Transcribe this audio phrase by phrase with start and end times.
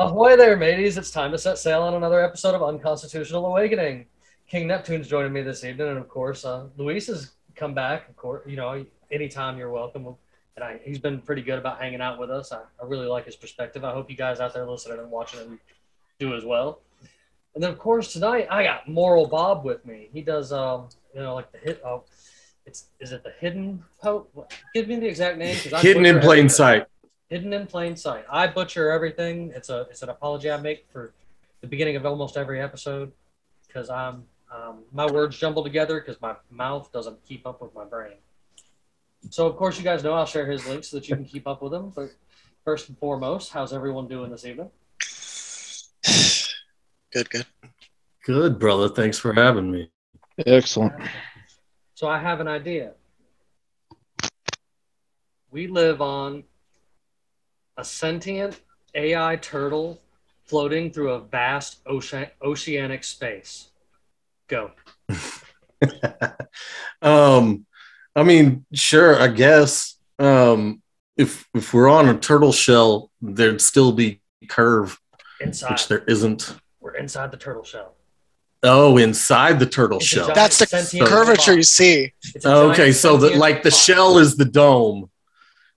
[0.00, 0.96] Ahoy there, mateys!
[0.96, 4.06] It's time to set sail on another episode of Unconstitutional Awakening.
[4.48, 8.08] King Neptune's joining me this evening, and of course, uh, Luis has come back.
[8.08, 10.06] Of course, you know, anytime you're welcome.
[10.56, 12.50] And I, he's been pretty good about hanging out with us.
[12.50, 13.84] I, I really like his perspective.
[13.84, 15.60] I hope you guys out there listening and watching him
[16.18, 16.80] do as well.
[17.54, 20.08] And then, of course, tonight I got Moral Bob with me.
[20.14, 21.82] He does, um, you know, like the hit.
[21.84, 22.04] Oh,
[22.64, 24.50] it's is it the Hidden Pope?
[24.72, 25.56] Give me the exact name.
[25.56, 26.86] Hidden in plain sight.
[27.30, 28.24] Hidden in plain sight.
[28.28, 29.52] I butcher everything.
[29.54, 31.12] It's a it's an apology I make for
[31.60, 33.12] the beginning of almost every episode
[33.66, 37.84] because I'm um, my words jumble together because my mouth doesn't keep up with my
[37.84, 38.16] brain.
[39.30, 41.46] So of course you guys know I'll share his link so that you can keep
[41.46, 41.90] up with him.
[41.90, 42.10] But
[42.64, 44.70] first and foremost, how's everyone doing this evening?
[47.12, 47.46] Good, good.
[48.24, 48.88] Good, brother.
[48.88, 49.90] Thanks for having me.
[50.46, 50.92] Excellent.
[51.94, 52.92] So I have an idea.
[55.50, 56.44] We live on
[57.80, 58.60] a sentient
[58.94, 60.00] AI turtle
[60.44, 63.70] floating through a vast ocean, oceanic space.
[64.48, 64.72] Go.
[67.02, 67.64] um,
[68.14, 69.96] I mean, sure, I guess.
[70.18, 70.82] Um,
[71.16, 75.00] if if we're on a turtle shell, there'd still be curve,
[75.40, 75.70] Inside.
[75.70, 76.56] which there isn't.
[76.80, 77.94] We're inside the turtle shell.
[78.62, 80.32] Oh, inside the turtle It's shell.
[80.34, 82.12] That's the sentient curvature you see.
[82.34, 85.10] It's a giant Okay, so the like the box, shell is the dome,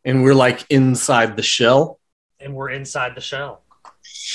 [0.05, 1.99] and we're like inside the shell,
[2.39, 3.63] and we're inside the shell.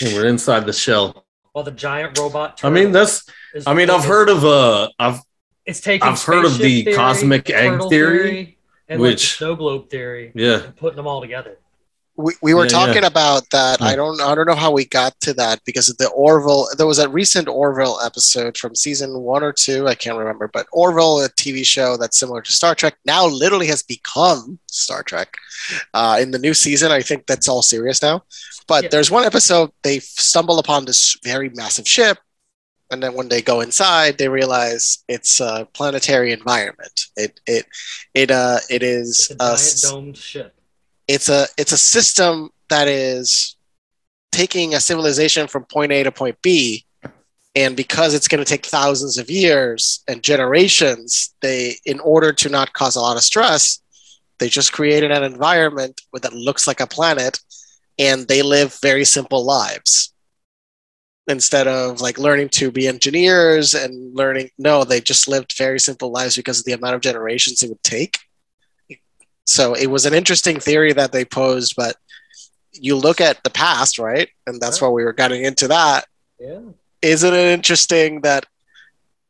[0.02, 1.24] and we're inside the shell.
[1.54, 2.60] Well, the giant robot.
[2.62, 3.28] I mean, that's.
[3.54, 5.20] is I mean, I've heard of uh, I've
[5.66, 6.06] It's taking.
[6.06, 8.58] I've heard of the theory, cosmic egg turtle theory,
[8.88, 10.64] and like the which- snow globe theory, yeah.
[10.64, 11.58] and putting them all together.
[12.18, 13.80] We, we were Yeah, talking about that.
[13.80, 16.68] I don't I don't know how we got to that because of the Orville.
[16.76, 19.86] There was a recent Orville episode from season one or two.
[19.86, 23.68] I can't remember, but Orville, a TV show that's similar to Star Trek, now literally
[23.68, 25.36] has become Star Trek.
[25.94, 28.24] Uh, in the new season, I think that's all serious now.
[28.66, 28.88] But Yeah.
[28.90, 32.18] there's one episode they stumble upon this very massive ship,
[32.90, 37.06] and then when they go inside, they realize it's a planetary environment.
[37.16, 37.66] It it
[38.14, 40.57] it uh it is It's a a giant s- domed ship.
[41.08, 43.56] It's a it's a system that is
[44.30, 46.84] taking a civilization from point A to point B.
[47.56, 52.48] And because it's going to take thousands of years and generations they in order to
[52.48, 53.80] not cause a lot of stress
[54.38, 57.40] they just created an environment that looks like a planet
[57.98, 60.12] and they live very simple lives.
[61.26, 66.10] Instead of like learning to be engineers and learning no they just lived very simple
[66.10, 68.18] lives because of the amount of generations it would take
[69.48, 71.96] so it was an interesting theory that they posed, but
[72.72, 74.28] you look at the past, right?
[74.46, 74.88] And that's Right.
[74.88, 76.06] why we were getting into that.
[76.38, 76.60] Yeah.
[77.00, 78.44] Isn't it interesting that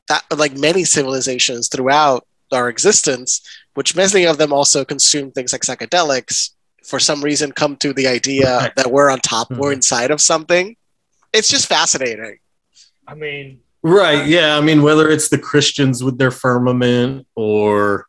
[0.09, 3.43] that like many civilizations throughout our existence,
[3.75, 6.51] which many of them also consume things like psychedelics,
[6.85, 8.75] for some reason come to the idea Right.
[8.77, 9.75] that we're on top, we're Mhm.
[9.75, 10.77] inside of something.
[11.33, 12.39] It's just fascinating.
[13.07, 14.27] I mean, Right.
[14.27, 14.57] Yeah.
[14.57, 18.08] I mean, whether it's the Christians with their firmament or,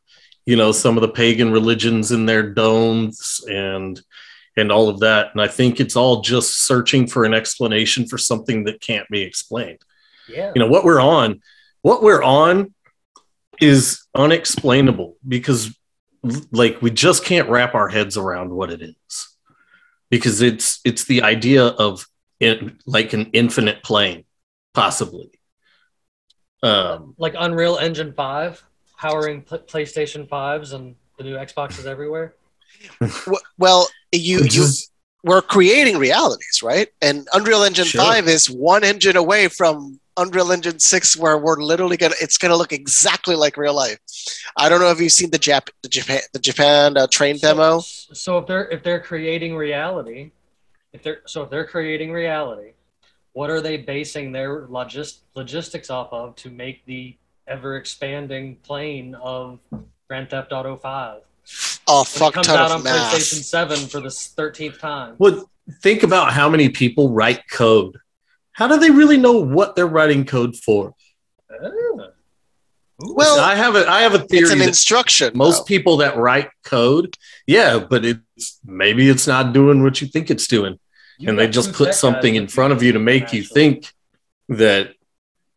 [0.50, 4.02] you know, some of the pagan religions in their domes and
[4.58, 5.28] and all of that.
[5.32, 9.22] And I think it's all just searching for an explanation for something that can't be
[9.22, 9.78] explained.
[10.28, 10.52] yeah.
[10.56, 11.42] You know, what we're on,
[11.84, 12.74] what we're on
[13.62, 15.78] is unexplainable because
[16.52, 19.38] like we just can't wrap our heads around what it is.
[20.10, 22.08] Because it's it's the idea of
[22.40, 24.26] in, like an infinite plane,
[24.74, 25.30] possibly.
[26.64, 28.66] Um, like Unreal Engine 5
[29.00, 32.36] powering pl- PlayStation 5s and the new Xboxes everywhere.
[33.58, 34.68] Well, you you
[35.24, 36.88] we're creating realities, right?
[37.02, 38.02] And Unreal Engine Sure.
[38.02, 42.56] 5 is one engine away from Unreal Engine 6 where we're literally gonna it's gonna
[42.56, 44.00] look exactly like real life.
[44.58, 47.80] I don't know if you've seen the Jap the Japan the Japan uh, train demo.
[47.80, 50.32] So, so if they're if they're creating reality,
[50.94, 52.74] if they're so if they're creating reality,
[53.34, 57.16] what are they basing their logis- logistics off of to make the
[57.50, 59.60] ever expanding plane of
[60.08, 61.22] Grand Theft Auto 5?
[61.88, 63.14] A When it fuck comes ton out of on math.
[63.14, 65.16] PlayStation 7 for the 13th time.
[65.18, 65.50] Well,
[65.82, 67.98] think about how many people write code,
[68.54, 70.94] how do they really know what they're writing code for?
[71.52, 72.10] Ah.
[73.02, 75.32] Well, I have a I have a it's theory an instruction.
[75.34, 75.64] most though.
[75.64, 77.16] people that write code,
[77.48, 80.78] yeah, but it's maybe it's not doing what you think it's doing.
[81.18, 83.94] You and they just put something in front of you to make you think
[84.50, 84.96] that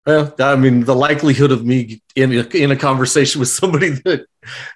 [0.06, 4.26] well i mean the likelihood of me in a, in a conversation with somebody that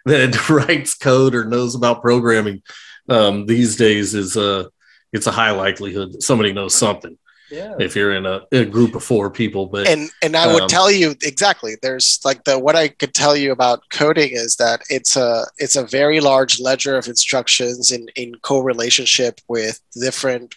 [0.05, 2.62] that writes code or knows about programming
[3.08, 4.69] um, these days is a
[5.12, 7.17] it's a high likelihood that somebody knows something
[7.50, 7.76] Yeah.
[7.78, 10.69] if you're in a, a group of four people but and and I would Um,
[10.69, 11.76] tell you exactly.
[11.81, 15.76] There's like the what I could tell you about coding is that it's a it's
[15.76, 20.56] a very large ledger of instructions in in co-relationship with different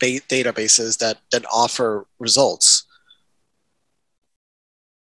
[0.00, 2.84] ba- databases that that offer results.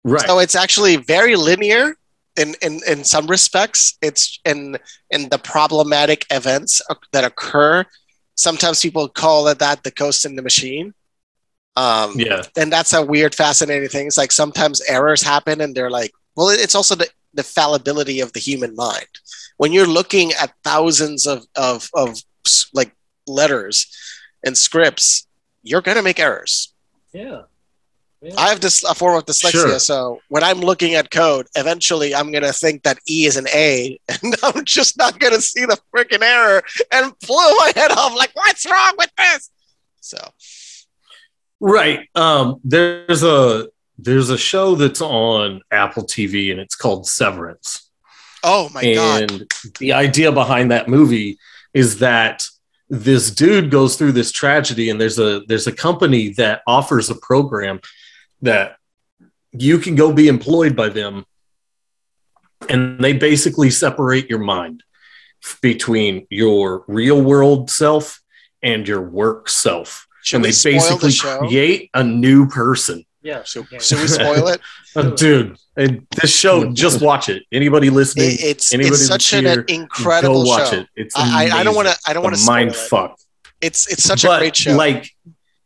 [0.09, 1.97] Right So it's actually very linear
[2.37, 3.99] in, in, in some respects.
[4.01, 4.79] It's in
[5.11, 6.81] in the problematic events
[7.13, 7.85] that occur.
[8.35, 10.95] Sometimes people call it that the ghost in the machine.
[11.77, 14.07] Um, yeah and that's a weird, fascinating thing.
[14.09, 18.33] It's like sometimes errors happen, and they're like, well, it's also the, the fallibility of
[18.33, 19.07] the human mind.
[19.59, 22.19] When you're looking at thousands of of of
[22.73, 22.93] like
[23.27, 23.87] letters
[24.45, 25.27] and scripts,
[25.63, 26.73] you're gonna make errors.
[27.13, 27.43] Yeah.
[28.20, 28.35] Yeah.
[28.37, 29.79] I have this a form of dyslexia, Sure.
[29.79, 33.99] so when I'm looking at code, eventually I'm gonna think that E is an A,
[34.09, 38.15] and I'm just not gonna see the freaking error and blow my head off.
[38.17, 39.50] Like, what's wrong with this?
[40.00, 40.19] So
[41.61, 42.09] Right.
[42.15, 43.69] Um, there's a
[43.99, 47.91] there's a show that's on Apple TV and it's called Severance.
[48.44, 49.31] Oh my god.
[49.31, 51.38] and the idea behind that movie
[51.75, 52.44] is that
[52.88, 57.14] this dude goes through this tragedy and there's a there's a company that offers a
[57.17, 57.81] program
[58.43, 58.76] that
[59.52, 61.25] you can go be employed by them
[62.69, 64.82] and they basically separate your mind
[65.62, 68.20] between your real world self
[68.62, 73.43] and your work self Should and they spoil the basically create a new person yeah.
[73.44, 73.79] so yeah.
[73.79, 74.61] should we spoil it?
[74.96, 79.31] Uh, dude and this show just watch it anybody listening It- it's anybody it's such
[79.31, 80.76] that's an here, incredible go watch show.
[80.79, 83.11] it it's I, I- I don't want to I don't want to mind spoil it.
[83.11, 83.19] fuck
[83.61, 84.75] It's it's such but, a great show.
[84.75, 85.11] Like,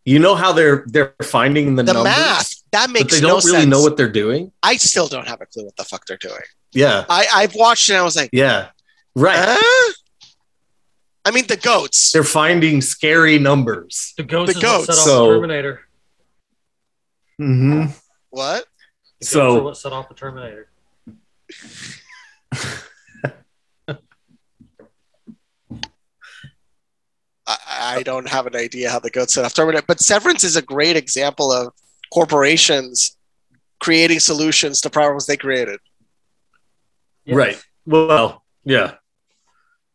[0.05, 3.29] you know how they're they're finding the, the numbers, math that but makes they no
[3.29, 3.71] don't really sense.
[3.71, 4.51] know what they're doing.
[4.63, 6.41] I still don't have a clue what the fuck they're doing.
[6.73, 8.69] Yeah, I I've watched it and I was like, yeah,
[9.15, 9.37] right.
[9.39, 9.93] huh?
[11.25, 12.11] I mean the goats.
[12.13, 14.15] They're finding scary numbers.
[14.17, 14.55] The goats.
[14.55, 14.87] The goats.
[14.87, 15.81] set off So- the Terminator.
[17.41, 17.91] Mm-hmm.
[18.31, 18.65] What?
[19.21, 20.69] The So- ghosts are what set off the Terminator.
[27.47, 27.57] I,
[27.99, 30.63] I don't have an idea how the goats set off Terminator, but Severance is a
[30.63, 31.73] great example of
[32.13, 33.17] corporations
[33.81, 35.81] creating solutions to problems they created.
[37.25, 37.37] Yes.
[37.37, 37.63] Right.
[37.87, 38.95] Well, yeah,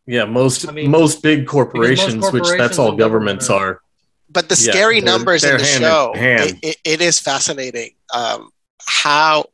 [0.05, 0.25] yeah.
[0.25, 3.81] Most I mean, most big corporations, which corporations that's all governments government are.
[4.29, 6.49] But the scary they're- numbers in the hand in show, hand.
[6.49, 7.91] it, it, it is fascinating.
[8.13, 8.49] Um,
[8.85, 9.45] how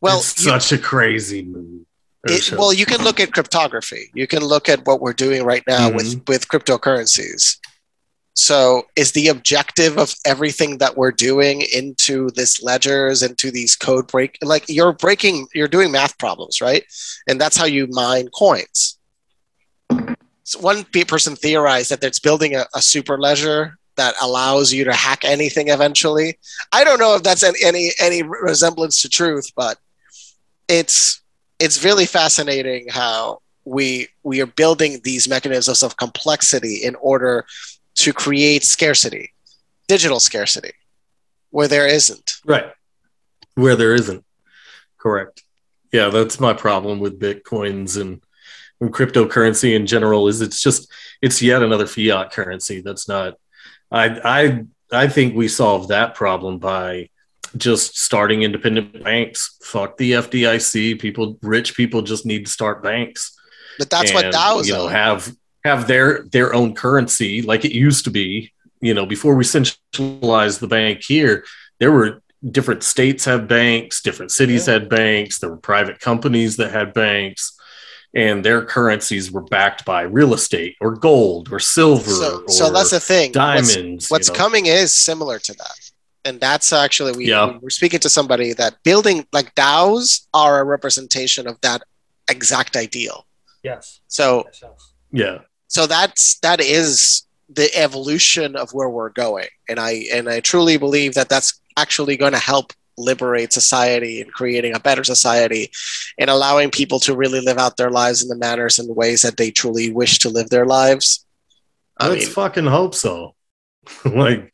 [0.00, 1.84] well it's you- such a crazy movie.
[2.28, 4.10] or It, well, you can look at cryptography.
[4.14, 6.24] You can look at what we're doing right now with Mm-hmm.
[6.32, 7.58] with cryptocurrencies.
[8.38, 14.06] So, is the objective of everything that we're doing into this ledgers, into these code
[14.08, 16.84] break, like you're breaking, you're doing math problems, right?
[17.26, 18.98] And that's how you mine coins.
[20.46, 24.92] So one person theorized that it's building a, a super ledger that allows you to
[24.92, 26.38] hack anything eventually.
[26.72, 29.78] I don't know if that's any any, any resemblance to truth, but
[30.68, 31.22] it's
[31.58, 37.44] it's really fascinating how we we are building these mechanisms of complexity in order
[37.96, 39.32] to create scarcity,
[39.88, 40.72] digital scarcity,
[41.50, 42.34] where there isn't.
[42.44, 42.66] Right.
[43.54, 44.24] Where there isn't.
[44.98, 45.42] Correct.
[45.92, 48.20] Yeah, that's my problem with Bitcoins and,
[48.80, 50.90] and cryptocurrency in general is it's just
[51.22, 53.34] it's yet another fiat currency that's not
[53.90, 57.08] I I I think we solved that problem by
[57.56, 59.56] just starting independent banks.
[59.62, 61.00] Fuck the FDIC.
[61.00, 63.34] People rich people just need to start banks
[63.78, 64.90] But that's what and, DAOs you know are.
[64.90, 65.34] have
[65.66, 68.52] have their their own currency like it used to be
[68.88, 71.44] you know before we centralized the bank here
[71.80, 72.10] there were
[72.56, 74.74] different states had banks different cities Yeah.
[74.74, 77.42] had banks there were private companies that had banks
[78.14, 82.64] and their currencies were backed by real estate or gold or silver So, or so
[82.74, 83.28] that's the thing.
[83.34, 84.38] What's- diamonds What's, you know.
[84.42, 85.78] coming is similar to that.
[86.26, 87.46] And that's actually we, Yeah.
[87.52, 91.80] we were speaking to somebody that building like DAOs are a representation of that
[92.28, 93.18] exact ideal.
[93.62, 94.00] Yes.
[94.18, 94.80] So Yes, yes.
[95.22, 100.40] yeah so that's that is the evolution of where we're going and i and i
[100.40, 105.70] truly believe that that's actually going to help liberate society and creating a better society
[106.18, 109.36] and allowing people to really live out their lives in the manners and ways that
[109.36, 111.26] they truly wish to live their lives
[111.98, 113.34] i let's mean fucking hope so
[114.04, 114.52] like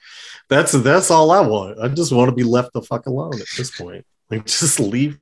[0.53, 1.79] That's that's all I want.
[1.81, 4.05] I just want to be left the fuck alone at this point.
[4.33, 5.19] Like, just leave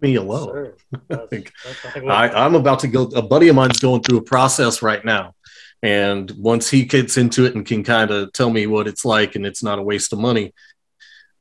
[0.00, 0.48] me alone.
[0.48, 0.76] Sure.
[1.08, 3.02] That's- think that's like I, I'm about to go.
[3.14, 5.34] A buddy of mine's going through a process right now,
[5.82, 9.36] and once he gets into it and can kind of tell me what it's like,
[9.36, 10.54] and it's not a waste of money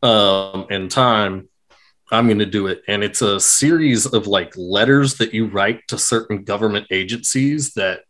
[0.01, 1.47] um, and time,
[2.11, 2.83] I'm going to do it.
[2.87, 8.01] And it's a series of like letters that you write to certain government agencies that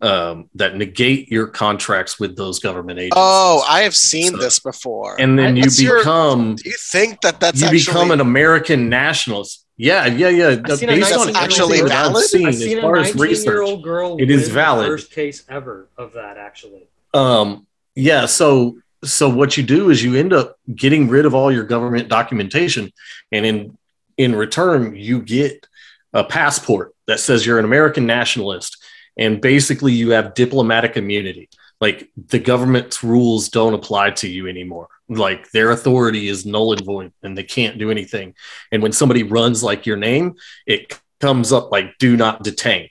[0.00, 3.14] um, that negate your contracts with those government agencies.
[3.16, 5.16] Oh, I have seen So- this before.
[5.20, 8.20] and then you What's your- become Do you think that that's you actually become an
[8.20, 9.64] American nationalist.
[9.76, 10.56] Yeah, yeah, yeah.
[10.64, 12.82] I've seen a Based on 19-year-old actually everything that I've seen I've as seen a
[12.82, 13.82] far as research.
[13.82, 14.16] girl.
[14.18, 14.86] It is valid.
[14.88, 16.88] first case ever of that, actually.
[17.14, 21.52] Um, yeah, so so what you do is you end up getting rid of all
[21.52, 22.92] your government documentation,
[23.30, 23.78] and in
[24.16, 25.66] in return you get
[26.12, 28.76] a passport that says you're an American nationalist,
[29.18, 31.48] and basically you have diplomatic immunity.
[31.80, 34.88] Like the government's rules don't apply to you anymore.
[35.08, 38.34] Like their authority is null and void, and they can't do anything.
[38.72, 40.34] And when somebody runs like your name,
[40.66, 42.88] it comes up like "do not detain."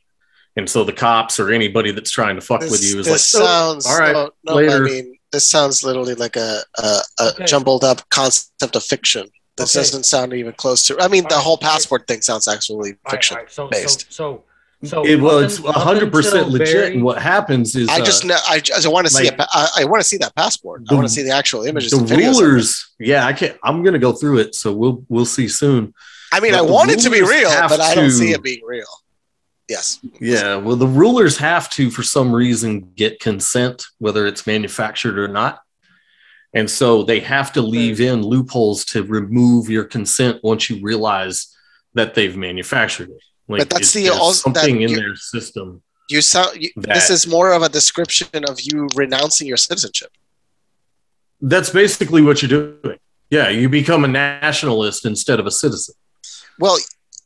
[0.56, 3.44] And so the cops or anybody that's trying to fuck with you is this like,
[3.44, 7.00] "Oh, sounds all right, no, no, later." I mean, this sounds literally like a, a,
[7.20, 7.46] a Okay.
[7.46, 9.28] jumbled up concept of fiction.
[9.58, 9.82] This Okay.
[9.82, 10.98] doesn't sound even close to.
[11.00, 11.44] I mean, the All right.
[11.44, 13.36] whole passport thing sounds actually All right, fiction.
[13.38, 14.02] all right, so, based.
[14.02, 14.44] So, so,
[14.84, 16.68] so it, well, it's hundred percent legit.
[16.68, 18.38] very- and what happens is I uh, just know.
[18.48, 19.26] I just want to see.
[19.26, 20.84] like- a, pa- I, I want to see that passport.
[20.90, 21.92] I want to see the actual images.
[21.92, 22.42] the and videos of it.
[22.46, 22.94] rulers.
[23.00, 23.58] Yeah, I can't.
[23.64, 25.94] I'm gonna go through it, so we'll we'll see soon.
[26.32, 28.32] I mean, but I want it to be real, have but I don't to- see
[28.32, 28.86] it being real.
[29.70, 30.00] Yes.
[30.22, 35.28] Yeah, well, the rulers have to, for some reason, get consent, whether it's manufactured or
[35.28, 35.60] not.
[36.54, 41.54] And so they have to leave in loopholes to remove your consent once you realize
[41.96, 43.22] that they've manufactured it.
[43.48, 45.82] Like But that's the there's al- that something in their system.
[46.10, 46.62] You sound.
[46.62, 50.12] You, this is more of a description of you renouncing your citizenship.
[51.42, 52.50] That's basically what you're
[52.82, 52.98] doing.
[53.30, 55.96] Yeah, you become a nationalist instead of a citizen.
[56.60, 56.78] Well,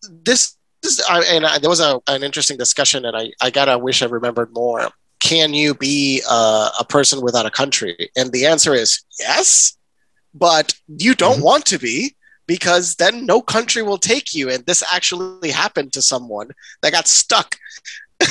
[0.09, 3.77] this, this I, and I, there was a, an interesting discussion, and I, I gotta
[3.77, 4.89] wish I remembered more.
[5.19, 8.09] Can you be uh, a person without a country?
[8.15, 9.77] And the answer is yes,
[10.33, 11.43] but you don't Mhm.
[11.43, 12.15] want to be
[12.47, 14.49] because then no country will take you.
[14.49, 16.49] And this actually happened to someone
[16.81, 17.57] that got stuck.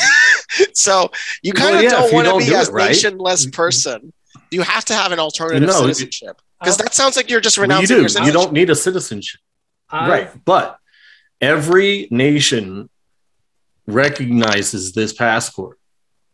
[0.73, 1.11] so
[1.43, 2.91] you Well, kind of yeah, don't want to be do a right.
[2.91, 3.51] nationless mm-hmm.
[3.51, 4.13] person.
[4.51, 7.57] You have to have an alternative No, citizenship because uh, that sounds like you're just
[7.57, 8.03] Well, you renouncing do.
[8.21, 9.41] your You don't need a citizenship.
[9.89, 10.45] I- right.
[10.45, 10.79] But
[11.41, 12.89] every nation
[13.87, 15.79] recognizes this passport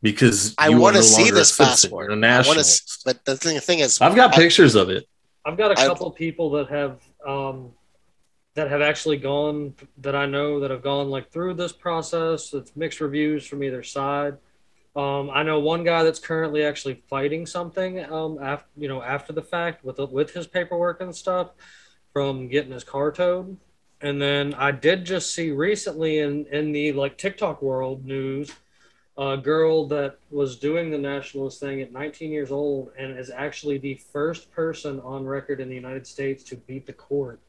[0.02, 2.10] because I wanna no see this passport.
[2.10, 4.74] You're a I want to, but the thing, the thing is, I've got I- pictures
[4.74, 5.06] of it.
[5.46, 7.70] I've got a I- couple people that have um,
[8.54, 12.52] that have actually gone that I know that have gone like through this process.
[12.52, 14.38] It's mixed reviews from either side.
[14.96, 19.32] Um, I know one guy that's currently actually fighting something um, after you know after
[19.32, 21.50] the fact with with his paperwork and stuff
[22.12, 23.56] from getting his car towed.
[24.00, 28.50] And then I did just see recently in in the like TikTok world news
[29.18, 33.78] a girl that was doing the nationalist thing at 19 years old and is actually
[33.78, 37.40] the first person on record in the United States to beat the court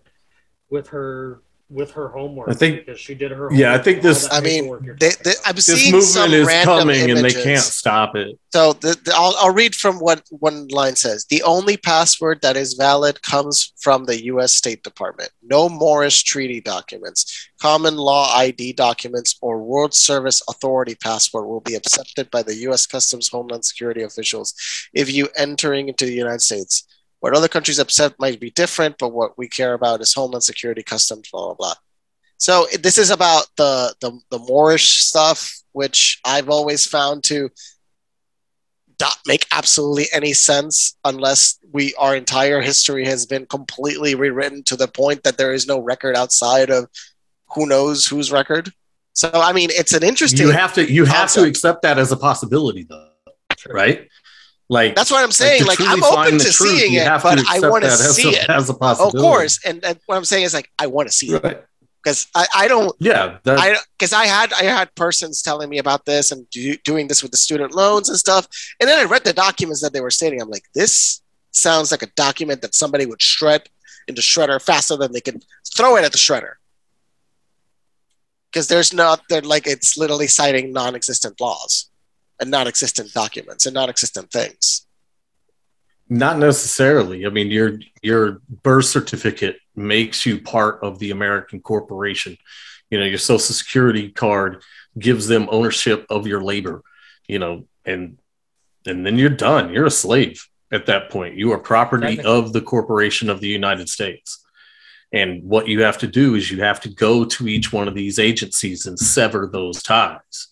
[0.70, 2.50] with her with her homework.
[2.50, 3.50] I think- because she did her.
[3.52, 5.34] Yeah, I think this- I mean, they, they.
[5.46, 8.40] I'm This seeing some movement is random coming and they can't stop it.
[8.54, 11.26] So the, the, I'll, I'll read from what one line says.
[11.30, 14.54] The only password that is valid comes from the U.S.
[14.54, 15.30] State Department.
[15.44, 21.76] No Moorish Treaty documents, common law ID documents, or World Service Authority passport will be
[21.76, 22.86] accepted by the U.S.
[22.88, 24.54] Customs Homeland Security officials
[24.94, 26.88] if you entering into the United States.
[27.20, 30.84] What other countries accept might be different, but what we care about is Homeland Security,
[30.84, 31.74] Customs, blah blah blah.
[32.38, 37.50] So this is about the the, the Moorish stuff, which I've always found to
[39.00, 44.76] not make absolutely any sense unless we our entire history has been completely rewritten to
[44.76, 46.88] the point that there is no record outside of
[47.54, 48.72] who knows whose record.
[49.14, 50.46] So I mean, it's an interesting.
[50.48, 53.10] You have to you have to accept that as a possibility though,
[53.58, 53.74] Sure.
[53.74, 54.08] right?
[54.70, 55.62] Like that's what I'm saying.
[55.62, 58.50] to Like, I'm open to truth, seeing it, but I want to see it.
[58.50, 61.34] as a Of course, and, and what I'm saying is like I want to see
[61.34, 61.68] it
[62.04, 66.06] because I, I don't Yeah, I because I had I had persons telling me about
[66.06, 68.48] this and do, doing this with the student loans and stuff,
[68.80, 70.42] and then I read the documents that they were stating.
[70.42, 71.22] I'm like, this
[71.52, 73.70] sounds like a document that somebody would shred
[74.08, 75.42] into shredder faster than they can
[75.76, 76.54] throw it at the shredder.
[78.52, 81.90] Because there's not they're like it's literally citing non-existent laws
[82.40, 84.86] and non-existent documents and non-existent things.
[86.10, 87.26] Not necessarily.
[87.26, 92.38] I mean, your your birth certificate makes you part of the American corporation.
[92.90, 94.64] You know, your social security card
[94.98, 96.82] gives them ownership of your labor.
[97.28, 98.18] You know, and
[98.86, 99.74] and then you're done.
[99.74, 100.48] You're a slave.
[100.72, 101.36] at that point.
[101.36, 102.32] You are property Technically.
[102.32, 104.44] of the corporation of the United States.
[105.14, 107.96] And what you have to do is you have to go to each one of
[107.96, 110.48] these agencies and sever those ties.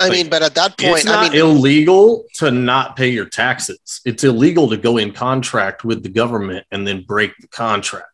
[0.00, 3.08] I Like, mean, but at that it's point, I not mean, illegal to not pay
[3.08, 4.00] your taxes.
[4.04, 8.06] It's illegal to go in contract with the government and then break the contract.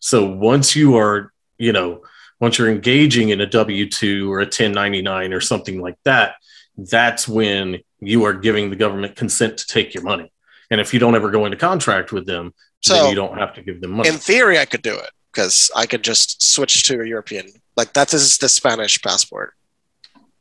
[0.00, 2.02] So once you are, you know,
[2.40, 6.34] once you're engaging in a W 2 or a 1099 or something like that,
[6.76, 10.30] that's when you are giving the government consent to take your money.
[10.70, 12.52] And if you don't ever go into contract with them,
[12.86, 14.08] then so you don't have to give them money.
[14.08, 17.46] in theory, I could do it because I could just switch to a European.
[17.76, 19.54] Like that is the Spanish passport.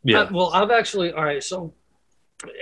[0.08, 0.22] Yeah.
[0.22, 1.44] Uh, well, I've actually all right.
[1.44, 1.74] So,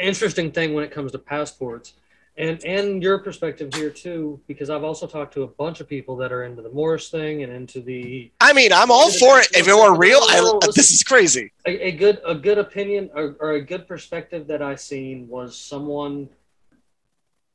[0.02, 1.94] interesting thing when it comes to passports,
[2.38, 6.16] and and your perspective here too, because I've also talked to a bunch of people
[6.18, 9.48] that are into the Moorish thing and into the I mean, I'm all for it.
[9.56, 11.54] If it were real, I, this is crazy.
[11.68, 15.56] a, a good a good opinion or, or a good perspective that I seen was
[15.56, 16.30] someone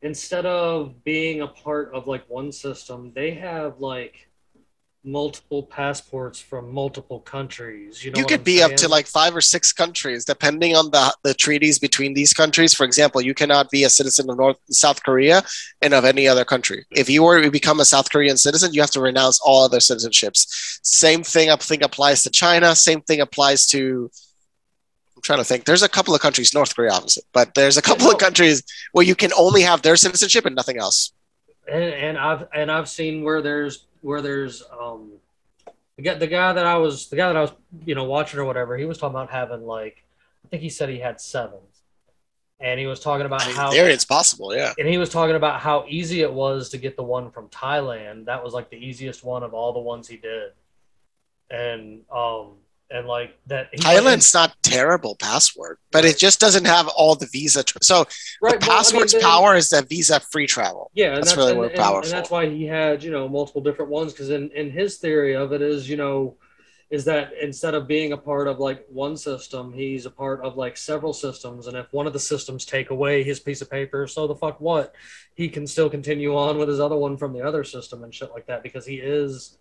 [0.02, 4.29] instead of being a part of like one system, they have like
[5.02, 8.04] multiple passports from multiple countries.
[8.04, 10.90] You know, you could I'm be up to like five or six countries depending on
[10.90, 12.74] the, the treaties between these countries.
[12.74, 15.42] For example you cannot be a citizen of north south korea
[15.80, 16.84] and of any other country.
[16.90, 19.78] If you were to become a south korean citizen you have to renounce all other
[19.78, 20.46] citizenships.
[20.82, 22.74] Same thing i think applies to china.
[22.76, 24.10] Same thing applies to
[25.16, 25.64] i'm trying to think.
[25.64, 29.04] There's a couple of countries north korea obviously but there's a couple of countries where
[29.04, 31.12] you can only have their citizenship and nothing else.
[31.70, 35.12] And, and I've and I've seen where there's where there's um
[35.96, 37.52] the guy, the guy that I was the guy that I was
[37.84, 40.04] you know watching or whatever he was talking about having like
[40.44, 41.58] I think he said he had seven
[42.60, 44.72] and he was talking about I mean, how there it's possible yeah.
[44.78, 48.26] And he was talking about how easy it was to get the one from Thailand.
[48.26, 50.52] That was like the easiest one of all the ones he did.
[51.50, 52.52] And um
[52.90, 57.62] and like that thailand's not terrible password but it just doesn't have all the visa
[57.62, 58.04] tr- so
[58.42, 61.34] right the well, I mean, then- power is that visa free travel Yeah, and That's
[61.34, 62.10] that's, really and, and- powerful.
[62.10, 64.12] And that's why he had, you know, multiple different ones.
[64.12, 66.36] Because in, in his theory of it is, you know,
[66.90, 70.56] is that instead of being a part of like one system, he's a part of
[70.56, 71.66] like several systems.
[71.68, 74.60] And if one of the systems take away his piece of paper, so the fuck
[74.60, 74.94] what,
[75.34, 78.32] he can still continue on with his other one from the other system and shit
[78.32, 79.58] like that because he is,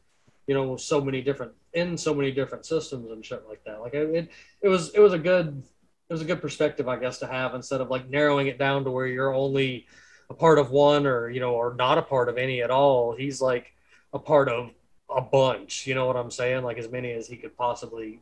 [0.49, 3.81] you know, so many different in so many different systems and shit like that.
[3.81, 4.31] Like it,
[4.63, 5.61] it, was it was a good
[6.09, 8.83] it was a good perspective, I guess, to have instead of like narrowing it down
[8.85, 9.85] to where you're only
[10.31, 13.15] a part of one or you know or not a part of any at all
[13.15, 13.73] he's like
[14.13, 14.71] a part of
[15.15, 18.21] a bunch you know what i'm saying like as many as he could possibly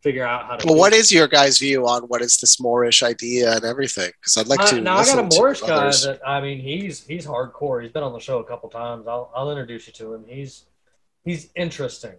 [0.00, 3.02] figure out how to Well, what is your guys' view on what is this Moorish
[3.02, 4.10] idea and everything?
[4.18, 4.80] Because I'd like I- to.
[4.80, 6.04] now i got a Moorish guy others.
[6.04, 9.30] that i mean he's he's hardcore he's been on the show a couple times i'll,
[9.34, 10.64] I'll introduce you to him he's
[11.24, 12.16] he's interesting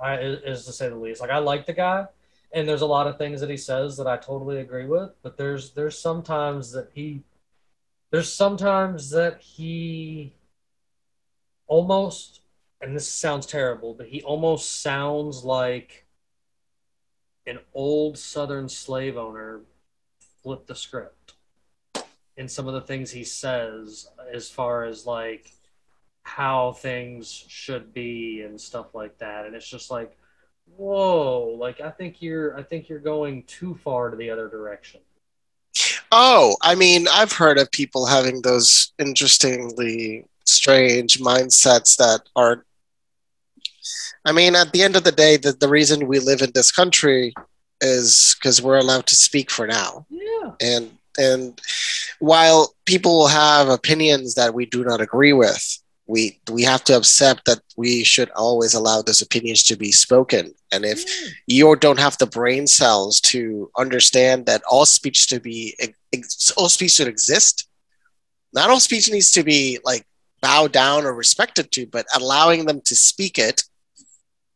[0.00, 1.20] I, is to say the least.
[1.20, 2.06] Like i like the guy
[2.52, 5.36] and there's a lot of things that he says that i totally agree with but
[5.36, 7.22] there's there's sometimes that he
[8.10, 10.32] there's sometimes that he
[11.66, 12.40] almost
[12.80, 16.06] and this sounds terrible but he almost sounds like
[17.46, 19.60] an old southern slave owner
[20.42, 21.34] flipped the script
[22.36, 25.52] in some of the things he says as far as like
[26.28, 30.16] how things should be and stuff like that and it's just like
[30.76, 35.00] whoa like i think you're i think you're going too far to the other direction
[36.10, 42.64] Oh, I mean, I've heard of people having those interestingly strange mindsets that are.
[44.24, 46.72] I mean, at the end of the day, the, the reason we live in this
[46.72, 47.34] country
[47.82, 50.06] is because we're allowed to speak for now.
[50.10, 51.60] yeah and and
[52.20, 55.78] while people will have opinions that we do not agree with
[56.08, 60.54] we we have to accept that we should always allow those opinions to be spoken.
[60.72, 61.28] And if mm.
[61.46, 65.76] you don't have the brain cells to understand that all speech to be
[66.56, 67.68] all speech should exist
[68.52, 70.04] not all speech needs to be like
[70.40, 73.62] bowed down or respected to but allowing them to speak it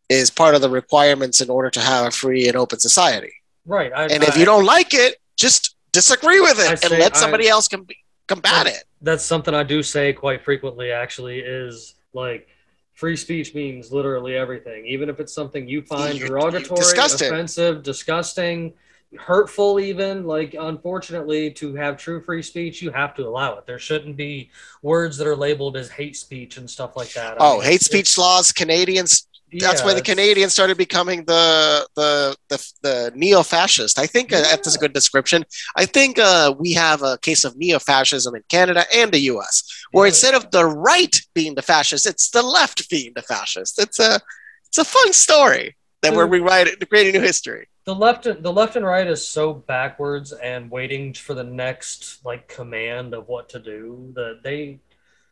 [0.09, 3.33] is part of the requirements in order to have a free and open society.
[3.65, 6.99] Right I, and if you don't like it, just disagree with I it and say
[6.99, 7.87] let I- somebody else com-
[8.29, 8.85] combat it.
[9.01, 12.49] that's something I do say quite frequently actually is like
[12.95, 17.21] free speech means literally everything even if it's something you find You- derogatory it.
[17.21, 18.75] offensive disgusting
[19.19, 23.79] hurtful even like unfortunately to have true free speech you have to allow it there
[23.79, 27.59] shouldn't be words that are labeled as hate speech and stuff like that I Oh,
[27.59, 29.27] mean, hate speech laws, Canadians.
[29.61, 33.99] That's yeah, why the Canadians started becoming the the the, the neo-fascist.
[33.99, 35.45] I think uh, that's a good description.
[35.77, 39.63] I think uh, we have a case of neo-fascism in Canada and the U.S.,
[39.93, 40.11] where Yeah.
[40.11, 43.79] instead of the right being the fascist, it's the left being the fascist.
[43.79, 44.21] It's a
[44.69, 46.33] it's a fun story that we're Dude.
[46.33, 47.69] rewriting, creating new history.
[47.85, 52.49] the left the left and right is so backwards and waiting for the next like
[52.49, 54.79] command of what to do that they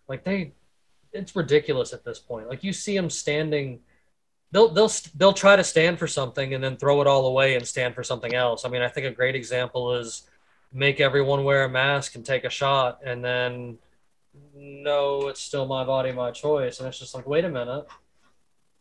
[0.09, 0.53] like they
[1.13, 3.81] it's ridiculous at this point like you see them standing
[4.53, 7.67] they'll they'll they'll try to stand for something and then throw it all away and
[7.67, 8.65] stand for something else.
[8.65, 10.23] I mean i think a great example is
[10.73, 13.79] make everyone wear a mask and take a shot and then
[14.55, 16.79] no it's still my body my choice.
[16.79, 17.87] And it's just like wait a minute.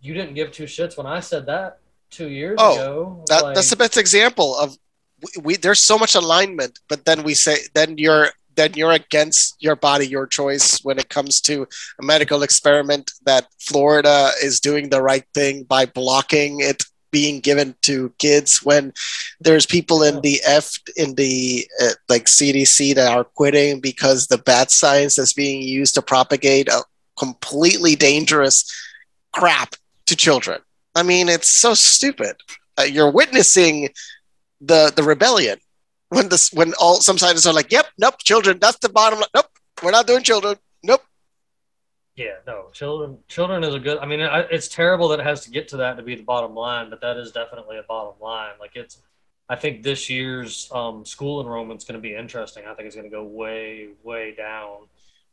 [0.01, 1.79] You didn't give two shits when i said that
[2.09, 3.23] two years Oh, ago.
[3.27, 4.77] That, Like- that's the best example of
[5.21, 5.57] we, we.
[5.57, 10.05] There's so much alignment, but then we say then you're then you're against your body,
[10.05, 11.65] your choice when it comes to
[11.99, 17.73] a medical experiment that Florida is doing the right thing by blocking it being given
[17.81, 18.93] to kids when
[19.39, 24.37] there's people in the F in the uh, like CDC that are quitting because the
[24.37, 26.83] bad science is being used to propagate a
[27.17, 28.69] completely dangerous
[29.31, 30.59] crap to children.
[30.95, 32.35] I mean, it's so stupid.
[32.77, 33.89] Uh, you're witnessing
[34.61, 35.59] the the rebellion
[36.09, 38.59] when this when all some scientists are like, "Yep, nope, children.
[38.59, 39.29] That's the bottom line.
[39.33, 39.45] Nope,
[39.83, 40.57] we're not doing children.
[40.83, 41.01] Nope."
[42.15, 43.19] Yeah, no, children.
[43.27, 43.97] Children is a good.
[43.99, 46.53] I mean, it's terrible that it has to get to that to be the bottom
[46.53, 48.51] line, but that is definitely a bottom line.
[48.59, 48.97] Like it's,
[49.47, 52.65] I think this year's um, school enrollment's going to be interesting.
[52.67, 54.87] I think it's going to go way, way down,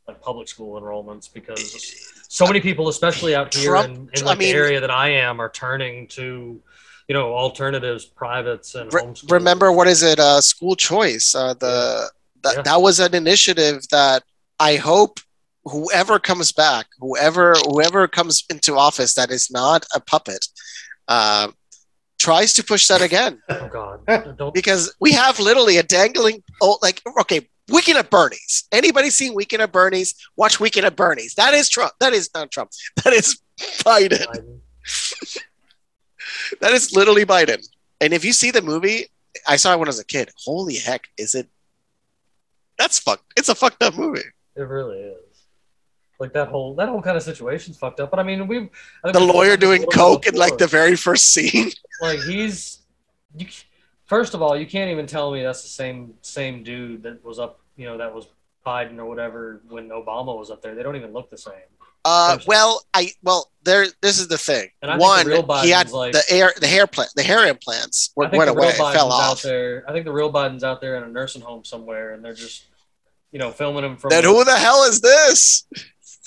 [0.07, 4.35] like public school enrollments, because so many people, especially out here Trump- in, in I
[4.35, 6.61] mean- the area that I am, are turning to,
[7.07, 9.31] you know, alternatives, privates, and Re- homeschool.
[9.31, 10.19] remember what is it?
[10.19, 11.33] Uh, school choice.
[11.35, 12.11] Uh, the
[12.43, 12.61] that Yeah.
[12.63, 14.23] that was an initiative that
[14.59, 15.19] I hope
[15.65, 20.45] whoever comes back, whoever whoever comes into office that is not a puppet,
[21.07, 21.49] uh,
[22.19, 23.41] tries to push that again.
[23.49, 24.05] Oh God,
[24.37, 24.53] don't.
[24.53, 29.61] because we have literally a dangling oh like okay weekend at bernie's anybody seen weekend
[29.61, 32.69] at bernie's watch weekend at bernie's that is trump that is not trump
[33.03, 33.39] that is
[33.83, 34.59] biden Biden.
[36.61, 37.65] That is literally biden.
[38.01, 39.07] And if you see the movie
[39.47, 40.31] i saw it when i was a kid.
[40.45, 41.47] Holy heck is it?
[42.77, 44.21] That's fucked it's a fucked up movie.
[44.55, 45.27] It really is.
[46.19, 48.09] Like that whole that whole kind of situation's fucked up.
[48.09, 48.69] But I mean, we
[49.03, 51.71] the lawyer doing coke in like the very first scene.
[51.99, 52.83] Like he's
[53.35, 53.47] you,
[54.05, 57.39] first of all you can't even tell me that's the same same dude that was
[57.39, 58.27] up you know that was
[58.63, 60.75] biden or whatever when obama was up there.
[60.75, 61.69] They don't even look the same
[62.07, 65.61] uh well i well there this is the thing And I think one the real
[65.61, 68.55] he had like- the air the hair plant the hair implants I think went the
[68.55, 71.03] real away biden's fell out off there i think the real biden's out there in
[71.03, 72.65] a nursing home somewhere and they're just
[73.31, 75.65] you know filming him from then who the hell is this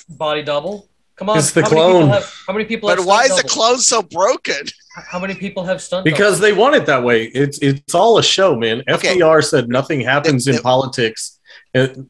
[0.09, 1.93] body double come on It's the how many clone.
[2.03, 3.55] people have, how many people But have why is stunt the doubles?
[3.66, 4.62] clone so broken?
[5.11, 6.40] how many people have stunt because doubles?
[6.40, 7.25] they want it that way.
[7.27, 8.83] It's it's all a show, man.
[8.88, 9.16] Okay.
[9.16, 11.38] FDR said nothing happens The- in the- politics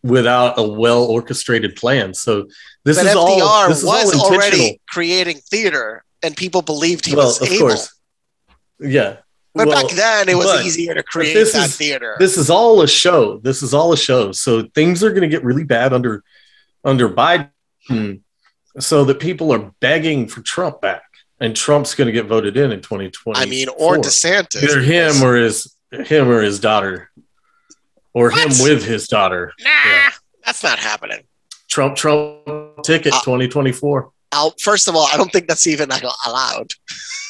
[0.02, 2.14] without a well orchestrated plan.
[2.14, 2.46] So
[2.84, 4.34] this but is FDR all this is all was intentional.
[4.36, 7.68] already creating theater, and people believed he well, was of able.
[7.68, 7.94] course,
[8.80, 9.16] yeah.
[9.52, 12.14] But Well, back then, it was easier to create this that is- theater.
[12.20, 13.38] this is all a show.
[13.38, 14.30] This is all a show.
[14.30, 16.22] So things are going to get really bad under
[16.84, 18.20] under Biden,
[18.78, 21.02] so that people are begging for Trump back,
[21.40, 23.38] and Trump's going to get voted in in 2020.
[23.40, 24.62] I mean, or DeSantis.
[24.62, 27.09] either him or his him or his daughter,
[28.14, 29.52] or him with his daughter.
[29.60, 30.10] nah, Yeah.
[30.44, 31.24] that's not happening.
[31.68, 34.10] Trump Trump ticket Uh, 2024.
[34.32, 35.90] I'll, first of all, I don't think that's even
[36.26, 36.70] allowed.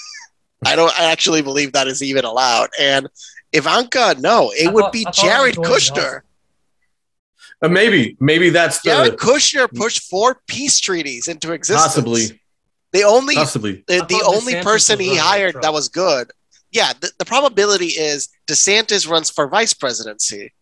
[0.66, 2.68] I don't I actually believe that is even allowed.
[2.78, 3.08] And
[3.52, 6.20] Ivanka, no, it I would thought- be I it Jared was Dwayne Kushner.
[7.62, 11.86] Uh, maybe maybe that's Jared the Kushner pushed four peace treaties into existence.
[11.86, 12.40] possibly
[12.92, 13.84] The only possibly.
[13.86, 16.30] the, the only DeSantis person he hired that was good.
[16.72, 20.52] Yeah, the, the probability is DeSantis runs for vice presidency.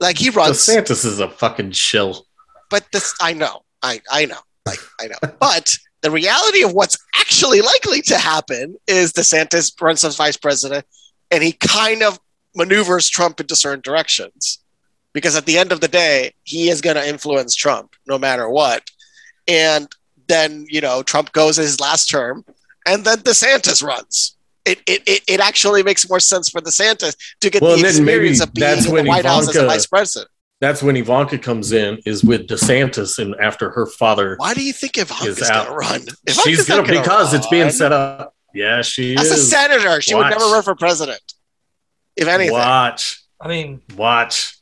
[0.00, 2.26] Like he runs, DeSantis is a fucking shill.
[2.70, 5.34] but this I know, I I know, like I know.
[5.40, 10.84] But the reality of what's actually likely to happen is DeSantis runs as vice president,
[11.30, 12.20] and he kind of
[12.54, 14.58] maneuvers Trump into certain directions.
[15.12, 18.50] Because at the end of the day, he is going to influence Trump no matter
[18.50, 18.90] what.
[19.48, 19.88] And
[20.28, 22.44] then, you know, Trump goes his last term,
[22.86, 24.35] and then DeSantis runs.
[24.66, 27.86] It, it, it, it actually makes more sense for the DeSantis to get Well, the
[27.86, 30.30] experience of being that's in the when White House as a vice president.
[30.60, 34.72] That's when Ivanka comes in is with DeSantis and after her father Why do you
[34.72, 35.64] think Ivanka's Is going out.
[35.66, 36.00] to run?
[36.00, 38.34] she's Ivanka's gonna gonna because it's being set up.
[38.54, 41.20] Yeah, she As a senator, she would never run for president.
[42.16, 44.56] If anything, Watch, i mean watch.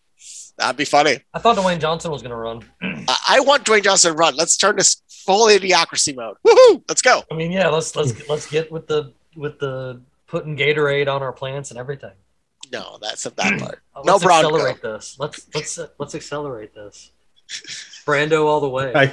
[0.59, 1.21] that'd be funny.
[1.33, 2.61] i thought dwayne johnson was going to run
[3.09, 4.35] I, I want Dwayne Johnson to run.
[4.35, 6.37] Let's turn this full idiocracy mode.
[6.47, 6.83] Woohoo!
[6.88, 7.23] Let's go.
[7.31, 11.33] I mean, yeah, let's let's let's get with the with the putting Gatorade on our
[11.33, 12.12] plants and everything.
[12.73, 13.81] No, that's a bad part.
[14.05, 14.49] No let's Bronco.
[14.49, 15.16] accelerate this.
[15.20, 17.12] Let's let's let's accelerate this.
[18.07, 18.92] Brawndo all the way.
[18.94, 19.07] I,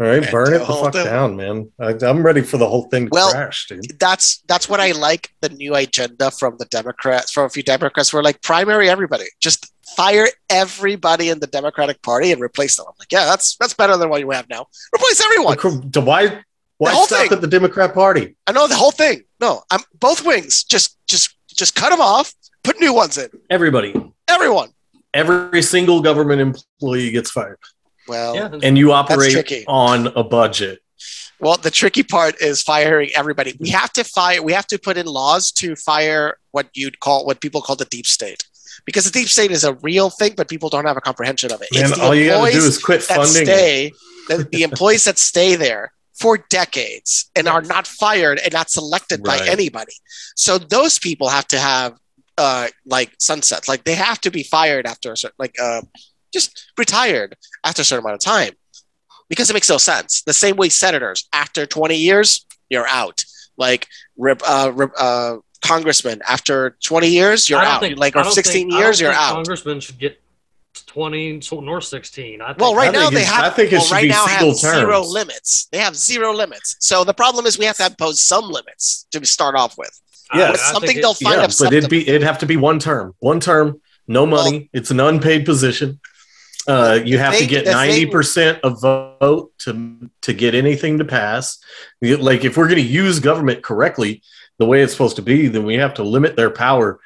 [0.00, 1.04] All right, Man, burn it the fuck do it.
[1.04, 1.70] down, man.
[1.80, 3.98] I, I'm ready for the whole thing to Well, crash, dude.
[3.98, 8.12] That's that's what I like the new agenda from the Democrats, from a few Democrats
[8.12, 9.24] were like primary everybody.
[9.40, 12.86] Just fire everybody in the Democratic Party and replace them.
[12.88, 14.66] I'm like, yeah, that's that's better than what you have now.
[14.94, 15.90] Replace everyone.
[15.92, 16.42] To why
[16.78, 17.32] why whole stop thing.
[17.32, 18.36] at the Democrat Party?
[18.46, 19.22] I know the whole thing.
[19.40, 20.64] No, I'm both wings.
[20.64, 22.34] Just just just cut them off.
[22.62, 23.28] Put new ones in.
[23.50, 23.94] Everybody,
[24.28, 24.70] Everyone.
[25.12, 27.58] every single government employee gets fired,
[28.08, 30.80] Well, Yeah, and you operate on a budget.
[31.40, 33.54] Well, the tricky part is firing everybody.
[33.60, 34.42] We have to fire.
[34.42, 37.84] We have to put in laws to fire what you'd call what people call the
[37.86, 38.44] deep state,
[38.86, 41.60] because the deep state is a real thing, but people don't have a comprehension of
[41.60, 41.68] it.
[41.72, 43.44] Man, the all you got to do is quit that funding.
[43.44, 43.92] stay,
[44.28, 49.22] the, the employees that stay there for decades and are not fired and not selected
[49.22, 49.92] by anybody.
[50.36, 51.98] So those people have to have
[52.38, 53.68] uh, like sunsets.
[53.68, 55.82] Like they have to be fired after a certain, like uh,
[56.32, 58.52] just retired after a certain amount of time
[59.28, 60.22] because it makes no sense.
[60.22, 63.24] The same way senators, after 20 years, you're out.
[63.56, 63.86] Like
[64.20, 67.80] uh, uh, congressmen, after 20 years, you're out.
[67.80, 69.34] think- like or 16 think- years, you're out.
[69.34, 70.20] Congressmen should get
[70.94, 72.40] 20 so- nor 16.
[72.40, 73.44] I think, Well, right I now think they have.
[73.44, 75.66] I think it well, should right be now single have zero limits.
[75.72, 76.76] They have zero limits.
[76.78, 79.90] So the problem is we have to impose some limits to start off with.
[80.30, 82.46] I- Yeah, I something it- they'll find yeah, up but it'd be it'd have to
[82.46, 84.70] be one term, one term, no money.
[84.72, 86.00] it's an unpaid position.
[86.66, 91.58] Uh, you have to get ninety percent of vote to to get anything to pass.
[92.00, 94.22] Like if we're going to use government correctly,
[94.58, 97.00] the way it's supposed to be, then we have to limit their power.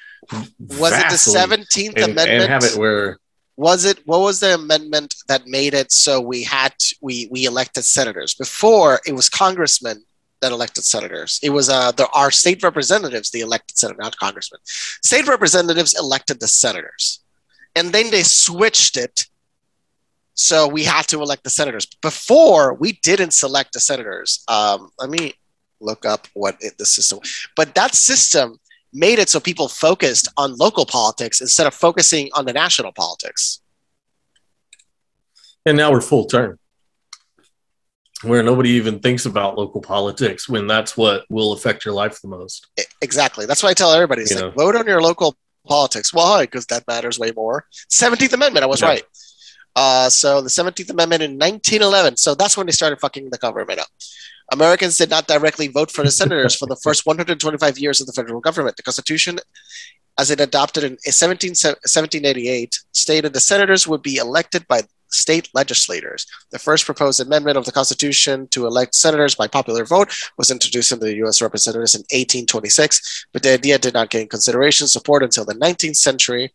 [0.59, 2.29] Was it the 17th and, Amendment?
[2.29, 3.19] and have it where
[3.59, 7.45] was it what was the amendment that made it so we had to, we we
[7.45, 8.33] elected senators?
[8.33, 10.05] Before it was congressmen
[10.41, 11.41] that elected senators.
[11.43, 14.61] It was uh the, our state representatives the elected senator not congressmen.
[14.65, 17.21] State representatives elected the senators.
[17.75, 19.27] And then they switched it
[20.35, 21.87] so we had to elect the senators.
[22.01, 24.45] Before we didn't select the senators.
[24.47, 25.35] Um let me
[25.81, 27.19] look up what it, the system
[27.57, 28.61] but that system
[28.93, 33.61] made it so people focused on local politics instead of focusing on the national politics.
[35.67, 36.59] and now we're full term
[38.23, 42.29] where nobody even thinks about local politics when that's what will affect your life the
[42.29, 42.67] most
[43.01, 43.47] exactly.
[43.47, 44.65] That's why I tell everybody, it's You like, know.
[44.65, 46.13] vote on your local politics.
[46.13, 46.43] Why?
[46.45, 47.67] Because that matters way more.
[47.93, 48.89] 17th Amendment, I was Yeah.
[48.89, 49.05] right.
[49.77, 52.17] Uh, so the 17th Amendment in 1911.
[52.17, 53.89] So that's when they started fucking the government up.
[54.51, 58.13] Americans did not directly vote for the senators for the first 125 years of the
[58.13, 58.77] federal government.
[58.77, 59.39] The Constitution,
[60.19, 66.27] as it adopted in 17, 1788, stated the senators would be elected by state legislators.
[66.51, 70.93] The first proposed amendment of the Constitution to elect senators by popular vote was introduced
[70.93, 71.41] in the U.S.
[71.41, 76.53] representatives in 1826, but the idea did not gain consideration support until the 19th century.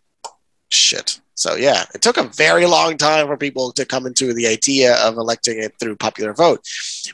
[0.70, 1.20] Shit.
[1.36, 4.96] So yeah, it took a very long time for people to come into the idea
[4.98, 6.62] of electing it through popular vote.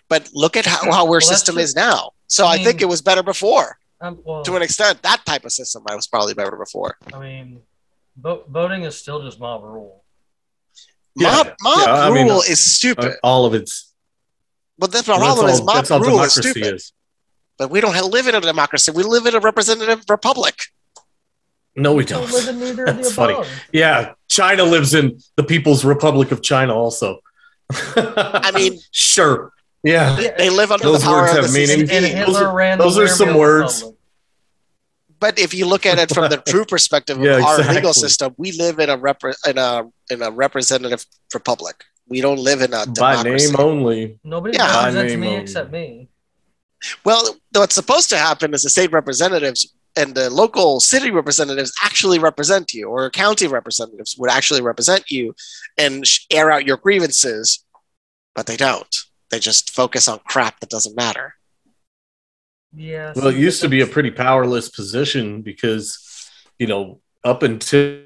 [0.09, 1.63] But look at how, how our that's system true.
[1.63, 2.11] is now.
[2.27, 3.77] So I I, think it was better before.
[4.01, 6.97] Um, well, To an extent, that type of system I was probably better before.
[7.13, 7.61] I mean,
[8.17, 10.03] vo- voting is still just mob rule.
[11.15, 11.53] Yeah, Mob, yeah.
[11.61, 13.15] mob Yeah, I mean, rule uh, is stupid.
[13.23, 13.93] all of it's
[14.77, 16.75] but that's the that's problem is mob rule is stupid.
[16.75, 16.93] is.
[17.57, 18.91] But we don't have, live in a democracy.
[18.91, 20.55] We live in a representative republic.
[21.81, 23.33] No we Don't don't live in neither of the That's funny.
[23.33, 23.47] above.
[23.71, 27.19] Yeah, China lives in the People's Republic of China also.
[27.95, 29.51] I mean, sure.
[29.83, 30.19] Yeah.
[30.19, 31.87] Yeah, they live under Those the power words of have the meaning.
[31.87, 32.25] CCP.
[32.25, 33.75] Those are- those are some words.
[33.81, 33.95] Republic.
[35.19, 38.33] But if you look at it from the true perspective of Yeah, our legal system,
[38.37, 41.83] we live in a repre- in a in a representative republic.
[42.07, 44.17] We don't live in a By name only.
[44.23, 44.67] Nobody Yeah.
[44.67, 45.41] By represents name me only.
[45.41, 46.07] except me.
[47.03, 52.19] Well, what's supposed to happen is the state representatives and the local city representatives actually
[52.19, 55.35] represent you, or county representatives would actually represent you
[55.77, 57.65] and air out your grievances,
[58.35, 58.95] but they don't.
[59.31, 61.35] They just focus on crap that doesn't matter.
[62.75, 63.13] Yeah.
[63.15, 68.05] Well, it used to be a pretty powerless position because, you know, up until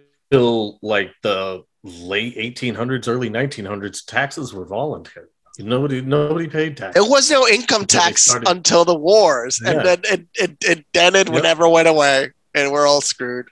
[0.81, 5.27] like the late 1800s, early 1900s, taxes were voluntary.
[5.59, 6.93] Nobody, nobody paid tax.
[6.95, 9.71] There was no income Until tax until the wars, Yeah.
[9.71, 11.43] and then it, it, it then it Yep.
[11.43, 13.47] never went away, and we're all screwed.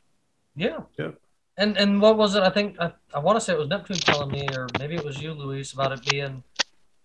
[0.55, 0.79] Yeah.
[0.97, 1.11] Yeah.
[1.57, 2.41] And and what was it?
[2.41, 5.05] I think I, I want to say it was Neptune telling me, or maybe it
[5.05, 6.43] was you, Luis, about it being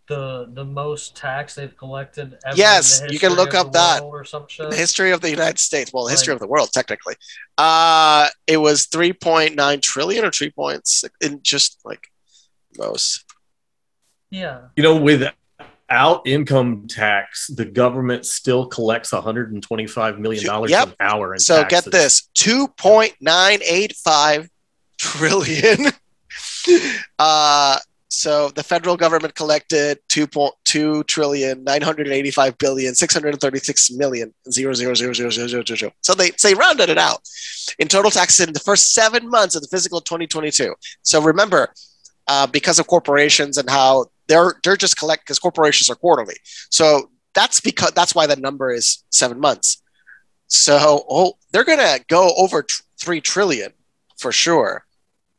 [0.08, 2.38] the the most tax they've collected.
[2.46, 4.02] Ever Yes, in the you can look up that.
[4.02, 4.70] or some shit.
[4.70, 6.36] The history of the United States, well, the history Right.
[6.36, 7.16] of the world, technically,
[7.58, 12.08] uh, it was 3.9 trillion or 3 points in just like
[12.78, 13.24] most.
[14.30, 14.60] Yeah.
[14.76, 20.88] You know, without income tax, the government still collects 125 million dollars yep.
[20.88, 21.32] an hour.
[21.34, 21.84] In so taxes.
[21.84, 24.48] get this: 2.985
[24.98, 25.92] trillion.
[27.18, 35.12] uh, so the federal government collected 2.2 trillion 985 billion 636 million zero zero zero
[35.12, 35.92] zero zero zero zero.
[36.02, 37.20] So they so they rounded it out
[37.78, 40.74] in total taxes in the first seven months of the fiscal 2022.
[41.02, 41.74] So remember,
[42.28, 46.36] uh, because of corporations and how they're they're just collect because corporations are quarterly.
[46.70, 49.82] So that's because that's why the number is seven months.
[50.48, 53.72] So oh, they're gonna go over tr- three trillion
[54.16, 54.84] for sure.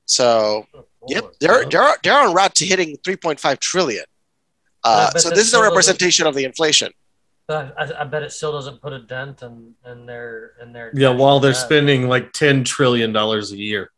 [0.05, 0.65] So
[1.07, 4.05] yep, they're they're they're on route to hitting 3.5 trillion.
[4.83, 6.91] Uh, I so this is a representation of the inflation.
[7.49, 11.09] I, I bet it still doesn't put a dent in, in their in their Yeah,
[11.09, 13.91] while they're spending like ten trillion dollars a year.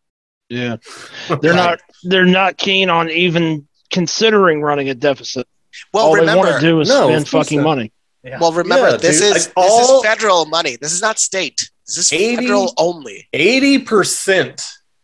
[0.50, 0.78] Yeah,
[1.42, 1.80] they're not.
[2.04, 5.48] They're not keen on even considering running a deficit.
[5.94, 7.64] Well, All they want to do is No, spend fucking not.
[7.64, 7.92] money.
[8.24, 8.38] Yeah.
[8.40, 9.36] well, remember Yeah, this dude.
[9.36, 10.76] is Like, this all- is federal money.
[10.76, 11.70] This is not state.
[11.88, 13.28] This is 80 federal only.
[13.34, 14.62] Eighty percent,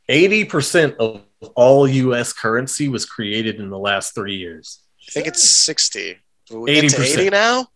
[0.09, 1.21] eighty percent of
[1.55, 2.33] all U.S.
[2.33, 4.81] currency was created in the last three years.
[5.07, 6.17] I think it's 60.
[6.51, 7.67] We get to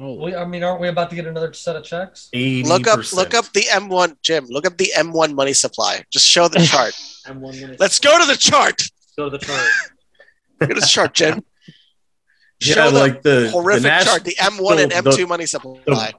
[0.00, 0.12] 80%.
[0.12, 0.24] 80 now.
[0.24, 2.28] we, I mean, aren't we about to get another set of checks?
[2.32, 2.62] Eighty.
[2.68, 4.46] Look up look up the M1 Jim.
[4.48, 6.02] Look up the M1 money supply.
[6.10, 6.92] Just show the chart.
[7.26, 7.78] And one minute.
[7.80, 8.82] Let's go to the chart.
[9.16, 9.66] go to the chart.
[10.60, 11.44] Look at this chart, Jim.
[12.62, 14.22] Yeah, Show like the horrific the nat- chart.
[14.24, 16.12] The M1 and M2 money supply.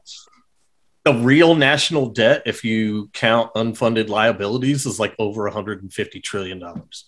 [1.06, 7.06] the real national debt, if you count unfunded liabilities, is like over 150 trillion dollars.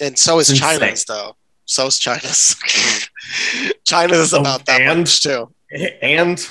[0.00, 0.78] And so is It's insane.
[0.78, 1.36] China's though.
[1.64, 2.54] So is China's.
[3.84, 5.52] China's is Oh, about that and- much too.
[6.02, 6.48] And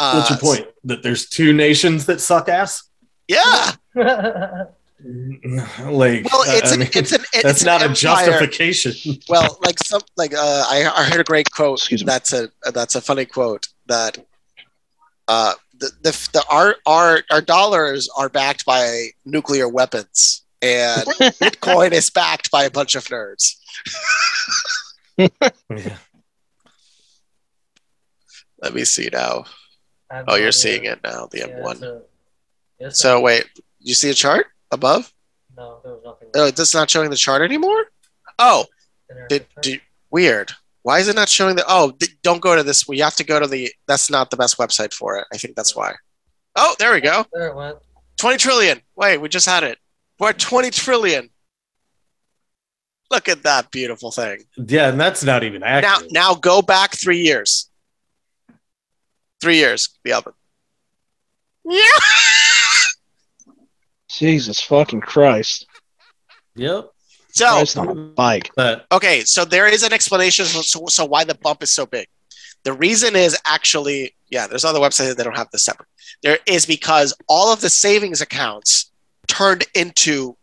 [0.00, 0.66] Uh, what's your point?
[0.84, 2.84] That there's two nations that suck ass?
[3.26, 3.72] Yeah.
[5.00, 7.94] Like, Well, it's I an mean, it's an it's that's an not a empire.
[7.94, 9.16] justification.
[9.28, 11.78] Well, like some like uh, I, I heard a great quote.
[11.78, 12.06] Excuse me.
[12.06, 14.18] That's a that's a funny quote that
[15.28, 21.02] uh, the the, the our, our our dollars are backed by nuclear weapons, and
[21.40, 23.54] Bitcoin is backed by a bunch of nerds.
[25.70, 25.96] Yeah.
[28.60, 29.44] Let me see now.
[30.10, 30.52] Oh, you're idea.
[30.52, 31.26] seeing it now.
[31.30, 31.72] The Yeah, M1.
[31.72, 32.02] it's a-
[32.80, 33.44] it's So wait,
[33.80, 35.12] you see a chart above?
[35.56, 36.28] no, there was nothing.
[36.34, 37.86] Oh, it's not showing the chart anymore.
[38.38, 38.66] Oh,
[39.28, 40.52] did, did weird.
[40.82, 41.64] Why is it not showing the?
[41.68, 42.86] Oh, th- don't go to this.
[42.86, 43.70] We have to go to the.
[43.86, 45.26] That's not the best website for it.
[45.32, 45.94] I think that's why.
[46.56, 47.24] Oh, there we go.
[47.26, 47.78] Oh, there it went.
[48.18, 48.80] 20 trillion.
[48.96, 49.78] Wait, we just had it.
[50.18, 51.30] We're at 20 trillion.
[53.10, 54.44] Look at that beautiful thing.
[54.56, 57.67] yeah, and that's not even Now, now go back three years.
[59.40, 59.90] Three years.
[60.04, 60.32] The oven.
[61.64, 61.82] Yeah.
[64.08, 65.66] Jesus fucking Christ!
[66.56, 66.90] yep.
[67.30, 68.50] So, Christ on a bike.
[68.56, 70.46] But okay, so there is an explanation.
[70.46, 72.08] So, so, so why the bump is so big?
[72.64, 75.88] The reason is actually, yeah, there's other websites that don't have this separate.
[76.22, 78.90] There is because all of the savings accounts
[79.28, 80.36] turned into,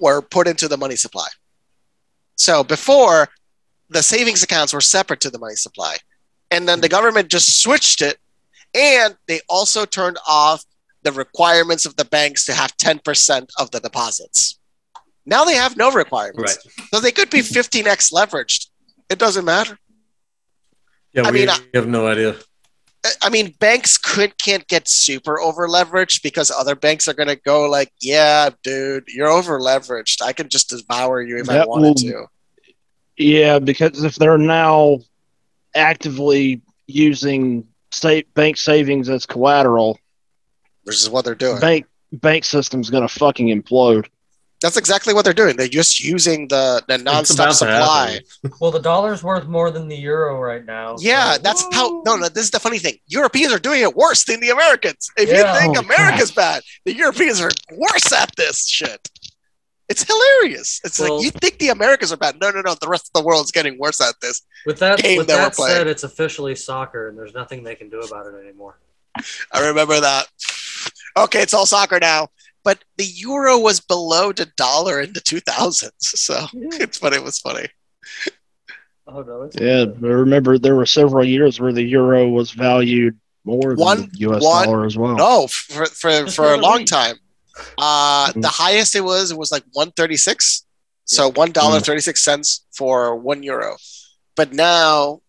[0.00, 1.28] were put into the money supply.
[2.36, 3.28] So before,
[3.90, 5.96] the savings accounts were separate to the money supply.
[6.50, 8.18] And then the government just switched it.
[8.74, 10.64] And they also turned off
[11.02, 14.58] the requirements of the banks to have 10% of the deposits.
[15.26, 16.58] Now they have no requirements.
[16.66, 16.88] right.
[16.92, 18.66] So they could be 15x leveraged.
[19.08, 19.78] It doesn't matter.
[21.12, 22.36] Yeah, I we mean, I- have no idea.
[23.04, 27.28] I- I mean, banks could can't get super over leveraged because other banks are going
[27.28, 30.20] to go like, "Yeah, dude, you're over leveraged.
[30.22, 32.26] I can just devour you if I That wanted will- to."
[33.16, 34.98] Yeah, because if they're now
[35.74, 39.98] actively using state bank savings as collateral,
[40.84, 41.60] Which is what they're doing.
[41.60, 44.06] bank bank system's gonna fucking implode.
[44.60, 45.56] That's exactly what they're doing.
[45.56, 48.20] They're just using the the It's nonstop supply.
[48.60, 50.96] Well, the dollar's worth more than the euro right now.
[51.00, 52.02] Yeah, so- that's how.
[52.04, 52.28] No, no.
[52.28, 52.96] This is the funny thing.
[53.06, 55.08] Europeans are doing it worse than the Americans.
[55.16, 55.54] If Yeah.
[55.54, 59.08] you think Holy America's bad, the Europeans are worse at this shit.
[59.90, 60.80] It's hilarious.
[60.84, 62.40] It's Well- like you think the Americans are bad.
[62.40, 62.74] No, no, no.
[62.80, 64.40] The rest of the world's getting worse at this.
[64.64, 65.76] With that, game with that we're that playing.
[65.76, 68.78] said, it's officially soccer, and there's nothing they can do about it anymore.
[69.52, 70.28] I remember that.
[71.16, 72.28] Okay, it's all soccer now.
[72.62, 75.90] But the euro was below the dollar in the 2000s.
[76.00, 77.16] So it's funny.
[77.16, 77.66] It was funny.
[79.08, 83.18] Oh no, it's Yeah, I remember there were several years where the euro was valued
[83.44, 84.42] more than the U.S.
[84.42, 85.16] one- dollar as well.
[85.16, 87.16] No, for, for, for a long time.
[87.78, 88.42] Uh, Mhm.
[88.42, 90.64] The highest it was, it was like 136.
[91.04, 93.76] So one dollar thirty six cents for one euro.
[94.36, 95.22] But now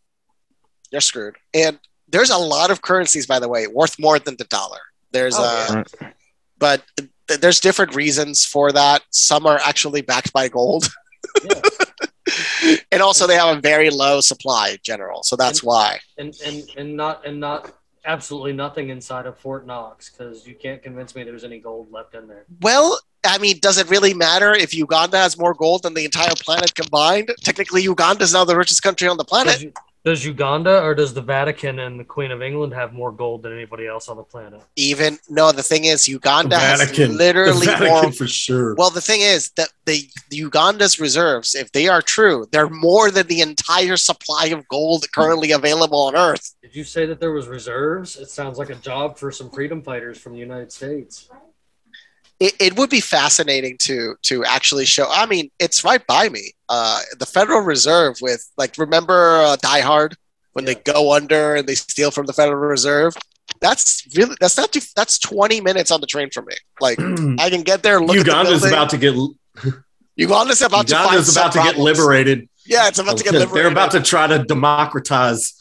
[0.91, 1.37] you're screwed.
[1.55, 4.79] And there's a lot of currencies, by the way, worth more than the dollar.
[5.11, 6.13] There's Oh, uh, Right.
[6.59, 6.83] but
[7.27, 9.01] th- there's different reasons for that.
[9.09, 10.87] Some are actually backed by gold.
[11.43, 11.61] Yeah.
[12.91, 15.23] and also they have a very low supply in general.
[15.23, 15.99] So that's And- why.
[16.17, 17.73] and and and not and not
[18.05, 22.15] absolutely nothing inside of Fort Knox because you can't convince me there's any gold left
[22.15, 22.45] in there.
[22.61, 26.33] Well, I mean, does it really matter if Uganda has more gold than the entire
[26.35, 27.31] planet combined?
[27.41, 29.73] Technically, Uganda is now the richest country on the planet.
[30.03, 33.43] Does, does Uganda or does the Vatican and the Queen of England have more gold
[33.43, 34.61] than anybody else on the planet?
[34.75, 37.09] Even no, the thing is, Uganda Vatican.
[37.09, 38.11] has literally the Vatican more.
[38.11, 38.75] for sure.
[38.75, 43.11] Well, the thing is that the, the Uganda's reserves, if they are true, they're more
[43.11, 46.55] than the entire supply of gold currently available on Earth.
[46.61, 48.15] Did you say that there was reserves?
[48.17, 51.29] It sounds like a job for some freedom fighters from the United States.
[52.41, 55.05] It, it would be fascinating to to actually show.
[55.09, 56.53] I mean, it's right by me.
[56.67, 60.17] Uh, the Federal Reserve with like, remember uh, Die Hard
[60.53, 63.15] when they go under and they steal from the Federal Reserve.
[63.59, 66.55] That's really that's not too, that's twenty minutes on the train for me.
[66.79, 66.99] Like
[67.39, 68.01] I can get there.
[68.01, 69.13] Look at the about to get
[70.15, 72.49] Uganda's about to find Uganda's some about to get liberated.
[72.65, 73.55] Yeah, it's about to get liberated.
[73.55, 75.53] They're about to try to democratize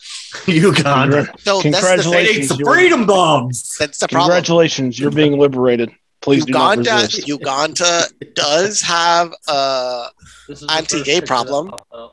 [0.46, 1.32] Uganda.
[1.38, 2.10] So that's the.
[2.10, 2.48] They Congratulations.
[2.48, 3.76] some you're- freedom bombs.
[3.78, 4.30] That's the problem.
[4.30, 5.92] Congratulations, you're being liberated.
[6.20, 7.28] Please do not Uganda, resist.
[7.36, 9.30] Uganda does have
[10.48, 12.10] This is the Anti-gay first picture that problem.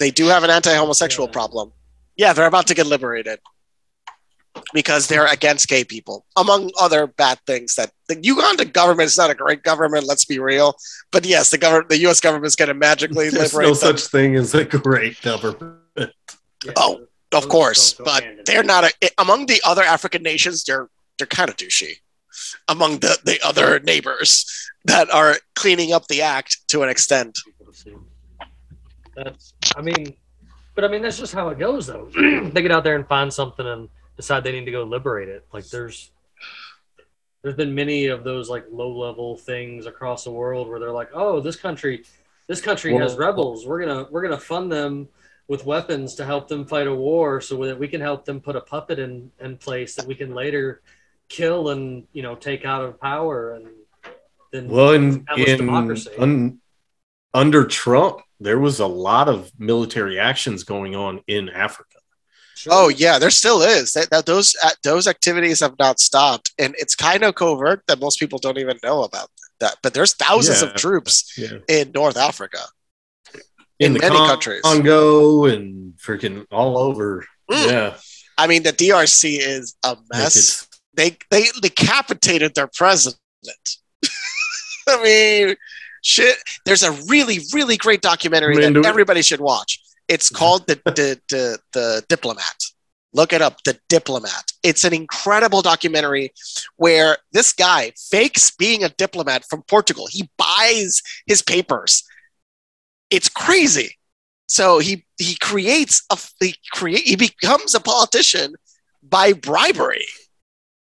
[0.00, 1.32] they do have an anti-homosexual Yeah.
[1.32, 1.72] problem.
[2.16, 3.38] Yeah, they're about to get liberated
[4.74, 7.74] because they're against gay people, among other bad things.
[7.76, 10.04] That the Uganda government is not a great government.
[10.06, 10.76] Let's be real.
[11.10, 12.20] But yes, the government, the U.S.
[12.20, 13.96] government is going to magically There's liberate no them.
[13.96, 15.78] such thing as a great government.
[15.96, 16.06] Yeah,
[16.76, 20.22] Oh, Of course, don't go but hand in they're not a, among the other African
[20.22, 20.64] nations.
[20.64, 21.94] They're they're kind of douchey
[22.68, 27.38] among the the other neighbors that are cleaning up the act to an extent.
[27.44, 27.94] people to see.
[29.14, 30.14] That's, I mean,
[30.74, 32.08] but I mean, that's just how it goes, though.
[32.52, 35.46] they get out there and find something and decide they need to go liberate it.
[35.52, 36.10] Like there's,
[37.42, 41.10] there's been many of those like low level things across the world where they're like,
[41.12, 42.04] oh, this country,
[42.46, 43.66] this country has rebels.
[43.66, 45.08] We're gonna we're gonna fund them
[45.48, 48.56] with weapons to help them fight a war, so that we can help them put
[48.56, 50.80] a puppet in in place that we can later
[51.36, 53.66] kill and you know take out of power and
[54.52, 56.10] then Well, in, in democracy.
[56.18, 56.60] un,
[57.32, 61.98] under Trump, there was a lot of military actions going on in Africa.
[62.54, 62.72] Sure.
[62.74, 63.92] Oh yeah, there still is.
[63.94, 67.98] That, that those uh, those activities have not stopped, and it's kind of covert that
[67.98, 69.28] most people don't even know about
[69.60, 69.76] that.
[69.82, 70.68] But there's thousands Yeah.
[70.68, 71.58] of troops Yeah.
[71.68, 72.58] in North Africa.
[73.80, 74.60] In, In the many Con- countries.
[74.62, 77.24] Congo and freaking all over.
[77.50, 77.66] Mm.
[77.70, 77.94] Yeah.
[78.36, 80.68] I mean, the DRC is a Like mess.
[80.94, 83.18] They they decapitated their president.
[84.88, 85.56] I mean,
[86.02, 86.36] shit.
[86.64, 89.80] There's a really really great documentary that everybody should watch.
[90.08, 92.64] It's called the the the, the Diplomat.
[93.14, 94.52] Look it up, The Diplomat.
[94.62, 96.32] It's an incredible documentary
[96.76, 100.06] where this guy fakes being a diplomat from Portugal.
[100.10, 102.04] He buys his papers.
[103.10, 103.98] It's crazy.
[104.46, 108.54] So he he creates a he create he becomes a politician
[109.02, 110.06] by bribery.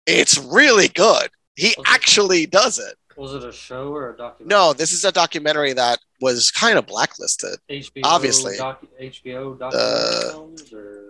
[0.05, 1.29] It's really good.
[1.55, 1.83] He Okay.
[1.85, 2.95] actually does it.
[3.17, 4.47] Was it a show or a documentary?
[4.57, 7.59] No, this is a documentary that was kind of blacklisted.
[7.69, 8.57] HBO, obviously.
[8.57, 11.03] docu- HBO documentary Uh, films or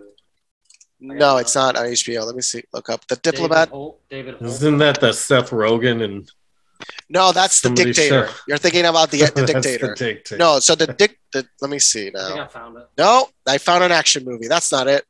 [0.99, 2.25] No, it's not on HBO.
[2.25, 2.63] Let me see.
[2.73, 3.69] Look up the David diplomat.
[3.69, 4.51] Holt, David Holt.
[4.51, 6.29] Isn't that the Seth Rogen and
[7.09, 8.27] No, that's the dictator.
[8.27, 9.93] show- You're thinking about the, the That's dictator.
[9.95, 10.37] dictator.
[10.37, 11.19] No, so the dic.
[11.33, 12.47] The, let me see I think I now.
[12.47, 12.87] found it.
[12.97, 14.47] No, I found an action movie.
[14.49, 15.05] That's not it.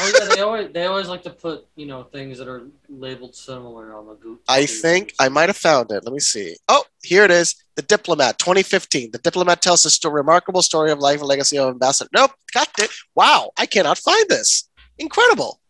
[0.00, 3.34] Oh yeah, they always they always like to put you know things that are labeled
[3.36, 4.42] similar on the Google.
[4.48, 6.02] I think I might have found it.
[6.04, 6.56] Let me see.
[6.68, 7.54] Oh, here it is.
[7.76, 9.12] The Diplomat, 2015.
[9.12, 12.10] The Diplomat tells a sto- remarkable story of life and legacy of ambassador.
[12.12, 12.90] Nope, got it.
[13.14, 14.68] Wow, I cannot find this.
[14.98, 15.60] Incredible.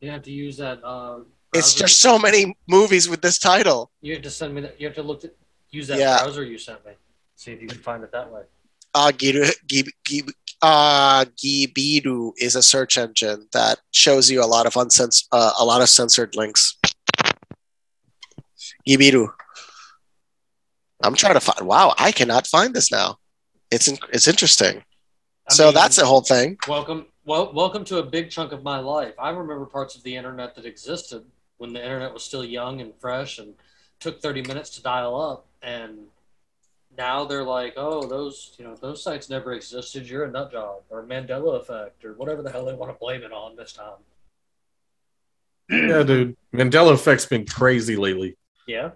[0.00, 0.84] You have to use that.
[0.84, 1.20] Uh,
[1.54, 3.90] It's just so many movies with this title.
[4.02, 4.78] You have to send me that.
[4.80, 5.32] You have to look at
[5.70, 6.18] use that Yeah.
[6.22, 6.92] browser you sent me.
[7.36, 8.42] See if you can find it that way.
[8.94, 10.30] Uh, Giru, Gib, Gib,
[10.62, 11.24] uh,
[12.38, 15.88] is a search engine that shows you a lot of uncens- uh, a lot of
[15.88, 16.78] censored links.
[18.88, 19.28] Gibiru.
[21.02, 21.66] I'm trying to find.
[21.66, 23.18] Wow, I cannot find this now.
[23.70, 24.82] It's in, it's interesting.
[25.50, 26.56] I so mean, that's the whole thing.
[26.66, 29.12] Welcome, well, welcome to a big chunk of my life.
[29.18, 31.24] I remember parts of the internet that existed
[31.58, 33.54] when the internet was still young and fresh and
[34.00, 35.46] took 30 minutes to dial up.
[35.62, 36.06] And
[36.96, 40.08] now they're like, oh, those, you know, those sites never existed.
[40.08, 43.22] You're a nut job or Mandela effect or whatever the hell they want to blame
[43.22, 43.98] it on this time.
[45.68, 46.36] Yeah, dude.
[46.54, 48.36] Mandela effect's been crazy lately.
[48.66, 48.90] Yeah.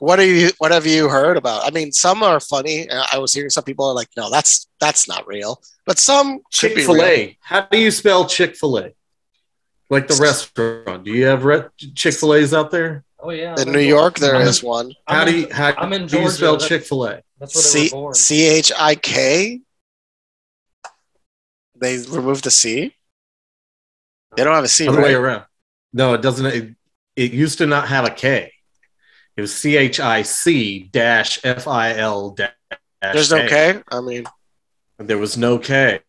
[0.00, 0.50] What are you?
[0.58, 1.66] What have you heard about?
[1.66, 2.88] I mean, some are funny.
[2.88, 6.40] Uh, I was hearing some people are like, "No, that's that's not real," but some
[6.52, 7.36] Chick Fil A.
[7.40, 8.94] How do you spell Chick fil A?
[9.90, 11.04] Like the restaurant.
[11.04, 11.64] Do you have re-
[11.96, 13.04] Chick fil A's out there?
[13.20, 13.54] Oh, yeah.
[13.54, 14.92] In I'm New York, there I'm is in- one.
[15.06, 16.30] How I'm do you, how I'm in do you Georgia.
[16.36, 17.22] spell Chick fil A?
[17.40, 18.14] That's where they C were born.
[18.14, 19.60] C H I K.
[21.80, 22.94] They removed the C.
[24.36, 25.44] They don't have a C, Other way around.
[25.92, 26.46] No, it doesn't.
[26.46, 26.74] It,
[27.16, 28.52] it used to not have a K.
[29.36, 32.52] It was C H I C dash F I L dash.
[33.00, 33.82] There's no K.
[33.90, 34.24] I mean,
[34.98, 36.00] There was no K,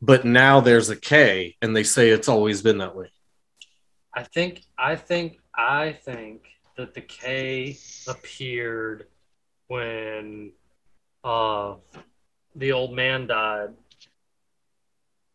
[0.00, 3.10] but now there's a K, and they say it's always been that way.
[4.14, 6.44] I think I think I think
[6.76, 9.08] that the K appeared
[9.66, 10.52] when
[11.24, 11.74] uh
[12.54, 13.70] the old man died.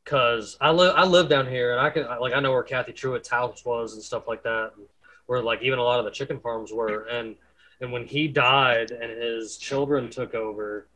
[0.06, 2.94] Cause I live I live down here and I can like I know where Cathy
[2.94, 4.72] Truett's house was and stuff like that,
[5.26, 7.36] where like even a lot of the chicken farms were and
[7.82, 10.88] and when he died and his children took over,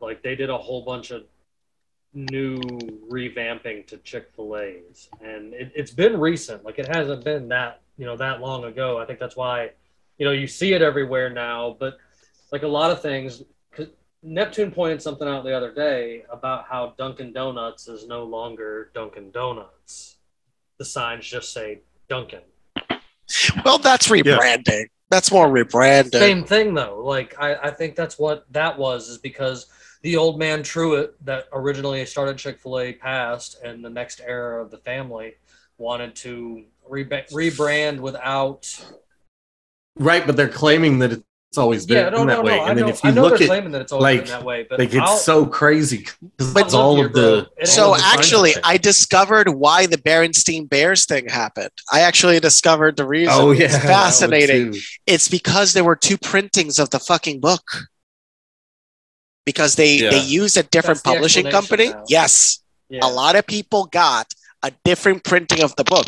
[0.00, 1.24] like they did a whole bunch of
[2.14, 2.58] new
[3.10, 8.16] revamping to Chick-fil-A's and it, it's been recent like it hasn't been that you know
[8.16, 9.70] that long ago I think that's why
[10.18, 11.98] you know you see it everywhere now but
[12.52, 13.42] like a lot of things
[13.72, 13.88] 'cause
[14.22, 19.30] Neptune pointed something out the other day about how Dunkin' Donuts is no longer Dunkin'
[19.30, 20.16] Donuts
[20.78, 22.42] the signs just say Dunkin'
[23.64, 24.86] well, that's rebranding.
[25.10, 26.18] That's more rebranding.
[26.18, 27.02] Same thing though.
[27.04, 29.66] Like I, I think that's what that was is because
[30.02, 34.62] the old man Truett that originally started Chick Fil A passed, and the next era
[34.62, 35.34] of the family
[35.78, 38.84] wanted to reba- rebrand without.
[39.98, 42.56] Right, but they're claiming that it's always been Yeah, no, that no, way.
[42.56, 42.62] no.
[42.64, 44.02] I and then know, if I you know look they're at claiming that it's always
[44.04, 46.06] like- been that way, but like it's I'll- so crazy
[46.36, 48.60] because it's all of the It ain't So all the actually, say.
[48.64, 51.70] I discovered why the Berenstein Bears thing happened.
[51.90, 53.32] I actually discovered the reason.
[53.34, 54.74] oh yeah, it's fascinating.
[55.06, 57.62] It's because there were two printings of the fucking book.
[59.46, 60.10] Because they Yeah.
[60.10, 61.90] they used a different That's publishing company.
[61.90, 62.02] now.
[62.08, 62.60] Yes,
[62.90, 63.00] yeah.
[63.02, 64.26] a lot of people got
[64.62, 66.06] a different printing of the book,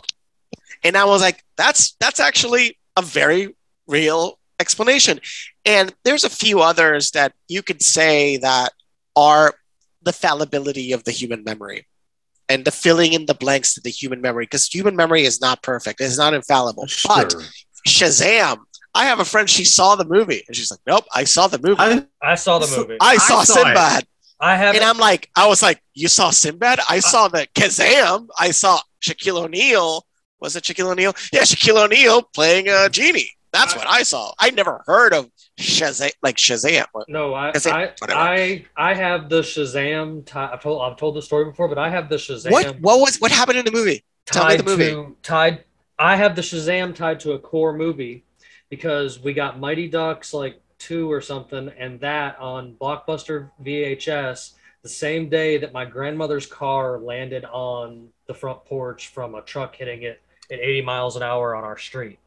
[0.84, 3.54] and I was like, that's that's actually a very
[3.86, 5.20] real explanation.
[5.64, 8.72] And there's a few others that you could say that
[9.16, 9.54] are
[10.02, 11.86] the fallibility of the human memory
[12.48, 15.62] and the filling in the blanks to the human memory because human memory is not
[15.62, 16.00] perfect.
[16.00, 16.86] It's not infallible.
[17.06, 17.34] But
[17.86, 18.58] shazam
[18.94, 21.58] i have a friend she saw the movie and she's like nope i saw the
[21.58, 21.78] movie.
[21.78, 22.96] I, I, I saw the So- movie.
[23.00, 24.04] saw, I saw sinbad.
[24.40, 26.80] I have and i'm like i was like you saw sinbad?
[26.88, 28.28] I saw the kazam.
[28.38, 30.04] I saw shaquille o'neal
[30.40, 34.50] was it shaquille o'neal yeah shaquille o'neal playing a genie that's what i saw i
[34.50, 35.28] never heard of
[35.58, 37.92] shazam like shazam No, I, it- I.
[38.02, 40.24] I, I have the Shazam.
[40.26, 42.50] Ti- I've told, I've told the story before, but I have the Shazam.
[42.52, 44.90] what what was what happened in the movie Tell me the movie.
[44.90, 45.64] To, tied.
[45.98, 48.24] I have the Shazam tied to a core movie
[48.68, 54.88] because we got Mighty Ducks like two or something, and that on Blockbuster VHS the
[54.88, 60.02] same day that my grandmother's car landed on the front porch from a truck hitting
[60.02, 60.20] it
[60.50, 62.18] at 80 miles an hour on our street.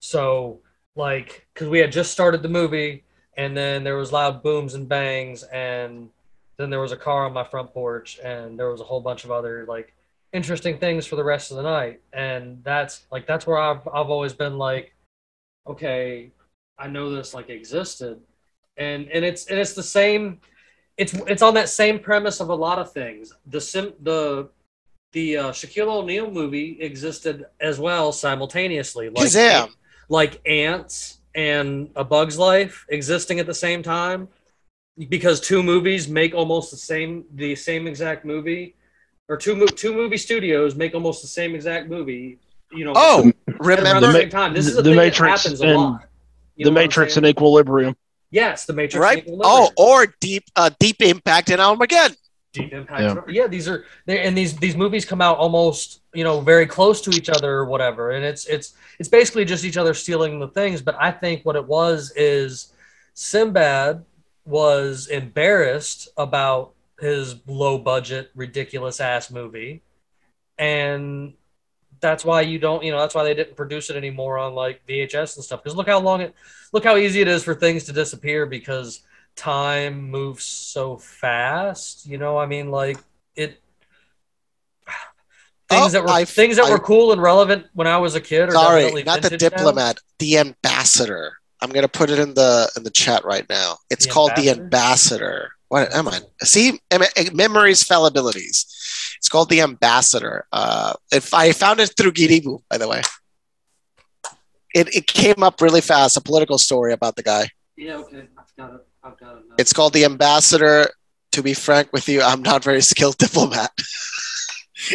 [0.00, 0.60] So
[0.96, 3.04] like, because we had just started the movie,
[3.36, 6.10] and then there was loud booms and bangs, and
[6.58, 9.24] then there was a car on my front porch, and there was a whole bunch
[9.24, 9.94] of other like
[10.32, 12.00] interesting things for the rest of the night.
[12.12, 14.94] And that's like that's where I've I've always been like
[15.66, 16.32] okay
[16.78, 18.20] I know this like existed.
[18.76, 20.40] And and it's and it's the same
[20.96, 23.32] it's it's on that same premise of a lot of things.
[23.46, 24.48] The sim the
[25.12, 29.08] the uh, Shaquille O'Neal movie existed as well simultaneously.
[29.10, 29.70] Like Kazam.
[30.08, 34.28] like ants and a bug's life existing at the same time
[35.08, 38.74] because two movies make almost the same the same exact movie
[39.28, 42.38] or two mo- two movie studios make almost the same exact movie
[42.70, 44.52] you know oh at around remember the Ma- same time.
[44.54, 46.00] This is a the thing Matrix that happens and- a lot.
[46.56, 47.96] the know what I'm Matrix and Equilibrium.
[48.30, 49.26] yes the matrix right?
[49.26, 52.16] And oh or deep uh deep impact and armageddon
[52.52, 53.28] Deep Impact.
[53.28, 53.42] Yeah.
[53.42, 53.46] Yeah.
[53.46, 57.10] these are they and these these movies come out almost you know very close to
[57.10, 60.82] each other or whatever, and it's it's it's basically just each other stealing the things.
[60.82, 62.72] But I think what it was is
[63.14, 64.04] Sinbad
[64.44, 69.82] was embarrassed about his low budget, ridiculous ass movie,
[70.58, 71.32] and
[72.00, 74.86] that's why you don't you know that's why they didn't produce it anymore on like
[74.86, 75.62] VHS and stuff.
[75.62, 76.34] Because look how long it
[76.72, 79.00] look how easy it is for things to disappear because
[79.36, 82.06] time moves so fast.
[82.06, 82.98] You know, I mean, like
[83.36, 83.60] it.
[85.68, 88.14] Things Oh, that were I- things that I- were cool and relevant when I was
[88.14, 88.48] a kid.
[88.50, 89.48] Are sorry not the vintage now.
[89.58, 94.04] diplomat the ambassador i'm gonna put it in the in the chat right now it's
[94.06, 94.64] The called the Ambassador?
[94.64, 98.66] ambassador what am i see em- em- memories fallibilities
[99.16, 103.02] it's called the ambassador uh if i found it through giribu by the way
[104.74, 108.56] it, it came up really fast a political story about the guy Yeah, okay, I've
[108.56, 108.86] got it.
[109.58, 110.90] It's called The Ambassador.
[111.32, 113.70] To be frank with you, I'm not very skilled diplomat.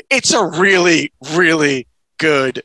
[0.09, 1.87] it's a really, really
[2.19, 2.61] good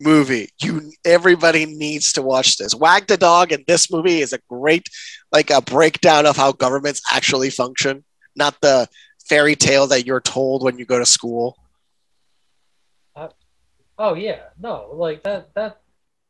[0.00, 0.50] movie.
[0.62, 2.74] You everybody needs to watch this.
[2.74, 4.88] Wag the Dog in this movie is a great
[5.32, 8.04] like a breakdown of how governments actually function,
[8.36, 8.88] not the
[9.28, 11.56] fairy tale that you're told when you go to school.
[13.14, 13.28] Uh,
[13.98, 15.80] oh yeah, no, like that that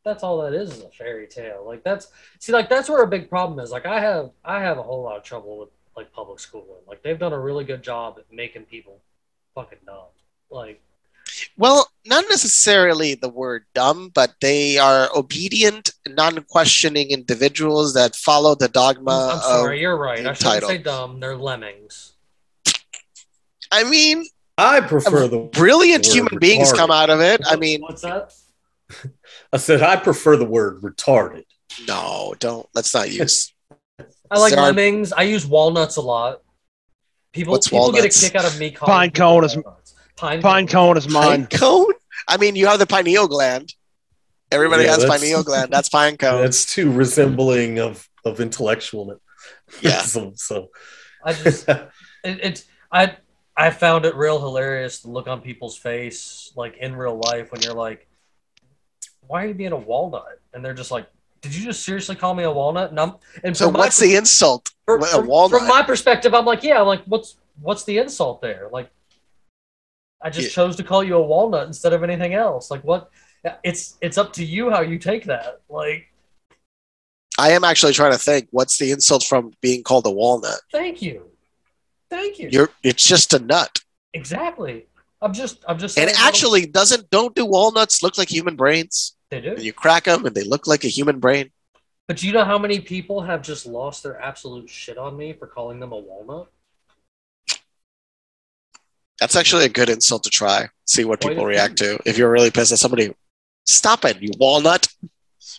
[0.07, 1.63] that's all that is is a fairy tale.
[1.65, 2.07] Like that's
[2.39, 3.71] see, like that's where a big problem is.
[3.71, 6.81] Like I have I have a whole lot of trouble with like public schooling.
[6.87, 9.01] Like they've done a really good job at making people
[9.55, 10.05] fucking dumb.
[10.49, 10.81] Like
[11.57, 18.69] Well, not necessarily the word dumb, but they are obedient, non-questioning individuals that follow the
[18.69, 19.81] dogma I'm sorry, of.
[19.81, 20.19] you're right.
[20.25, 20.71] I shouldn't entitled.
[20.71, 21.19] say dumb.
[21.19, 22.13] They're lemmings.
[23.71, 24.25] I mean,
[24.57, 25.39] I prefer the.
[25.39, 26.77] brilliant Word human beings retarded.
[26.77, 27.41] come out of it.
[27.45, 28.33] I mean, what's that?
[29.53, 31.43] I said I prefer the word retarded.
[31.87, 32.67] no, don't.
[32.73, 33.53] Let's not use.
[34.31, 34.65] I like Sorry.
[34.65, 35.13] lemmings.
[35.13, 36.41] I use walnuts a lot.
[37.33, 38.21] People What's people walnuts?
[38.21, 39.95] get a kick out of me calling Pine people cone is- walnuts.
[40.15, 40.95] pine Pine cone.
[40.95, 41.47] cone is Pine mine.
[41.47, 41.93] cone.
[42.27, 43.73] I mean, you have the pineal gland.
[44.51, 45.71] Everybody Yeah, has that's- pineal gland.
[45.71, 46.41] That's pine cone.
[46.41, 49.19] That's too resembling of of intellectual.
[49.81, 50.01] Yeah.
[50.01, 50.69] so, so
[51.23, 51.89] I just it,
[52.23, 53.17] it's I
[53.55, 57.61] I found it real hilarious to look on people's face like in real life when
[57.61, 58.06] you're like,
[59.27, 60.39] why are you being a walnut?
[60.53, 61.07] And they're just like,
[61.41, 62.89] did you just seriously call me a walnut?
[62.91, 63.13] And I'm
[63.43, 64.71] and So from what's the insult?
[64.85, 65.59] per- a from, walnut?
[65.59, 68.69] from my perspective, I'm like, yeah, I'm like, what's what's the insult there?
[68.71, 68.89] Like,
[70.21, 70.53] I just Yeah.
[70.63, 72.71] chose to call you a walnut instead of anything else.
[72.71, 73.09] Like, what?
[73.63, 75.61] It's it's up to you how you take that.
[75.69, 76.07] Like,
[77.37, 78.47] I am actually trying to think.
[78.51, 80.59] What's the insult from being called a walnut?
[80.71, 81.29] thank you,
[82.09, 82.49] thank you.
[82.51, 82.69] You're.
[82.83, 83.79] It's just a nut.
[84.13, 84.87] exactly.
[85.21, 89.15] I'm just I'm just And little- actually, doesn't don't do walnuts look like human brains?
[89.29, 89.51] They do.
[89.51, 91.51] And you crack them, and they look like a human brain.
[92.07, 95.33] But do you know how many people have just lost their absolute shit on me
[95.33, 96.47] for calling them a walnut?
[99.19, 100.69] That's actually a good insult to try.
[100.85, 101.97] See what Quite people react few.
[101.97, 101.99] to.
[102.05, 103.13] If you're really pissed at somebody,
[103.65, 104.87] stop it, you walnut.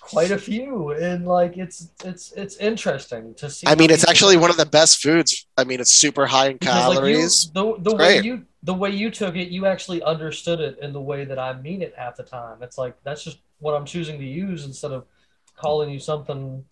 [0.01, 3.67] Quite a few, and like it's it's it's interesting to see.
[3.67, 5.47] I mean, it's actually one of the best foods.
[5.57, 7.51] I mean, it's super high in because, like, you- calories.
[7.53, 8.25] the the way great.
[8.25, 11.55] you the way you took it, you actually understood it in the way that I
[11.61, 12.63] mean it half the time.
[12.63, 15.05] It's like that's just what I'm choosing to use instead of
[15.57, 16.65] calling you something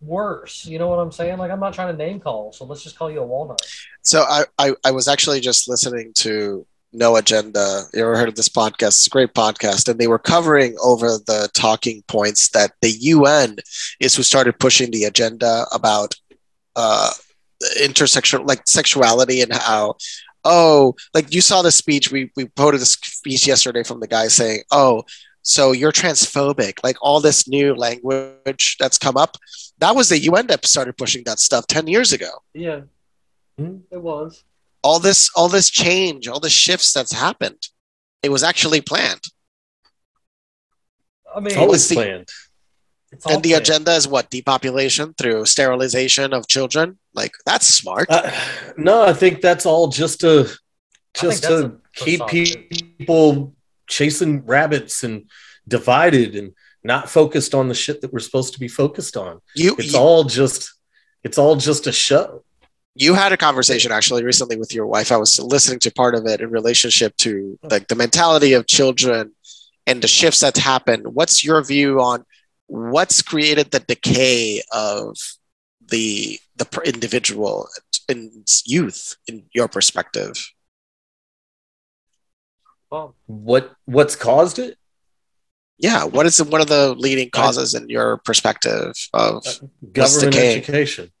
[0.00, 0.66] worse.
[0.66, 1.38] You know what I'm saying?
[1.38, 3.60] Like I'm not trying to name call, so let's just call you a walnut.
[4.02, 7.82] So I, I, I was actually just listening to No Agenda.
[7.92, 8.88] You ever heard of this podcast?
[8.88, 9.88] It's a great podcast.
[9.88, 13.56] And they were covering over the talking points that the UN
[14.00, 16.14] is who started pushing the agenda about
[16.76, 17.10] uh,
[17.80, 19.96] intersexual, like sexuality and how,
[20.44, 22.12] oh, like you saw the speech.
[22.12, 25.02] We, we quoted the speech yesterday from the guy saying, oh,
[25.48, 29.36] so you're transphobic, like all this new language that's come up.
[29.78, 32.80] That was the UN that started pushing that stuff 10 years ago Yeah,
[33.58, 33.76] Hmm.
[33.90, 34.42] it was.
[34.82, 37.60] all this all this change all the shifts that's happened
[38.22, 39.24] it was actually planned
[41.34, 42.28] I mean, it's always It's the- planned.
[43.12, 43.62] it's and the planned.
[43.62, 48.30] agenda is what depopulation through sterilization of children like that's smart Uh,
[48.76, 50.48] no, I think that's all just to
[51.22, 51.72] just to a
[52.04, 52.20] keep
[52.98, 53.54] people
[53.86, 55.30] chasing rabbits and
[55.68, 56.52] divided and
[56.84, 59.40] not focused on the shit that we're supposed to be focused on.
[59.54, 60.72] you It's you, all just
[61.24, 62.44] it's all just a show.
[62.94, 66.24] you had a conversation actually recently with your wife i was listening to part of
[66.26, 67.68] it in relationship to oh.
[67.72, 69.32] like the mentality of children
[69.88, 71.02] and the shifts that's happened.
[71.18, 72.24] what's your view on
[72.66, 75.16] what's created the decay of
[75.88, 77.68] the the individual
[78.08, 80.34] in youth in your perspective
[82.96, 84.78] Well, What what's caused it?
[85.78, 89.52] Yeah, what is one of the leading causes in your perspective of uh,
[89.92, 90.56] Government decay?
[90.56, 91.12] education.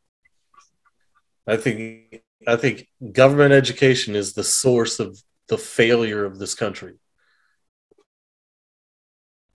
[1.46, 6.94] I think I think government education is the source of the failure of this country.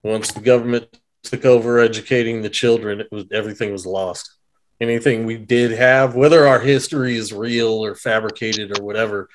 [0.04, 0.88] Once the government
[1.24, 4.30] took over educating the children, it was everything was lost.
[4.80, 9.30] Anything we did have, whether our history is real or fabricated or whatever,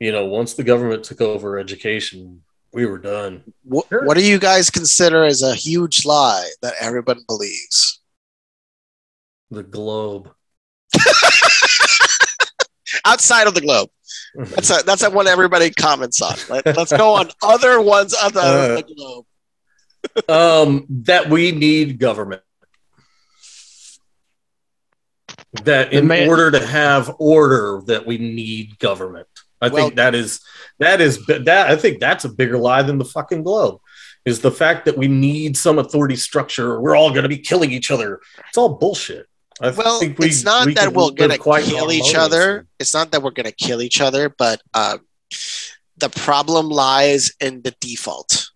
[0.00, 2.42] you know, once the government took over education,
[2.72, 3.42] we were done.
[3.62, 4.04] what, Sure.
[4.04, 8.00] what do you guys consider as a huge lie that everyone believes?
[9.50, 10.30] The globe.
[13.04, 13.90] Outside of the globe.
[14.34, 16.34] That's a that's a one everybody comments on.
[16.48, 19.26] Let, us go on other ones other Uh, the globe.
[20.28, 22.42] um, that we need government.
[25.64, 29.28] That in man- order to have order, that we need government.
[29.64, 30.40] I Well- think that is
[30.80, 31.70] that is that.
[31.70, 33.80] I think that's a bigger lie than the fucking globe.
[34.24, 36.72] Is the fact that we need some authority structure?
[36.72, 38.20] or We're all going to be killing each other.
[38.48, 39.26] It's all bullshit.
[39.60, 42.66] I Well, think we- it's not we that we're gonna quite kill each other.
[42.80, 45.00] It's not that we're gonna kill each other, but um,
[45.96, 48.50] the problem lies in the default.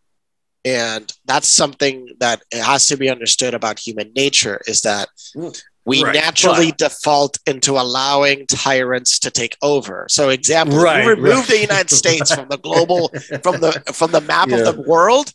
[0.64, 5.08] And that's something that it has to be understood about human nature is that
[5.88, 10.06] we Right, naturally but- default into allowing tyrants to take over.
[10.08, 11.46] So example, if Right, you remove right.
[11.48, 13.08] the United States from the global
[13.42, 14.58] from the from the map Yeah.
[14.58, 15.32] of the world,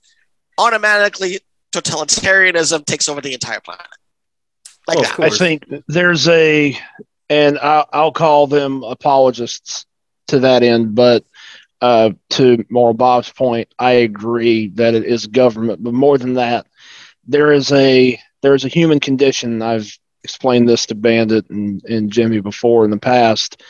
[0.57, 1.39] automatically
[1.71, 3.85] totalitarianism takes over the entire planet.
[4.87, 5.33] Like Well, that.
[5.33, 6.77] I think there's a,
[7.29, 9.85] and I'll, I'll call them apologists
[10.27, 11.23] to that end, but
[11.81, 15.83] uh, to Moral Bob's point, I agree that it is government.
[15.83, 16.67] But more than that,
[17.27, 19.61] there is a there is a human condition.
[19.61, 23.61] I've explained this to Bandit and, and Jimmy before in the past,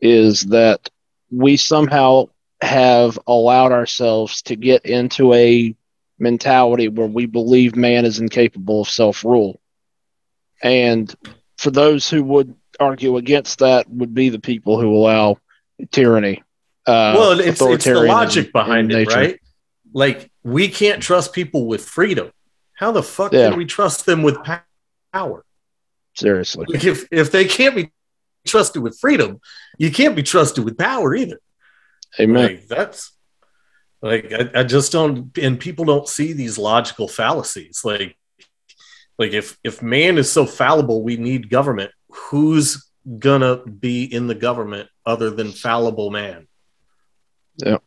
[0.00, 0.88] is that
[1.30, 2.28] we somehow
[2.60, 5.74] have allowed ourselves to get into a
[6.18, 9.60] mentality where we believe man is incapable of self rule.
[10.62, 11.12] And
[11.58, 15.38] for those who would argue against that, would be the people who allow
[15.90, 16.42] tyranny.
[16.86, 19.16] Uh, well, it's, it's the logic in behind it, nature.
[19.16, 19.40] right?
[19.92, 22.32] Like we can't trust people with freedom.
[22.74, 23.50] How the fuck Yeah.
[23.50, 24.38] can we trust them with
[25.12, 25.44] power?
[26.14, 26.66] Seriously.
[26.68, 27.90] Like if if they can't be
[28.46, 29.40] trusted with freedom,
[29.78, 31.40] you can't be trusted with power either.
[32.20, 32.42] Amen.
[32.42, 33.12] Like that's
[34.02, 37.80] like I, I just don't and people don't see these logical fallacies.
[37.84, 38.16] Like
[39.18, 42.88] like if if man is so fallible we need government, who's
[43.18, 46.46] gonna be in the government other than fallible man?
[47.56, 47.78] Yeah.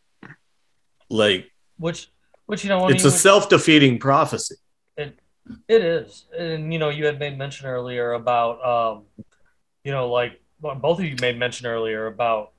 [1.09, 2.09] Like Which,
[2.47, 4.55] which you know, when it's you a would- self-defeating prophecy.
[5.67, 9.03] It is, and you know, you had made mention earlier about, um,
[9.83, 12.51] you know, like both of you made mention earlier about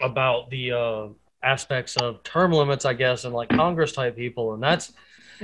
[0.00, 1.08] about the uh,
[1.42, 4.92] aspects of term limits, I guess, and like Congress type people, and that's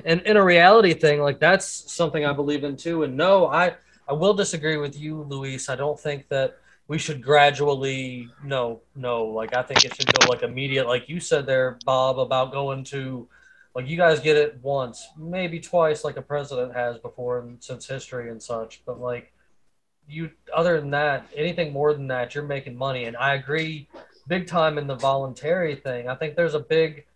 [0.05, 3.03] and in a reality thing, like that's something I believe in too.
[3.03, 3.75] And no, I
[4.09, 5.69] I will disagree with you, Luis.
[5.69, 6.59] I don't think that
[6.89, 11.21] we should gradually no no like I think it should go like immediate, like you
[11.21, 13.29] said there, Bob, about going to
[13.75, 17.87] like you guys get it once, maybe twice, like a president has before and since
[17.87, 18.83] history and such.
[18.85, 19.33] But like
[20.07, 23.05] you, other than that, anything more than that, you're making money.
[23.05, 23.89] And I agree,
[24.29, 26.09] big time in the voluntary thing.
[26.09, 27.07] I think there's a big,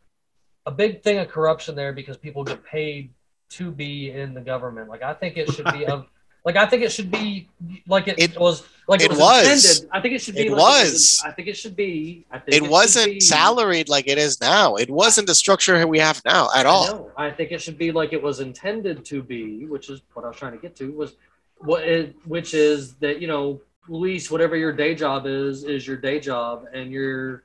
[0.64, 3.11] a big thing of corruption there because people get paid
[3.50, 4.88] to be in the government.
[4.88, 6.07] Like I think it should be of.
[6.46, 7.48] Like I think it should be
[7.88, 9.64] like it, It- was like it, it was, was.
[9.80, 9.91] intended.
[9.97, 11.22] I think it should be It like was.
[11.24, 12.24] I think it should be.
[12.30, 14.76] I think It should wasn't be- salaried like it is now.
[14.76, 16.87] It wasn't the structure we have now at all.
[16.87, 20.24] No, I think it should be like it was intended to be, which is what
[20.24, 20.93] I was trying to get to.
[20.93, 21.14] Was
[21.59, 25.97] what it, which is that you know, Luis, whatever your day job is, is your
[25.97, 27.43] day job, and your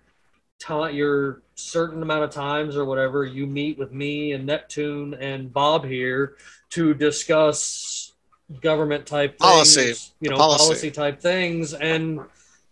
[0.59, 5.51] time, your certain amount of times or whatever, you meet with me and Neptune and
[5.51, 6.35] Bob here
[6.71, 8.00] to discuss
[8.61, 9.93] government type things, Policy.
[10.19, 10.63] you know, Policy.
[10.65, 12.19] policy type things, and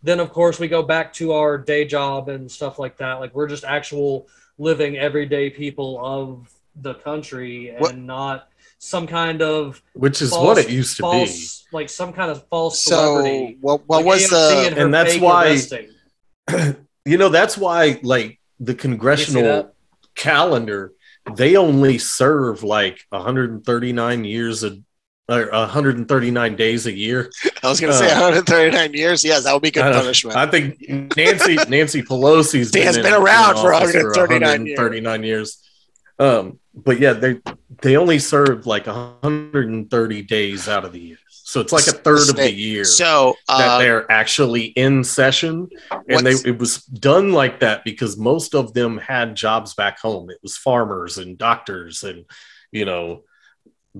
[0.03, 3.13] then of course we go back to our day job and stuff like that.
[3.19, 4.27] Like we're just actual
[4.57, 6.49] living everyday people of
[6.81, 8.47] the country and What- not
[8.81, 11.45] some kind of Which is false, what it used to be.
[11.73, 13.57] like some kind of false So celebrity.
[13.59, 15.57] what, what Like was AOC the and, And that's why-
[17.05, 19.73] You know, that's why like the congressional
[20.15, 20.93] calendar,
[21.35, 24.77] they only serve like 139 years a
[25.29, 27.31] or 139 days a year.
[27.63, 29.23] I was going to say Uh, 139 years.
[29.23, 30.35] Yes, that would be good I punishment.
[30.35, 34.77] I think Nancy Nancy Pelosi's She has been in around for office 139 years.
[34.77, 35.63] 139 years.
[36.17, 37.39] Um, but yeah, they
[37.81, 42.29] they only served like 130 days out of the year, so it's like a third
[42.29, 45.69] of the year so that uh, they're actually in session,
[46.09, 50.29] and they it was done like that because most of them had jobs back home.
[50.29, 52.25] It was farmers and doctors and
[52.71, 53.23] you know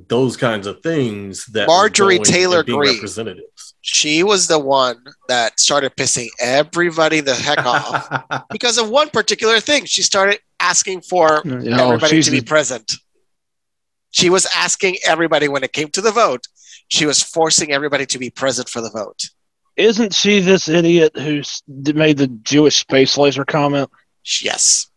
[0.07, 2.93] those kinds of things that Marjorie Taylor being Greene.
[2.95, 3.73] representatives.
[3.81, 4.97] she was the one
[5.27, 9.85] that started pissing everybody the heck off because of one particular thing.
[9.85, 12.93] She started asking for You know, everybody she's to be present.
[14.11, 16.47] She was asking everybody when it came to the vote.
[16.87, 19.21] She was forcing everybody to be present for the vote.
[19.77, 21.41] isn't she this idiot who
[21.93, 23.89] made the Jewish space laser comment?
[24.43, 24.88] Yes.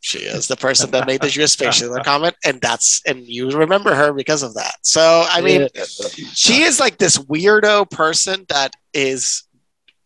[0.00, 3.94] She is the person that made the Jewish space comment, and that's and you remember
[3.94, 4.76] her because of that.
[4.82, 5.68] So I mean,
[6.34, 9.44] she is like this weirdo person that is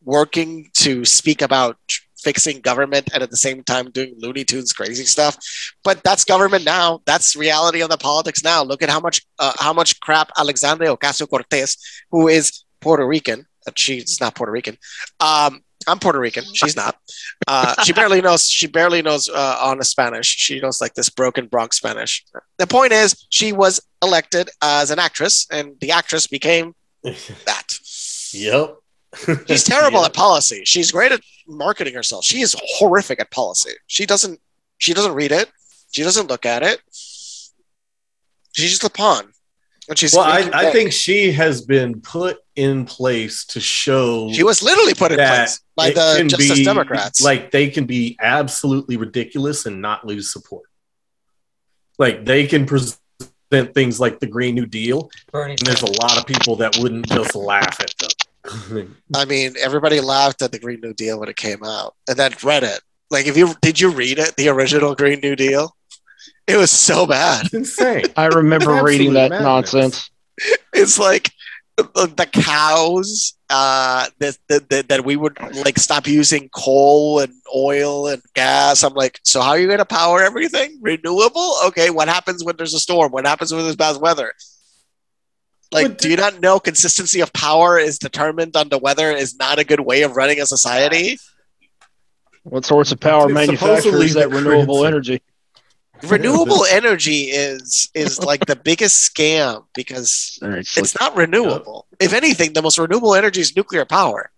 [0.05, 1.77] working to speak about
[2.23, 5.37] fixing government and at the same time doing Looney Tunes crazy stuff.
[5.85, 7.01] But that's government now.
[7.05, 8.63] That's reality of the politics now.
[8.63, 11.77] Look at how much uh, how much crap Alexandria Ocasio Cortez,
[12.11, 14.79] who is Puerto Rican, uh, she's not Puerto Rican.
[15.21, 16.45] Um, I'm Puerto Rican.
[16.55, 16.97] She's not.
[17.47, 18.49] Uh, she barely knows.
[18.49, 20.27] She barely knows uh, on Spanish.
[20.27, 22.25] She knows like this broken Bronx Spanish.
[22.59, 27.79] The point is, she was elected as an actress, and the actress became that.
[28.33, 28.77] Yep.
[29.47, 30.07] She's terrible Yeah.
[30.07, 30.63] at policy.
[30.65, 32.25] She's great at marketing herself.
[32.25, 33.73] She is horrific at policy.
[33.87, 34.41] She doesn't.
[34.79, 35.51] She doesn't read it.
[35.93, 36.81] She doesn't look at it.
[38.53, 39.33] She's just a pawn.
[39.89, 40.13] And she's.
[40.15, 44.95] Well, I, I think she has been put in place to show she was literally
[44.95, 47.23] put in place by the can Justice be- Democrats.
[47.23, 50.69] Like they can be absolutely ridiculous and not lose support.
[51.99, 52.99] Like they can present
[53.75, 57.07] things like the Green New Deal, Bernie and there's a lot of people that wouldn't
[57.09, 58.97] just laugh at them.
[59.15, 62.33] I mean, everybody laughed at the Green New Deal when it came out, and then
[62.43, 62.81] read it.
[63.11, 65.77] Like, if you did you read it, the original Green New Deal?
[66.47, 67.47] It was so bad.
[67.47, 68.07] it's insane.
[68.17, 69.73] I remember reading that madness.
[69.75, 70.11] nonsense.
[70.73, 71.31] It's like
[71.77, 77.33] the, the cows uh, that, that that that we would like stop using coal and
[77.55, 78.83] oil and gas.
[78.83, 80.79] I'm like, so how are you going to power everything?
[80.81, 81.57] Renewable?
[81.67, 81.91] Okay.
[81.91, 83.13] What happens when there's a storm?
[83.13, 84.33] What happens when there's bad weather?
[85.71, 89.37] Like, But do you not know consistency of power is determined on the weather is
[89.37, 91.19] not a good way of running a society?
[92.45, 95.13] What sorts of power It's manufacturers supposedly that renewable currency.
[95.13, 95.23] energy?
[96.09, 101.87] Renewable energy is is like the biggest scam because All right, it's it's not renewable.
[102.01, 104.31] If anything, the most renewable energy is nuclear power.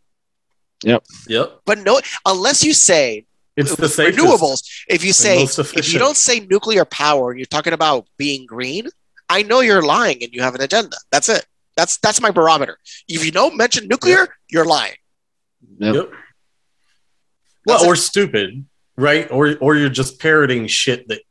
[0.82, 1.60] Yep, Yep.
[1.64, 4.18] But no, unless you say it's the safest.
[4.18, 8.46] renewables, if you say if you don't say nuclear power, and you're talking about being
[8.46, 8.88] green.
[9.30, 10.96] I know you're lying and you have an agenda.
[11.10, 11.46] That's it.
[11.76, 12.78] That's that's my barometer.
[13.08, 14.96] If you don't mention nuclear, you're lying.
[15.78, 15.94] Yep.
[15.94, 16.10] Yep.
[17.66, 17.86] Well, it.
[17.86, 19.30] or stupid, right?
[19.30, 21.22] Or or you're just parroting shit that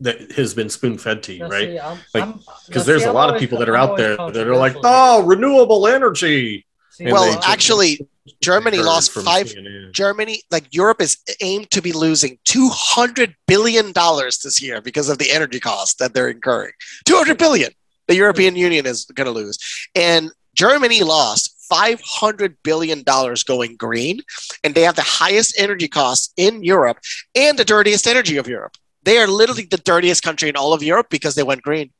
[0.00, 1.68] that has been spoon fed to you, Now, right?
[1.68, 3.90] see, I'm- Like, I'm- Because see, there's a I'm lot of people that are I'm
[3.90, 8.06] out there that are like, "Oh, renewable energy." See, well, actually,
[8.40, 9.48] Germany lost from five.
[9.48, 9.92] CNN.
[9.92, 15.08] Germany, like Europe, is aimed to be losing two hundred billion dollars this year because
[15.08, 16.72] of the energy costs that they're incurring.
[17.04, 17.70] Two hundred billion.
[18.06, 19.58] The European Union is going to lose,
[19.94, 24.20] and Germany lost five hundred billion dollars going green,
[24.64, 26.98] and they have the highest energy costs in Europe
[27.34, 28.76] and the dirtiest energy of Europe.
[29.04, 31.90] They are literally the dirtiest country in all of Europe because they went green.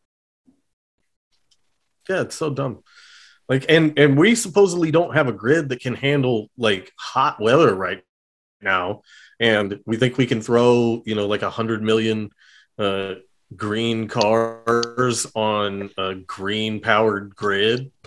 [2.09, 2.83] Yeah, it's so dumb.
[3.49, 7.75] Like, and and we supposedly don't have a grid that can handle like hot weather
[7.75, 8.03] right
[8.61, 9.03] now,
[9.41, 12.31] and we think we can throw you know like a hundred million
[12.79, 13.15] uh,
[13.57, 17.91] green cars on a green powered grid.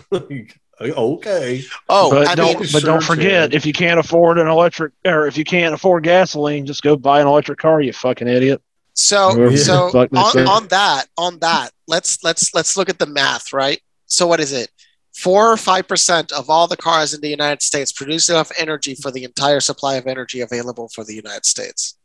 [0.80, 3.54] Okay, Oh, but I don't mean, but don't forget Chad.
[3.54, 7.20] if you can't afford an electric or if you can't afford gasoline, just go buy
[7.20, 8.60] an electric car, you fucking idiot.
[8.94, 12.98] So so the fuck they on, on that on that let's let's let's look at
[12.98, 13.80] the math right.
[14.06, 14.70] So what is it?
[15.14, 18.94] Four or five percent of all the cars in the United States produce enough energy
[18.94, 21.98] for the entire supply of energy available for the United States.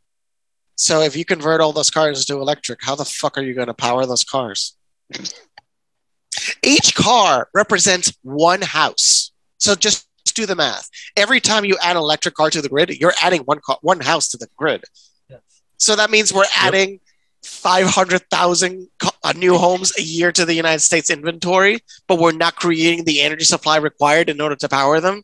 [0.76, 3.66] So if you convert all those cars to electric, how the fuck are you going
[3.66, 4.76] to power those cars?
[6.62, 9.32] Each car represents one house.
[9.58, 10.88] So just do the math.
[11.16, 14.00] Every time you add an electric car to the grid, you're adding one car, one
[14.00, 14.84] house to the grid.
[15.78, 17.00] So that means we're adding
[17.44, 22.56] 500,000 co- uh, new homes a year to the United States inventory, but we're not
[22.56, 25.22] creating the energy supply required in order to power them.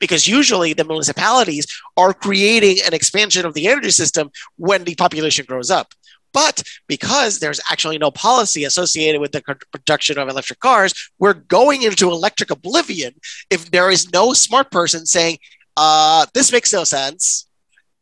[0.00, 1.66] Because usually the municipalities
[1.96, 5.92] are creating an expansion of the energy system when the population grows up.
[6.32, 9.42] But because there's actually no policy associated with the
[9.72, 13.14] production of electric cars, we're going into electric oblivion
[13.48, 15.38] if there is no smart person saying,
[15.76, 17.45] uh, this makes no sense.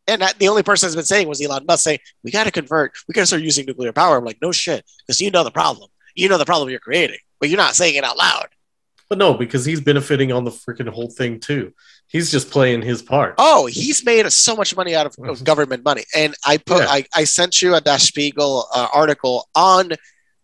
[0.06, 2.50] And that, the only person that's been saying was Elon Musk saying, we got to
[2.50, 4.18] convert, we got to start using nuclear power.
[4.18, 5.88] I'm like, no shit, because you know the problem.
[6.14, 8.48] You know the problem you're creating, but you're not saying it out loud.
[9.08, 11.72] but no, because he's benefiting on the freaking whole thing too.
[12.06, 13.34] He's just playing his part.
[13.38, 16.04] Oh, he's made so much money out of, of government money.
[16.14, 16.88] And I put, Yeah.
[16.90, 19.92] I, I sent you a Das Spiegel uh, article on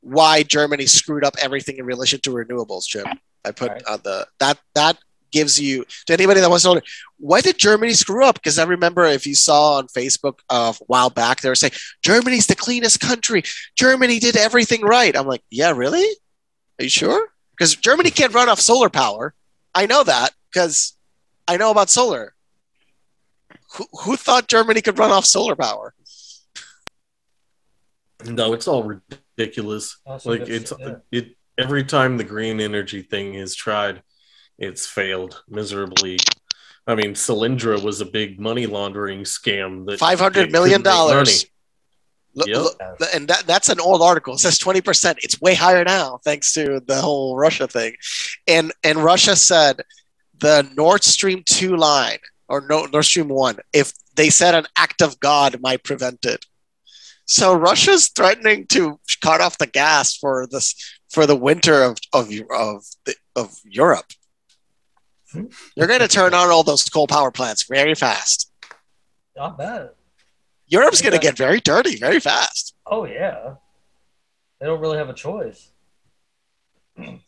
[0.01, 3.07] why Germany screwed up everything in relation to renewables, Jim.
[3.45, 3.85] I put Right.
[3.87, 4.99] on the that that
[5.31, 6.81] gives you to anybody that wants to know
[7.19, 8.37] why did Germany screw up?
[8.37, 11.73] Because I remember if you saw on Facebook uh, a while back, they were saying
[12.03, 13.43] Germany's the cleanest country.
[13.77, 15.17] Germany did everything right.
[15.17, 16.07] I'm like, yeah, really?
[16.79, 17.29] Are you sure?
[17.51, 19.35] Because Germany can't run off solar power.
[19.75, 20.97] I know that because
[21.47, 22.35] I know about solar.
[23.77, 25.95] Who, who thought Germany could run off solar power?
[28.25, 29.99] No, it's all ridiculous.
[30.07, 30.97] That's like it's yeah.
[31.11, 34.03] it every time the green energy thing is tried,
[34.61, 36.19] it's failed miserably.
[36.87, 41.45] I mean, Solyndra was a big money laundering scam that Five hundred million dollars.
[42.35, 42.57] Look- Yep.
[42.57, 42.79] look-
[43.13, 44.35] and that, that's an old article.
[44.35, 45.17] It says 20%.
[45.19, 47.97] It's way higher now, thanks to the whole Russia thing.
[48.47, 49.83] And and Russia said
[50.39, 55.03] the Nord Stream 2 line or no, Nord Stream 1, if they said an act
[55.03, 56.47] of God might prevent it.
[57.27, 60.75] So Russia's threatening to cut off the gas for this
[61.11, 64.07] for the winter of of of, the, of Europe.
[65.33, 68.51] They're going to turn on all those coal power plants very fast.
[69.41, 69.95] I bet.
[70.67, 72.75] Europe's going to get very dirty very fast.
[72.87, 73.55] Oh yeah.
[74.61, 75.71] They don't really have a choice.
[76.99, 77.19] I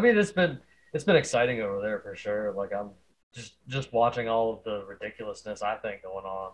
[0.00, 0.58] mean, it's been
[0.92, 2.52] it's been exciting over there for sure.
[2.52, 2.90] Like I'm
[3.34, 6.52] just just watching all of the ridiculousness I think going on.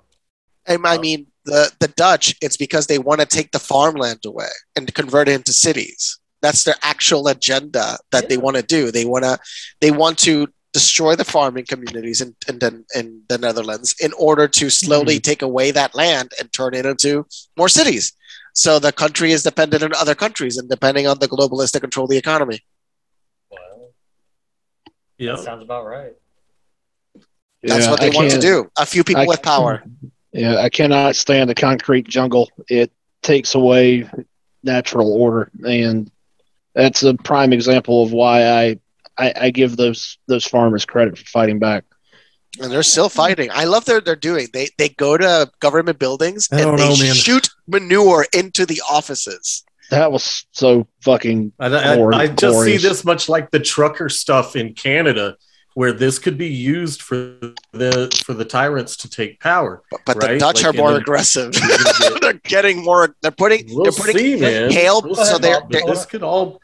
[0.67, 4.21] And I uh, mean, the, the Dutch, it's because they want to take the farmland
[4.27, 6.19] away and convert it into cities.
[6.41, 8.91] That's their actual agenda that they want to do.
[8.91, 9.39] They want to
[9.81, 14.47] they want to destroy the farming communities in, in, the, in the Netherlands in order
[14.47, 15.23] to slowly mm-hmm.
[15.23, 17.27] take away that land and turn it into
[17.57, 18.13] more cities.
[18.53, 22.07] So the country is dependent on other countries and depending on the globalists to control
[22.07, 22.61] the economy.
[23.51, 23.93] Well,
[25.17, 25.37] Yeah.
[25.37, 26.13] that sounds about right.
[27.63, 28.71] That's Yeah, what they I want to do.
[28.77, 29.83] A few people I- with power.
[30.33, 32.51] Yeah, I cannot stand the concrete jungle.
[32.69, 34.09] It takes away
[34.63, 36.11] natural order, and
[36.79, 38.79] that's a prime example of why I,
[39.19, 41.85] I, I give those those farmers credit for fighting back.
[42.61, 43.51] and they're still fighting.
[43.53, 44.47] I love what they're doing.
[44.53, 49.65] They they go to government buildings I and they know, shoot manure into the offices.
[49.91, 51.53] That was so fucking.
[51.59, 52.83] I, I, I just glorious.
[52.83, 55.37] see this much like the trucker stuff in Canada,
[55.75, 57.17] where this could be used for
[57.73, 59.83] the for the tyrants to take power.
[59.91, 61.55] But, but the Dutch like are more the- aggressive.
[61.55, 63.17] You're gonna get- they're getting more.
[63.23, 63.65] They're putting.
[63.69, 64.71] We'll they're putting see, man.
[64.71, 65.01] hail.
[65.03, 66.61] We'll so they're, they're This could all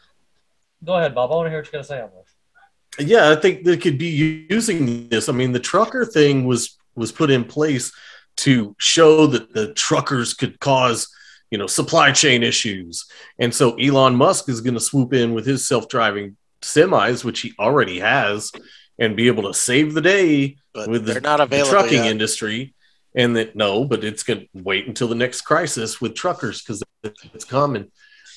[0.84, 1.32] Go ahead, Bob.
[1.32, 3.06] I want to hear what you're going to say on this.
[3.08, 7.10] yeah i think they could be using this i mean the trucker thing was was
[7.10, 7.92] put in place
[8.36, 11.08] to show that the truckers could cause
[11.50, 13.06] you know supply chain issues
[13.38, 17.52] and so elon musk is going to swoop in with his self-driving semis which he
[17.58, 18.52] already has
[18.98, 22.06] and be able to save the day but with the, not the trucking yet.
[22.06, 22.74] industry
[23.14, 26.82] and that no but it's going to wait until the next crisis with truckers because
[27.02, 27.90] it's coming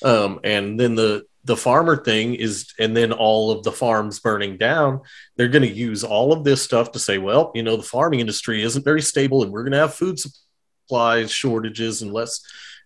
[0.04, 4.56] um, and then the the farmer thing is and then all of the farms burning
[4.56, 5.00] down
[5.36, 8.20] they're going to use all of this stuff to say well you know the farming
[8.20, 12.40] industry isn't very stable and we're going to have food supplies shortages unless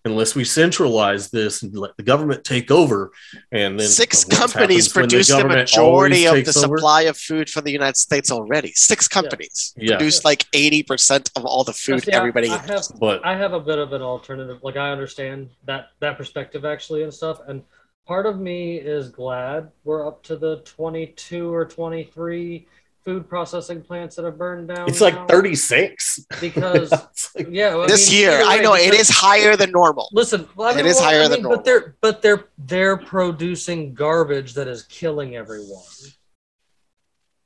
[0.04, 3.12] unless we centralize this and let the government take over
[3.52, 6.76] and then Six companies happens when produce the government majority of the takes over?
[6.76, 8.72] supply of food for the United States already.
[8.74, 9.96] Six companies Yeah.
[9.96, 12.88] produce like eighty percent of all the food See, everybody I, eats.
[12.90, 14.58] have, but I have a bit of an alternative.
[14.64, 17.38] Like I understand that that perspective actually and stuff.
[17.46, 17.62] And
[18.06, 22.66] part of me is glad we're up to the 22 or 23
[23.04, 24.88] food processing plants that have burned down.
[24.88, 26.90] it's now, like 36 because
[27.36, 30.08] like- yeah, I this mean, year, either I know it because- is higher than normal.
[30.12, 31.58] Listen, well, I mean, is well, higher I than normal.
[31.58, 35.82] But they're but they're they're producing garbage that is killing everyone.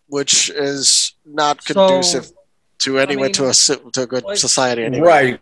[0.09, 2.31] which is not So, conducive
[2.81, 3.53] to anyone mean, to a
[3.93, 5.07] to a good like- society anyway.
[5.09, 5.41] right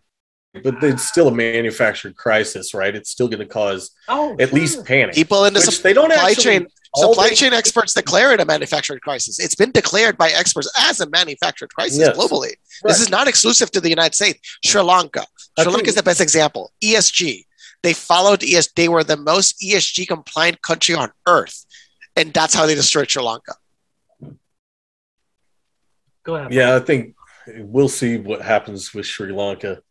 [0.62, 4.58] but it's still a manufactured crisis right it's still going to cause Oh, at sure.
[4.58, 7.52] least panic People in the which sup- they don't supply actually chain supply they- chain
[7.52, 9.40] experts declare it a manufactured crisis.
[9.40, 12.16] It's been declared by experts as a manufactured crisis Yes.
[12.16, 12.50] globally.
[12.50, 12.56] Right.
[12.84, 14.38] This is not exclusive to the United States.
[14.64, 15.26] Sri Lanka.
[15.58, 16.72] Sri I Lanka is the best example.
[16.80, 17.46] ESG.
[17.82, 18.68] They followed ES.
[18.76, 21.66] They were the most ESG compliant country on earth,
[22.14, 23.54] and that's how they destroyed Sri Lanka.
[26.24, 26.52] Go ahead.
[26.54, 27.14] yeah i think
[27.58, 29.82] we'll see what happens with sri lanka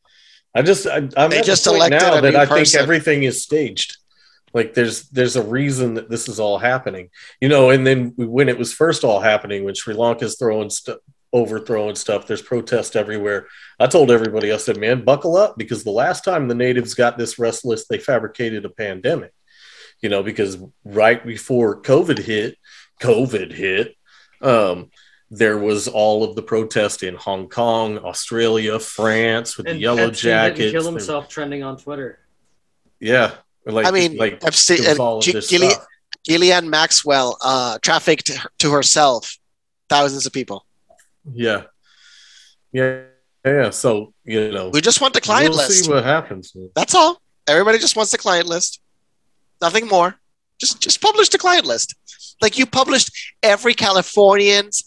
[0.56, 3.44] i just I, i'm They at just the elected now that i think everything is
[3.44, 3.98] staged.
[4.54, 7.10] Like there's there's a reason that this is all happening.
[7.42, 11.00] You know and then when it was first all happening when sri lanka's throwing stuff
[11.34, 13.48] overthrowing stuff there's protest everywhere.
[13.80, 17.18] I told everybody i said man buckle up because the last time the natives got
[17.18, 19.34] this restless they fabricated a pandemic.
[20.02, 22.58] You know because right before covid hit
[23.02, 23.96] covid hit
[24.42, 24.92] um
[25.32, 30.08] there was all of the protest in hong kong australia france with And the yellow
[30.08, 32.20] Epstein didn't jackets kill There- himself trending on Twitter.
[33.00, 35.72] yeah like I mean, like I've seen it uh, of G- this Ghislaine.
[36.26, 39.38] Ghislaine Maxwell uh, trafficked to herself
[39.88, 40.66] thousands of people.
[41.34, 41.64] Yeah.
[42.74, 43.04] Yeah.
[43.46, 43.70] Yeah.
[43.70, 45.60] So, you know, We just want the client list.
[45.60, 45.86] we'll list.
[45.86, 46.54] see what happens.
[46.76, 47.22] That's all.
[47.48, 48.82] Everybody just wants the client list.
[49.62, 50.16] Nothing more.
[50.60, 51.96] Just just publish the client list.
[52.42, 53.12] Like you published
[53.44, 54.84] every Californian's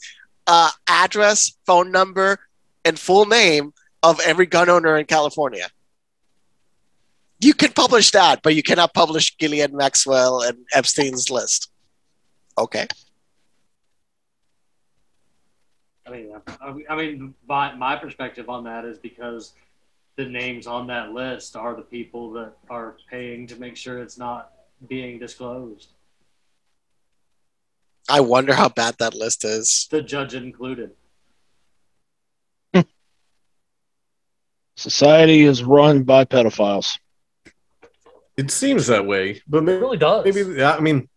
[0.46, 2.38] uh, address, phone number,
[2.84, 3.72] and full name
[4.02, 5.68] of every gun owner in California.
[7.40, 11.70] You can publish that, but you cannot publish Ghislaine Maxwell and Epstein's list.
[12.56, 12.86] Okay.
[16.06, 16.32] I mean,
[16.88, 19.54] I mean, my, my perspective on that is because
[20.16, 24.16] the names on that list are the people that are paying to make sure it's
[24.16, 24.52] not
[24.88, 25.92] being disclosed,
[28.08, 29.88] I wonder how bad that list is.
[29.90, 30.90] the judge included.
[34.76, 36.98] Society is run by pedophiles.
[38.36, 40.24] It seems that way, but It maybe, really does.
[40.26, 41.08] maybe I mean,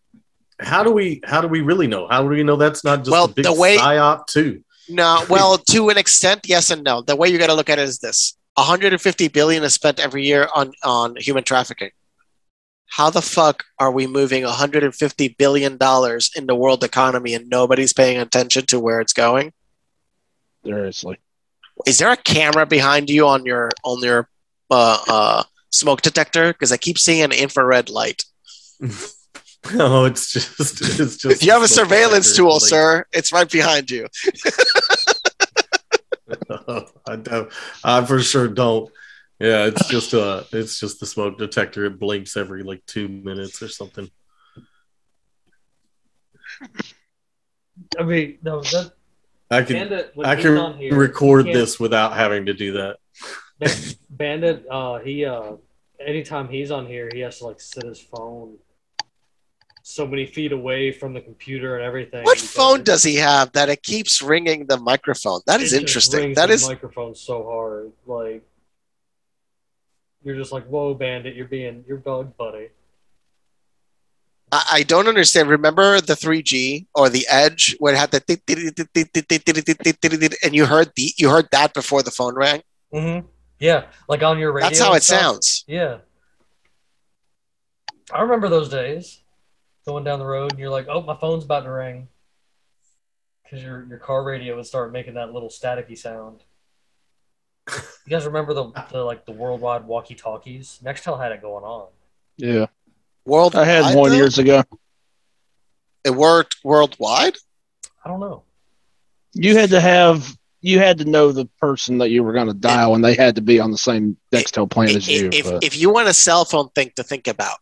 [0.58, 2.08] how do we how do we really know?
[2.08, 4.64] How do we know that's not just Well, a big the way- psyop too?
[4.88, 7.02] No, well, to an extent, yes and no.
[7.02, 10.24] The way you got to look at it is this: 150 billion is spent every
[10.24, 11.90] year on on human trafficking.
[12.90, 17.92] How the fuck are we moving 150 billion dollars in the world economy and nobody's
[17.92, 19.52] paying attention to where it's going?
[20.64, 21.18] Seriously.
[21.86, 24.28] Is there a camera behind you on your on your
[24.70, 26.52] uh, uh, smoke detector?
[26.52, 28.24] Because I keep seeing an infrared light.
[29.72, 31.24] No, it's just it's just.
[31.24, 34.08] If you have a surveillance tool, like- sir, it's right behind you.
[37.06, 37.50] I don't.
[37.84, 38.90] I for sure don't.
[39.40, 41.86] Yeah, it's just uh it's just the smoke detector.
[41.86, 44.10] It blinks every like two minutes or something.
[47.98, 48.92] I mean, no, that
[49.50, 50.12] I can Bandit.
[50.22, 52.98] I can here, record this without having to do that.
[53.58, 55.52] Ba- Bandit, uh, he uh,
[55.98, 58.58] anytime he's on here, he has to like sit his phone
[59.82, 62.24] so many feet away from the computer and everything.
[62.24, 65.40] What because phone does he have that it keeps ringing the microphone?
[65.46, 66.20] That it is just interesting.
[66.20, 68.44] rings That the is microphone so hard, like
[70.22, 72.68] you're just like, whoa, bandit, you're being your dog buddy.
[74.52, 75.48] I, I don't understand.
[75.48, 78.20] Remember the 3G or the Edge where it had the
[80.42, 82.62] and you heard the you heard that before the phone rang.
[82.92, 83.26] Mm-hmm.
[83.58, 84.68] Yeah, like on your radio.
[84.68, 85.20] That's how it stuff.
[85.20, 85.64] sounds.
[85.68, 85.98] Yeah,
[88.12, 89.20] I remember those days
[89.86, 92.08] going down the road and you're like, oh, my phone's about to ring
[93.42, 96.42] because your your car radio would start making that little staticky sound.
[98.06, 100.78] You guys remember the, the like the worldwide walkie talkies?
[100.82, 101.88] Nextel had it going on.
[102.36, 102.66] Yeah,
[103.24, 104.64] World I had one years ago.
[106.04, 107.36] It worked worldwide.
[108.04, 108.42] I don't know.
[109.32, 112.54] You had to have you had to know the person that you were going to
[112.54, 115.30] dial, and they had to be on the same Nextel plan as you.
[115.32, 117.58] if, but- if you want a cell phone thing to think about,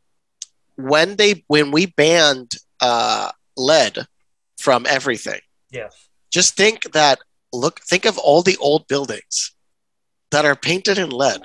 [0.76, 3.98] when they when we banned uh, lead
[4.58, 5.40] from everything,
[5.70, 6.08] Yes.
[6.30, 7.18] just think that
[7.52, 9.52] look think of all the old buildings
[10.30, 11.40] that are painted in lead.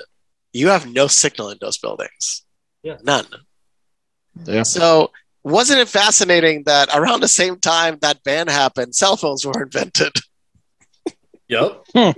[0.52, 2.44] You have no signal in those buildings.
[2.84, 2.98] Yeah.
[3.04, 3.26] None.
[4.46, 4.64] Yeah.
[4.64, 5.12] So
[5.44, 10.14] wasn't it fascinating that around the same time that ban happened, cell phones were invented?
[11.50, 11.86] Yep.
[11.94, 12.10] Hmm.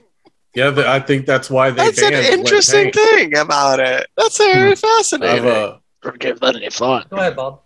[0.53, 4.07] Yeah, th- I think that's why they That's an banned lead interesting thing about it.
[4.15, 5.45] That's very I've fascinating.
[5.49, 7.09] uh, or give that any thought.
[7.09, 7.61] Go ahead, Bob.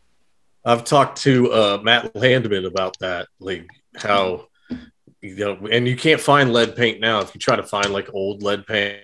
[0.65, 4.47] I've talked to uh, Matt Landman about that, like how
[5.21, 7.19] you know, and you can't find lead paint now.
[7.19, 9.01] If you try to find like old lead paint,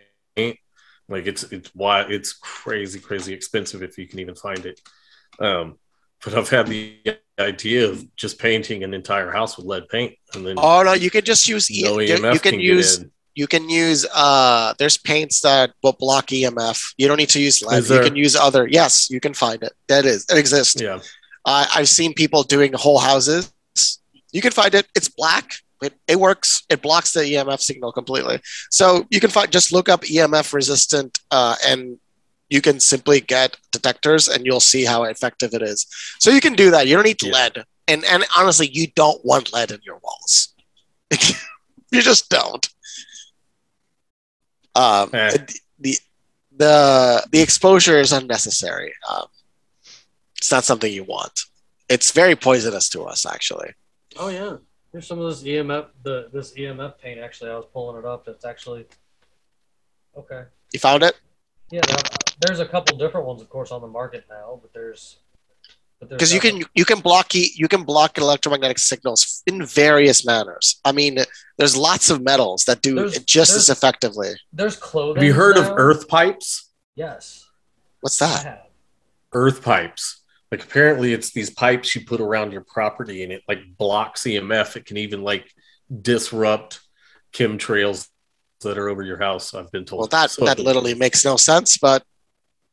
[1.07, 4.81] like it's it's why it's crazy, crazy expensive if you can even find it.
[5.39, 5.77] Um,
[6.23, 6.99] but I've had the
[7.39, 11.09] idea of just painting an entire house with lead paint, and then oh no, you
[11.09, 13.05] can just use no you, EMF you can, get use
[13.35, 16.93] you can use uh there's paints that will block EMF.
[16.97, 17.79] You don't need to use lead.
[17.79, 19.73] Is You can use other yes, you can find it.
[19.89, 20.81] That is it exists.
[20.81, 20.99] Yeah,
[21.43, 23.51] Uh, I've seen people doing whole houses.
[24.31, 24.87] You can find it.
[24.95, 25.51] It's black.
[25.81, 26.63] It, it works.
[26.69, 28.39] It blocks the EMF signal completely.
[28.71, 31.97] So you can find just look up EMF resistant, uh, and
[32.49, 35.85] you can simply get detectors, and you'll see how effective it is.
[36.19, 36.87] So you can do that.
[36.87, 37.31] You don't need Yeah.
[37.33, 40.53] lead, and and honestly, you don't want lead in your walls.
[41.91, 42.67] you just don't.
[44.75, 45.37] Um, Eh.
[45.79, 45.97] the
[46.57, 48.93] the the exposure is unnecessary.
[49.09, 49.25] Um,
[50.37, 51.41] it's not something you want.
[51.89, 53.73] It's very poisonous to us, actually.
[54.17, 54.57] Oh yeah.
[54.95, 58.29] Here's some of this EMF the this EMF paint actually I was pulling it up.
[58.29, 58.85] It's actually
[60.17, 60.43] okay.
[60.71, 61.19] You found it?
[61.69, 61.81] Yeah,
[62.39, 65.17] there's a couple different ones, of course, on the market now, but there's
[65.99, 69.65] but there's Because you can you can block e- you can block electromagnetic signals in
[69.65, 70.79] various manners.
[70.85, 71.17] I mean,
[71.57, 74.31] there's lots of metals that do There's- it just as effectively.
[74.53, 75.17] there's clothing.
[75.17, 76.69] have you heard of earth pipes?
[76.95, 77.43] Yes,
[77.99, 78.69] What's that?
[79.33, 80.21] earth pipes.
[80.51, 84.75] Like apparently it's these pipes you put around your property and it like blocks EMF.
[84.75, 85.51] It can even like
[86.01, 86.81] disrupt
[87.33, 88.07] chemtrails
[88.61, 89.53] that are over your house.
[89.53, 89.99] I've been told.
[90.01, 91.77] Well, that So- that literally makes no sense.
[91.77, 92.03] But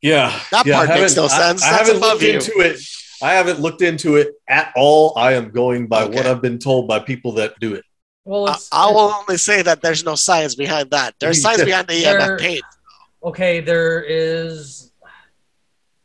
[0.01, 1.62] yeah, that yeah, part makes no I- sense.
[1.62, 2.32] I, That's haven't above looked you.
[2.35, 2.81] into it.
[3.23, 5.12] I haven't looked into it at all.
[5.16, 7.85] I am going by what I've been told by people that do it.
[8.24, 11.15] Well, I, it's, I will only say that there's no science behind that.
[11.20, 12.65] There's science behind the There- EMF paint.
[13.24, 13.61] okay.
[13.61, 14.91] There is,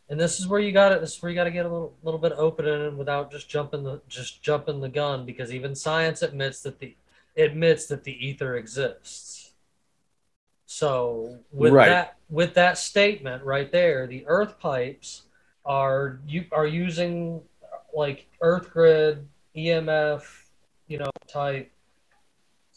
[0.09, 1.01] and this is where you got it.
[1.01, 3.49] This is where you got to get a little little bit open and without just
[3.49, 6.95] jumping the just jumping the gun because even science admits that the
[7.35, 9.53] admits that the ether exists.
[10.65, 11.88] So with Right.
[11.88, 15.23] that with that statement right there, the earth pipes
[15.65, 17.41] are you are using
[17.93, 20.45] like earth grid EMF,
[20.88, 21.71] you know, type,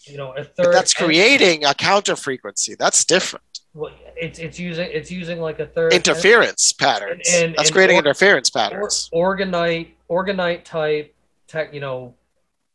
[0.05, 2.75] you know, a But that's creating a counter frequency.
[2.75, 3.45] That's different.
[3.75, 7.29] Well, it's it's using it's using like a third Interference patterns.
[7.33, 9.11] and- that's and creating or- interference or, patterns.
[9.15, 11.15] orgonite orgonite type
[11.47, 12.15] tech, you know,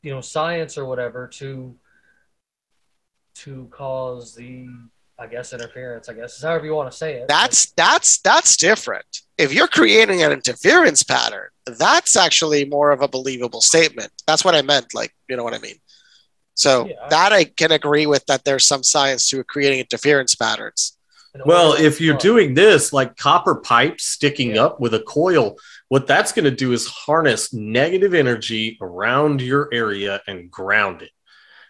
[0.02, 1.76] you know, science or whatever to
[3.36, 4.68] to cause the
[5.18, 6.10] I guess interference.
[6.10, 7.28] I guess is however you want to say it.
[7.28, 9.06] That's that's that's different.
[9.38, 14.12] If you're creating an interference pattern, that's actually more of a believable statement.
[14.28, 14.94] That's what I meant.
[14.94, 15.76] Like, you know what I mean?
[16.56, 20.98] So Yeah, that I can agree with that there's some science to creating interference patterns.
[21.46, 24.66] Well, if you're doing this, like copper pipe sticking Yeah.
[24.66, 25.58] up with a coil,
[25.90, 31.12] what that's going to do is harness negative energy around your area and ground it.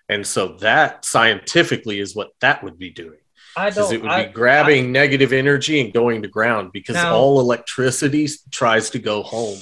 [0.07, 3.17] And so that scientifically is what that would be doing.
[3.57, 3.91] I don't.
[3.91, 8.27] it would I, be grabbing negative energy and going to ground because Now- all electricity
[8.51, 9.57] tries to go home.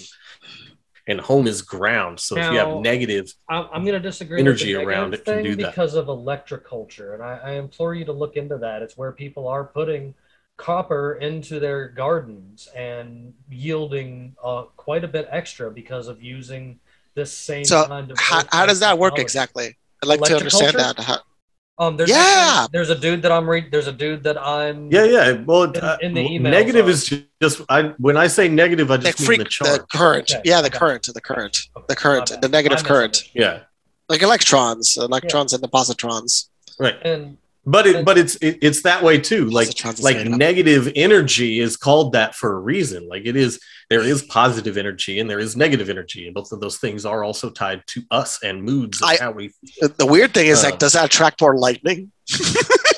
[1.05, 2.19] And home is ground.
[2.19, 4.39] So if you have negative, I'm, I'm going to disagree.
[4.39, 5.71] Energy with the around it can thing do that.
[5.71, 8.81] because of electroculture, and I, I implore you to look into that.
[8.81, 10.13] It's where people are putting
[10.55, 16.79] copper into their gardens and yielding uh, quite a bit extra because of using
[17.15, 18.17] this same So kind of.
[18.17, 19.75] How, how does that work exactly?
[20.01, 20.99] I'd like to understand that.
[20.99, 21.19] How,
[21.79, 22.17] Um, there's Yeah!
[22.17, 23.71] actually- there's a dude that I'm reading.
[23.71, 24.91] There's a dude that I'm.
[24.91, 25.31] yeah, yeah.
[25.43, 28.91] Well, In- uh, in the emails, negative uh, is just, I, when I say negative,
[28.91, 29.81] I the, just mean freak, the the charge.
[29.91, 30.31] current.
[30.31, 30.77] Okay, Yeah, the okay.
[30.77, 31.09] current.
[31.11, 31.67] The current.
[31.75, 32.31] Okay, The current.
[32.31, 32.39] my.
[32.41, 33.23] The negative I current.
[33.33, 33.59] yeah,
[34.07, 36.49] Like electrons, electrons and the positrons.
[36.79, 36.95] right.
[37.03, 39.45] And But it, but it's it, it's that way too.
[39.49, 39.69] Like
[40.01, 43.07] like negative energy is called that for a reason.
[43.07, 43.59] Like it is
[43.89, 47.23] there is positive energy and there is negative energy, and both of those things are
[47.23, 50.71] also tied to us and moods and I- how we The, weird thing is, Uh.
[50.71, 52.11] like, does that attract more lightning?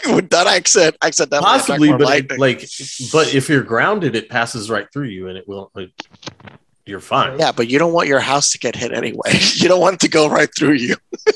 [0.07, 2.01] Would that accident accidentally possibly, but
[2.31, 2.67] it, like
[3.11, 5.69] but if you're grounded, it passes right through you and it will.
[5.75, 5.91] It,
[6.87, 7.37] you're fine.
[7.39, 9.31] yeah, but you don't want your house to get hit anyway.
[9.55, 10.95] you don't want it to go right through you.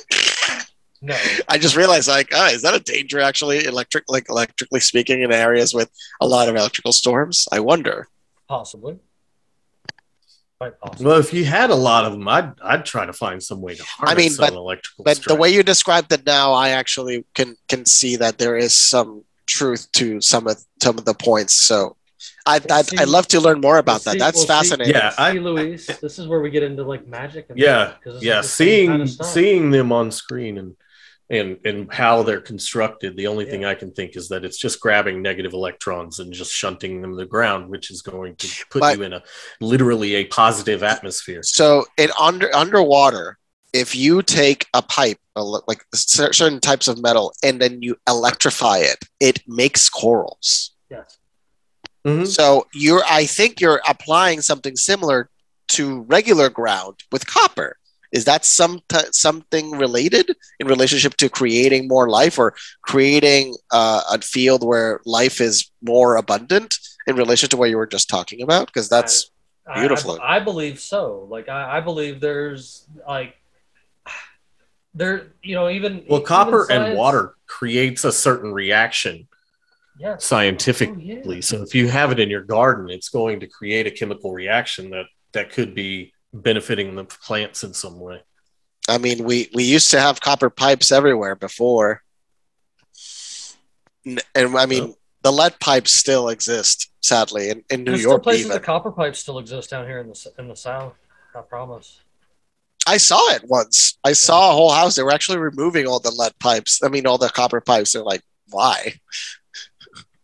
[1.01, 1.15] no,
[1.47, 3.63] I just realized, like, oh, is that a danger actually?
[3.65, 5.89] Electric, like electrically speaking, in areas with
[6.21, 7.47] a lot of electrical storms.
[7.51, 8.07] I wonder.
[8.47, 8.99] possibly.
[10.59, 11.05] Quite possibly.
[11.05, 13.75] Well, if you had a lot of them, I'd I'd try to find some way
[13.75, 15.05] to harness mean, some but- electrical.
[15.05, 18.75] But the way you described it now, I actually can can see that there is
[18.75, 21.53] some truth to some of some of the points.
[21.53, 21.95] So,
[22.45, 24.13] I Well, I'd, see- I'd love to learn more about that.
[24.13, 24.93] See- That's well, see- fascinating.
[24.95, 27.45] Yeah, I- see, Luis, this is where we get into like magic.
[27.49, 30.75] And yeah stuff, 'cause yeah the same seeing kind of seeing them on screen and
[31.29, 34.79] and and how they're constructed the only thing i can think is that it's just
[34.79, 38.79] grabbing negative electrons and just shunting them to the ground which is going to put
[38.81, 39.21] But- you in a
[39.61, 43.37] literally a positive atmosphere So in under underwater,
[43.71, 48.97] if you take a pipe, like certain types of metal, and then you electrify it,
[49.19, 50.71] it makes corals.
[50.89, 51.19] Yes.
[52.03, 52.25] Mhm.
[52.25, 55.29] So you're, I think you're applying something similar
[55.69, 57.77] to regular ground with copper.
[58.11, 64.01] Is that some t- something related in relationship to creating more life or creating uh,
[64.11, 66.77] a field where life is more abundant
[67.07, 68.67] in relation to what you were just talking about?
[68.67, 69.29] Because that's
[69.67, 70.19] I- Beautiful.
[70.21, 71.27] I, I believe so.
[71.29, 73.35] Like I, I believe there's like
[74.95, 79.27] there, you know, even well even copper and water creates a certain reaction
[79.99, 80.23] Yes.
[80.23, 81.41] scientifically Oh, yeah.
[81.41, 84.91] so if you have it in your garden it's going to create a chemical reaction
[84.91, 88.21] that that could be benefiting the plants in some way
[88.87, 92.01] I mean, we we used to have copper pipes everywhere before,
[94.05, 94.95] N- and I mean, Oh.
[95.21, 98.23] the lead pipes still exist, sadly, in, in New There's York.
[98.23, 100.93] places Even that copper pipes still exist down here in the in the south.
[101.35, 101.99] I promise.
[102.87, 103.97] I saw it once.
[104.03, 104.95] I saw a whole house.
[104.95, 106.81] They were actually removing all the lead pipes.
[106.83, 107.91] I mean, all the copper pipes.
[107.91, 108.95] They're like, why?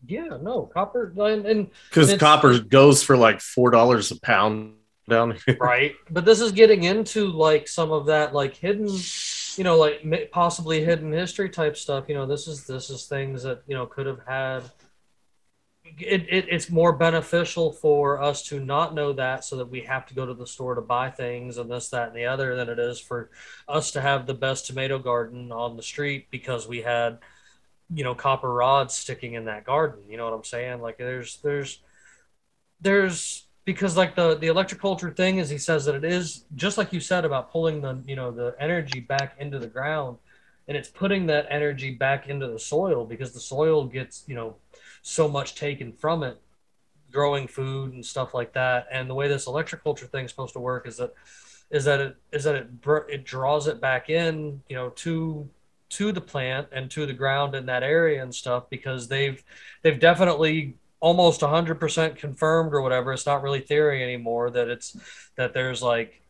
[0.07, 4.73] Yeah, no copper and, and because copper goes for like four dollars a pound
[5.07, 8.87] down here right, but this is getting into like some of that like hidden,
[9.55, 12.05] you know, like possibly hidden history type stuff.
[12.07, 14.63] You know, this is this is things that you know could have had.
[15.99, 20.07] It, it, it's more beneficial for us to not know that so that we have
[20.07, 22.69] to go to the store to buy things and this that and the other than
[22.69, 23.29] it is for
[23.67, 27.19] us to have the best tomato garden on the street because we had
[27.93, 31.37] you know copper rods sticking in that garden you know what i'm saying like there's
[31.43, 31.79] there's
[32.81, 36.93] there's because like the the electroculture thing is he says that it is just like
[36.93, 40.17] you said about pulling the you know the energy back into the ground
[40.67, 44.55] and it's putting that energy back into the soil because the soil gets you know
[45.01, 46.39] so much taken from it
[47.15, 48.87] growing food and stuff like that.
[48.91, 51.13] And the way this electroculture thing is supposed to work is that
[51.71, 52.67] is that it is that it
[53.09, 55.49] it draws it back in you know to
[55.89, 59.43] to the plant and to the ground in that area and stuff because they've
[59.81, 64.97] they've definitely almost 100% confirmed or whatever it's not really theory anymore that it's
[65.35, 66.21] that there's like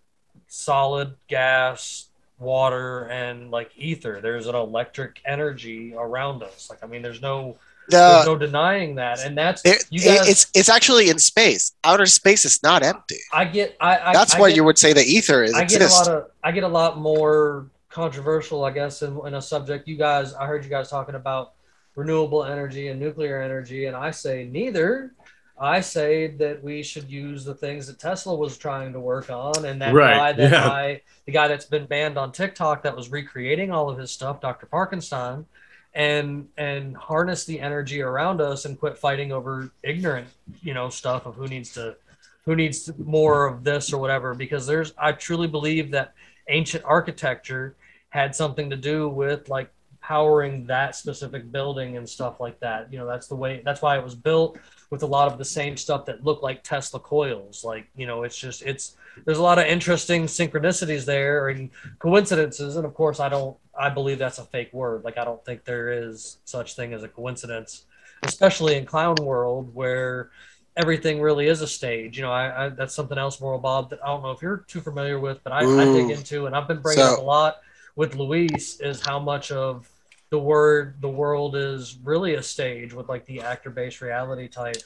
[0.48, 2.08] solid gas
[2.40, 7.56] water and like ether there's an electric energy around us like i mean there's no
[7.88, 11.74] there's no denying that and that's it, you guys it's it's actually in space.
[11.84, 13.20] Outer space is not empty.
[13.32, 15.64] i get i, I That's I why get- you would say the ether is I
[15.66, 19.42] get a lot of I get a lot more controversial, I guess, in, in a
[19.42, 19.88] subject.
[19.88, 21.54] You guys, I heard you guys talking about
[21.96, 25.14] renewable energy and nuclear energy, and I say neither.
[25.58, 29.64] I say that we should use the things that Tesla was trying to work on,
[29.64, 30.68] and that Right, guy, that yeah.
[30.68, 34.42] guy, the guy that's been banned on TikTok, that was recreating all of his stuff,
[34.42, 34.66] Dr.
[34.66, 35.46] Parkinson,
[35.94, 40.28] and and harness the energy around us and quit fighting over ignorant,
[40.62, 41.96] you know, stuff of who needs to,
[42.44, 44.34] who needs more of this or whatever.
[44.34, 46.14] Because there's, I truly believe that
[46.50, 47.78] ancient architecture
[48.10, 49.72] had something to do with like
[50.08, 52.94] powering that specific building and stuff like that.
[52.94, 53.64] You know, that's the way.
[53.66, 54.60] That's why it was built
[54.92, 57.64] with a lot of the same stuff that looked like Tesla coils.
[57.64, 62.76] Like, you know, it's just it's there's a lot of interesting synchronicities there and coincidences.
[62.76, 65.04] And of course, I don't I believe that's a fake word.
[65.04, 67.86] Like, I don't think there is such thing as a coincidence,
[68.22, 70.30] especially in clown world where
[70.78, 72.16] everything really is a stage.
[72.16, 74.66] You know, I, I that's something else, Moral Bob, that I don't know if you're
[74.68, 77.24] too familiar with, but I, I dig into, and I've been bringing So- up a
[77.24, 77.62] lot
[77.96, 79.90] with Luis is how much of
[80.30, 84.78] the word the world is really a stage with like the actor based reality type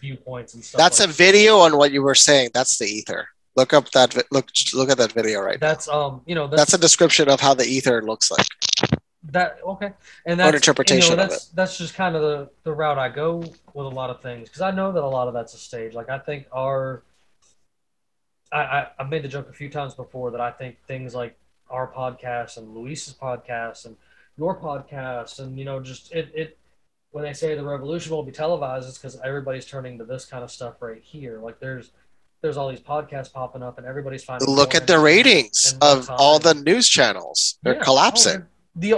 [0.00, 0.78] viewpoints and stuff.
[0.78, 2.50] That's a like video on what you were saying.
[2.54, 3.28] That's the ether.
[3.56, 5.68] Look up that look look at that video right now.
[5.68, 8.46] that's um you know That's a description of how the ether looks like.
[9.24, 9.92] that okay
[10.24, 12.96] and Or that's interpretation you know, of that's that's just kind of the the route
[12.98, 13.38] i go
[13.74, 15.94] with a lot of things because i know that a lot of that's a stage
[15.94, 17.02] like i think our
[18.52, 21.36] I, I i've made the joke a few times before that i think things like
[21.70, 23.96] our podcast and luis's podcast and
[24.38, 26.58] your podcast and you know just it it
[27.10, 30.44] when they say the revolution will be televised it's because everybody's turning to this kind
[30.44, 31.90] of stuff right here like there's
[32.42, 35.90] there's all these podcasts popping up and everybody's finding Look at the ratings and more
[35.90, 37.58] of all the news channels.
[37.62, 37.82] They're Yeah.
[37.82, 38.42] collapsing.
[38.42, 38.46] Oh,
[38.76, 38.90] the,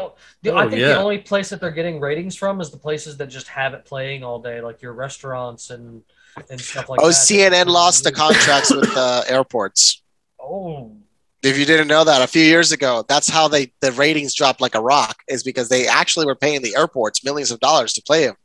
[0.43, 0.89] the, Oh, I think yeah.
[0.89, 3.85] the only place that they're getting ratings from is the places that just have it
[3.85, 6.03] playing all day, like your restaurants and
[6.51, 7.15] and stuff like oh, that.
[7.15, 10.03] Oh, CNN lost the contracts with the airports.
[10.41, 10.97] Oh,
[11.43, 14.61] If you didn't know that, a few years ago, that's how they the ratings dropped
[14.61, 15.19] like a rock.
[15.29, 18.37] Is because they actually were paying the airports millions of dollars to play them.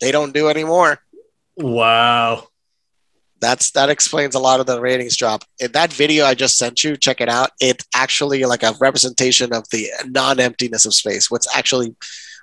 [0.00, 1.00] They don't do anymore.
[1.56, 2.48] Wow.
[3.40, 5.44] That's that explains a lot of the ratings drop.
[5.58, 7.50] In that video I just sent you, check it out.
[7.60, 11.30] It's actually like a representation of the non-emptiness of space.
[11.30, 11.96] What's actually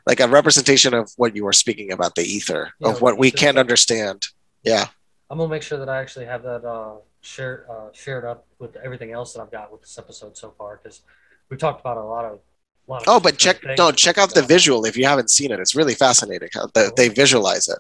[0.08, 3.30] like a representation of what you were speaking about, the ether, Yeah, of what we
[3.30, 4.28] can't understand.
[4.64, 4.88] Yeah.
[5.30, 6.96] I'm gonna make sure that I actually have that uh,
[7.28, 10.80] shared uh, shared up with everything else that I've got with this episode so far
[10.82, 11.02] because
[11.50, 12.40] we talked about a lot of.
[12.88, 15.60] lot of Oh, but check no, check out the visual if you haven't seen it.
[15.60, 17.78] It's really fascinating how the, they visualize it.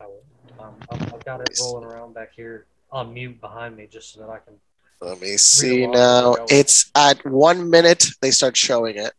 [0.00, 0.22] I will.
[0.58, 4.30] Um, I've, got it rolling around back here on mute behind me just so that
[4.30, 4.54] I can.
[5.00, 6.34] Let me see now.
[6.34, 6.46] as we go.
[6.48, 9.12] It's at one minute they start showing it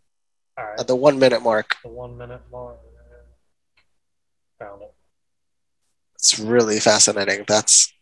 [0.57, 0.79] All right.
[0.79, 1.75] at the one minute mark.
[1.83, 2.77] the one minute mark.
[4.59, 4.93] Found it.
[6.15, 7.43] It's really fascinating.
[7.47, 7.93] That's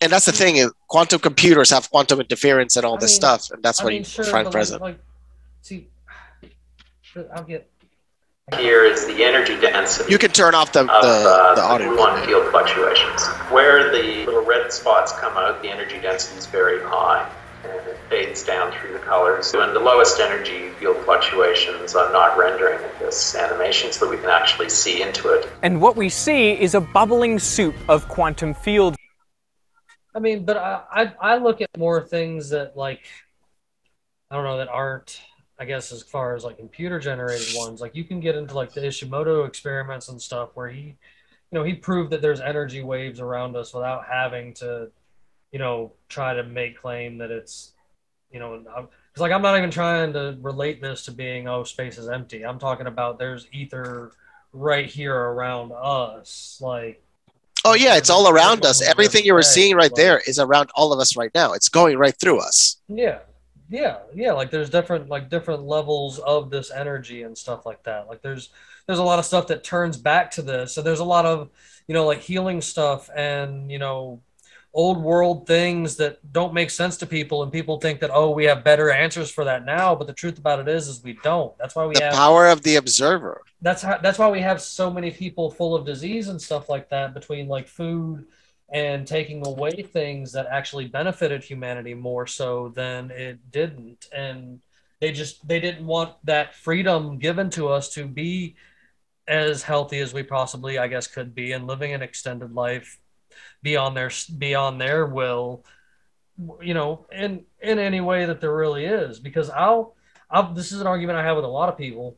[0.00, 3.16] and that's the thing is quantum computers have quantum interference and all I this mean-
[3.16, 4.80] stuff, and that's I what mean, you sure, find but present.
[4.82, 5.00] Like, like,
[5.62, 5.88] see,
[7.34, 7.66] I'll get.
[8.58, 11.66] Here is the energy density You can turn off the of the, uh, the the
[11.66, 11.96] audio.
[11.96, 13.24] gluon field fluctuations.
[13.52, 17.30] Where the little red spots come out, the energy density is very high
[17.62, 19.54] and it fades down through the colors.
[19.54, 24.30] And the lowest energy field fluctuations, I'm not rendering this animation so that we can
[24.30, 25.48] actually see into it.
[25.62, 28.96] And what we see is a bubbling soup of quantum fields.
[30.14, 33.02] I mean, but I, I I look at more things that like
[34.30, 35.20] I don't know that aren't
[35.58, 37.80] I guess as far as like computer generated ones.
[37.80, 41.62] Like you can get into like the Ishimoto experiments and stuff where he you know
[41.62, 44.90] he proved that there's energy waves around us without having to
[45.52, 47.72] you know try to make claim that it's
[48.32, 51.64] you know because uh, like I'm not even trying to relate this to being oh
[51.64, 52.44] space is empty.
[52.44, 54.12] I'm talking about there's ether
[54.52, 57.02] right here around us like
[57.64, 58.80] Oh yeah, it's all around us.
[58.82, 61.52] Everything you were seeing right there is around all of us right now.
[61.52, 62.80] It's going right through us.
[62.88, 63.18] Yeah.
[63.68, 63.98] Yeah.
[64.14, 64.32] Yeah.
[64.32, 68.08] Like there's different like different levels of this energy and stuff like that.
[68.08, 68.50] Like there's
[68.86, 70.72] there's a lot of stuff that turns back to this.
[70.72, 71.50] So there's a lot of,
[71.86, 74.20] you know, like healing stuff and, you know,
[74.72, 78.44] old world things that don't make sense to people and people think that oh we
[78.44, 81.56] have better answers for that now but the truth about it is is we don't
[81.58, 83.42] that's why we The have power of the observer.
[83.60, 86.88] that's how that's why we have so many people full of disease and stuff like
[86.90, 88.26] that between like food
[88.72, 94.60] and taking away things that actually benefited humanity more so than it didn't and
[95.00, 98.54] they just they didn't want that freedom given to us to be
[99.28, 102.98] as healthy as we possibly i guess could be and living an extended life
[103.62, 105.64] beyond their beyond their will
[106.62, 109.94] you know in in any way that there really is because i'll
[110.32, 112.16] I'll, this is an argument I have with a lot of people.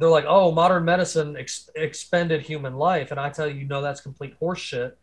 [0.00, 4.00] They're like, "Oh, modern medicine ex- expended human life," and I tell you, no, that's
[4.00, 4.94] complete horseshit.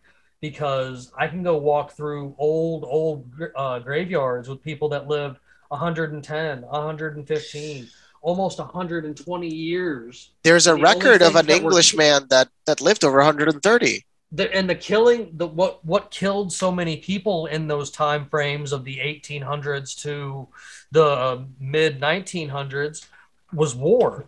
[0.42, 5.38] Because I can go walk through old, old uh, graveyards with people that lived
[5.70, 7.88] 110, 115,
[8.22, 10.32] almost 120 years.
[10.44, 14.06] There's a The record of an were- Englishman that that lived over 130.
[14.34, 18.72] The and the killing the what what killed so many people in those time frames
[18.72, 20.48] of the 1800s to
[20.92, 23.08] the um, mid 1900s
[23.54, 24.28] was war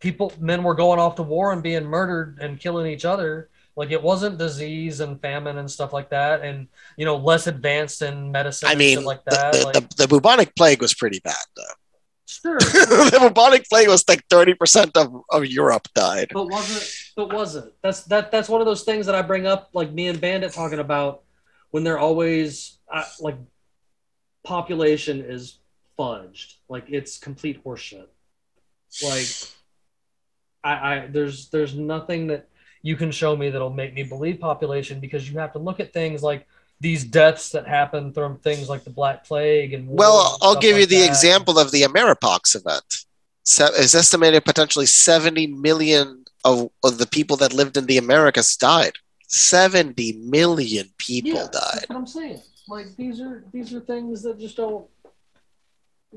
[0.00, 3.90] people men were going off to war and being murdered and killing each other like
[3.92, 8.30] it wasn't disease and famine and stuff like that and you know less advanced in
[8.30, 11.36] medicine I mean, like the, that the, like, the, the bubonic plague was pretty bad,
[11.56, 11.62] though.
[12.26, 16.28] sure the bubonic plague was like 30% of, of Europe died.
[16.32, 16.82] but wasn't
[17.26, 20.08] but wasn't that's that that's one of those things that i bring up like me
[20.08, 21.22] and bandit talking about
[21.70, 23.36] when they're always uh, like
[24.42, 25.58] population is
[25.98, 28.06] fudged like it's complete horseshit
[29.02, 29.26] like
[30.64, 32.48] I, I there's there's nothing that
[32.82, 35.92] you can show me that'll make me believe population because you have to look at
[35.92, 36.46] things like
[36.80, 40.76] these deaths that happen from things like the black plague and Well, and I'll give
[40.76, 41.08] you like the that.
[41.08, 43.04] example of the Ameripox event.
[43.42, 48.56] So it's estimated potentially 70 million of, of the people that lived in the Americas
[48.56, 48.92] died.
[49.28, 51.74] 70 million people Yeah, died.
[51.74, 52.40] That's what I'm saying.
[52.68, 54.86] Like these are these are things that just don't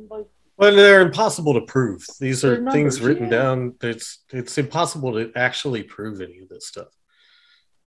[0.10, 0.28] like
[0.58, 2.06] Well, they're impossible to prove.
[2.20, 3.38] These They're are things written yeah.
[3.38, 3.76] down.
[3.82, 6.90] It's it's impossible to actually prove any of this stuff.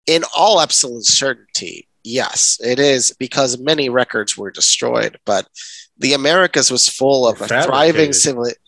[0.07, 5.49] In all absolute certainty, yes, it is because many records were destroyed, but
[5.99, 8.59] the Americas was full of a thriving fabricated.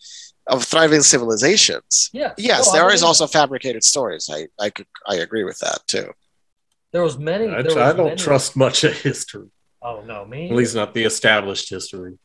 [0.49, 2.09] Civil of thriving civilizations.
[2.13, 2.33] yeah.
[2.37, 4.29] Yes, No, I there believe is also fabricated stories.
[4.31, 6.11] I I could I agree with that too.
[6.91, 7.47] there was many.
[7.47, 9.49] I, there was I don't many- trust much of history,
[9.81, 10.49] Oh no, me.
[10.49, 12.17] at least not the established history.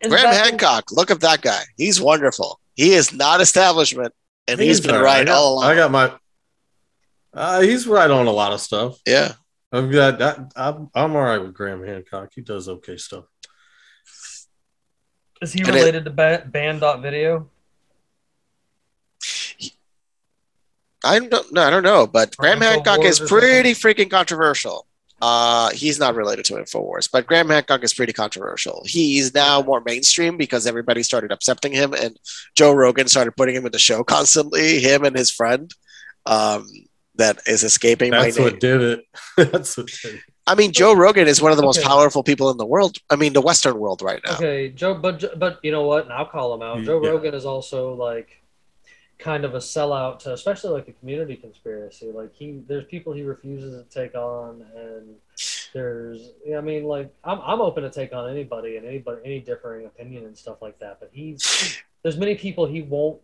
[0.00, 1.62] Is Graham that- Hancock, look at that guy.
[1.76, 2.58] He's wonderful.
[2.74, 4.14] He is not establishment,
[4.46, 5.64] and he's been right, I got, all along.
[5.64, 6.12] I got my.
[7.34, 8.98] Uh, he's right on a lot of stuff.
[9.06, 9.32] yeah.
[9.70, 10.22] I've got.
[10.22, 12.30] I, I'm, I'm all right with Graham Hancock.
[12.34, 13.24] He does okay stuff.
[15.42, 17.50] Is he And it- related to ba- Banned.Video?
[21.04, 23.38] I don't no, I don't know, but Graham Infowars Hancock is or something?
[23.38, 24.86] pretty freaking controversial.
[25.20, 28.82] Uh, he's not related to Infowars, but Graham Hancock is pretty controversial.
[28.86, 32.16] He's now more mainstream because everybody started accepting him, and
[32.56, 34.78] Joe Rogan started putting him in the show constantly.
[34.80, 35.72] Him and his friend,
[36.26, 36.68] um,
[37.16, 38.52] that is escaping That's my name.
[38.52, 39.04] what did it.
[39.52, 40.20] That's what did it.
[40.46, 41.86] I mean, Joe Rogan is one of the most Okay.
[41.88, 42.96] powerful people in the world.
[43.10, 44.36] I mean, the Western world right now.
[44.36, 46.04] Okay, Joe, but but you know what?
[46.04, 46.82] And I'll call him out.
[46.84, 47.10] Joe Yeah.
[47.10, 48.37] Rogan is also like
[49.18, 52.10] kind of a sellout to, especially like the community conspiracy.
[52.12, 55.16] Like he, there's people he refuses to take on, and
[55.72, 59.86] there's, I mean, like I'm I'm open to take on anybody and anybody any differing
[59.86, 60.98] opinion and stuff like that.
[61.00, 63.20] But he's there's many people he won't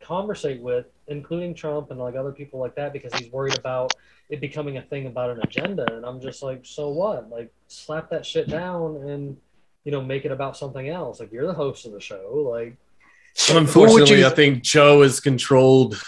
[0.00, 3.92] conversate with, including Trump and like other people like that, because he's worried about
[4.28, 5.90] it becoming a thing about an agenda.
[5.94, 7.30] And I'm just like, so what?
[7.30, 9.36] Like, slap that shit down and
[9.84, 11.18] you know make it about something else.
[11.20, 12.46] Like you're the host of the show.
[12.50, 12.76] Like
[13.50, 16.00] Unfortunately, you- I think Joe is controlled.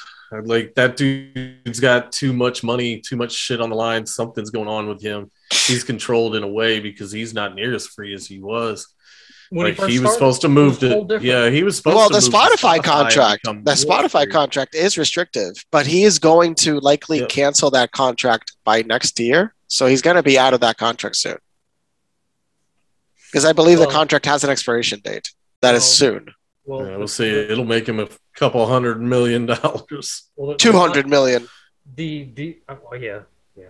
[0.44, 4.06] Like that dude's got too much money, too much shit on the line.
[4.06, 5.30] Something's going on with him.
[5.66, 8.86] He's controlled in a way because he's not near as free as he was.
[9.50, 11.20] when like first he was started, supposed to move was a whole to.
[11.22, 12.14] Yeah, he was supposed Well, to.
[12.14, 14.32] the move to Spotify contract, become the Spotify free.
[14.32, 17.28] contract is restrictive, but he is going to likely Yep.
[17.28, 19.54] cancel that contract by next year.
[19.68, 21.36] So he's going to be out of that contract soon.
[23.30, 25.30] Because I believe the contract has an expiration date.
[25.62, 26.34] That is Well, soon.
[26.66, 27.28] Well, Yeah, the- we'll see.
[27.30, 30.24] It'll make him a couple hundred million dollars.
[30.36, 31.48] well, Two hundred million.
[31.94, 33.20] The the oh yeah
[33.56, 33.66] yeah,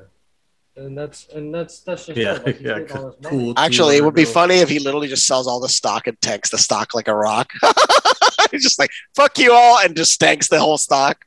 [0.77, 2.39] and that's and that's that's just Yeah.
[2.45, 3.45] Like, yeah, getting all this money.
[3.45, 3.55] cool.
[3.59, 6.49] Actually, it would be funny if he literally just sells all the stock and tanks
[6.51, 7.53] the stock like a rock.
[8.51, 11.25] He's just like, fuck you all, and just tanks the whole stock.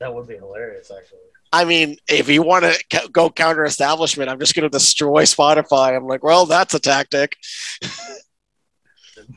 [0.00, 1.18] That would be hilarious, actually.
[1.52, 5.22] I mean, if you want to ca- go counter establishment, I'm just going to destroy
[5.22, 5.96] Spotify.
[5.96, 7.36] I'm like, well, that's a tactic.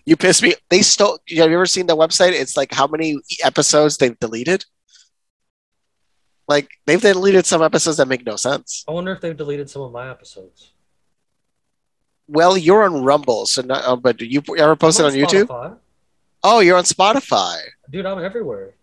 [0.07, 0.55] you piss me.
[0.69, 1.19] They stole.
[1.37, 2.31] Have you ever seen the website?
[2.31, 4.63] It's like how many episodes they've deleted.
[6.47, 8.85] Like they've deleted some episodes that make no sense.
[8.87, 10.71] I wonder if they've deleted some of my episodes.
[12.29, 15.77] Well, you're on Rumble, so not, uh, but do you ever posted I'm on YouTube?
[16.43, 17.57] Oh, you're on Spotify.
[17.89, 18.05] dude.
[18.05, 18.75] I'm everywhere.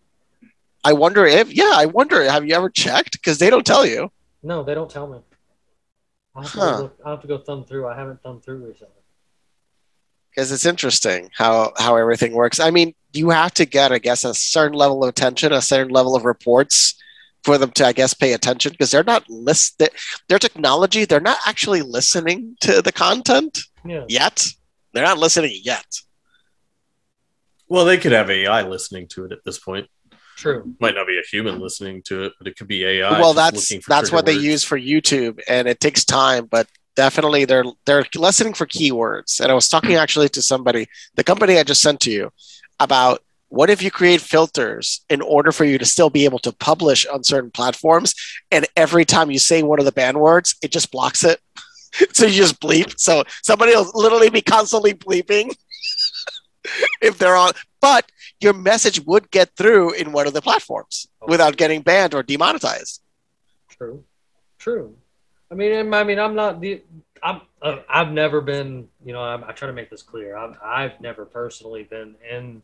[0.83, 3.13] I wonder if, yeah, I wonder, have you ever checked?
[3.13, 4.11] Because they don't tell you.
[4.43, 5.21] No, they don't tell me.
[6.37, 6.77] I have, to Huh.
[6.79, 7.87] go I have to go thumb through.
[7.89, 9.01] I haven't thumbed through recently.
[10.35, 12.59] Because it's interesting how how everything works.
[12.59, 15.93] I mean, you have to get, I guess, a certain level of attention, a certain
[15.93, 16.95] level of reports
[17.45, 19.91] for them to, I guess, pay attention because they're not list their,
[20.29, 21.05] their technology.
[21.05, 24.05] They're not actually listening to the content Yeah.
[24.09, 24.47] yet.
[24.93, 25.85] They're not listening yet.
[27.69, 29.89] Well, they could have AI listening to it at this point.
[30.37, 30.75] True.
[30.81, 33.21] Might not be a human listening to it, but it could be AI.
[33.21, 36.67] well, that's that's what they use for YouTube, and it takes time, but
[36.97, 39.41] definitely they're they're listening for keywords.
[39.41, 42.33] And I was talking actually to somebody, the company I just sent to you,
[42.81, 46.53] about what if you create filters in order for you to still be able to
[46.53, 48.15] publish on certain platforms
[48.51, 51.41] and every time you say one of the ban words it just blocks it.
[52.13, 52.99] So you just bleep.
[52.99, 55.55] So somebody will literally be constantly bleeping
[57.01, 58.11] if they're on but
[58.41, 61.27] your message would get through in one of the platforms oh.
[61.29, 63.01] without getting banned or demonetized.
[63.69, 64.03] True,
[64.59, 64.97] true.
[65.55, 66.83] I mean, I mean, I'm not the.
[67.23, 67.43] I'm.
[67.63, 68.89] uh, I've never been.
[69.05, 70.37] You know, I'm, I try to make this clear.
[70.37, 70.57] I've.
[70.61, 72.61] I've never personally been in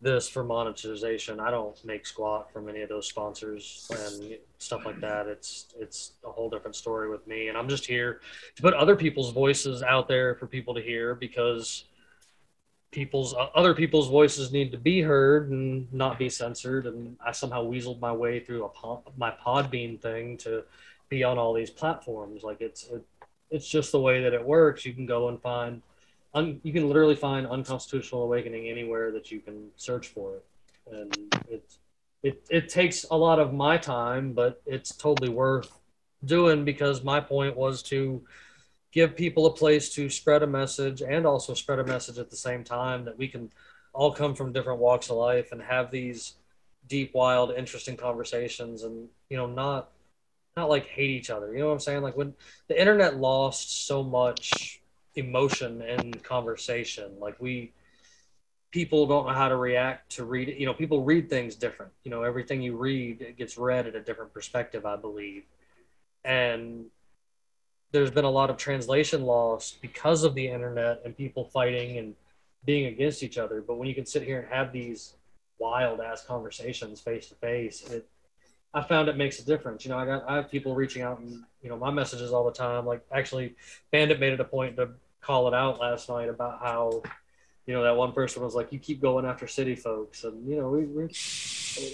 [0.00, 1.38] this for monetization.
[1.38, 5.26] I don't make squat from any of those sponsors and stuff like that.
[5.26, 5.66] It's.
[5.78, 8.20] It's a whole different story with me, and I'm just here
[8.56, 11.84] to put other people's voices out there for people to hear because
[12.90, 17.32] people's uh, other people's voices need to be heard and not be censored and i
[17.32, 20.62] somehow weaseled my way through a pod, my podbean thing to
[21.08, 22.42] be on all these platforms.
[22.42, 23.04] Like it's it,
[23.50, 24.84] it's just the way that it works.
[24.84, 25.82] You can go and find
[26.34, 30.44] un, you can literally find unconstitutional awakening anywhere that you can search for it.
[30.92, 31.78] And it's
[32.24, 35.78] it, it takes a lot of my time but it's totally worth
[36.24, 38.22] doing because my point was to
[38.90, 42.36] give people a place to spread a message and also spread a message at the
[42.36, 43.50] same time that we can
[43.92, 46.34] all come from different walks of life and have these
[46.88, 49.90] deep wild interesting conversations and you know not
[50.56, 51.52] not like hate each other.
[51.52, 52.02] You know what i'm saying?
[52.02, 52.34] Like when
[52.68, 54.80] the internet lost so much
[55.16, 57.72] emotion and conversation like we
[58.72, 61.92] people don't know how to react to read it you know people read things different.
[62.04, 65.44] You know everything you read it gets read at a different perspective i believe.
[66.24, 66.86] And
[67.92, 72.14] there's been a lot of translation loss because of the internet and people fighting and
[72.64, 73.60] being against each other.
[73.60, 75.14] But when you can sit here and have these
[75.58, 78.08] wild ass conversations face to face, it
[78.74, 79.84] I found it makes a difference.
[79.84, 82.44] You know, I got I have people reaching out and you know my messages all
[82.44, 82.84] the time.
[82.86, 83.54] Like actually,
[83.92, 84.90] Bandit made it a point to
[85.20, 87.02] call it out last night about how
[87.66, 90.56] you know that one person was like, "You keep going after city folks," and you
[90.56, 91.08] know we, we're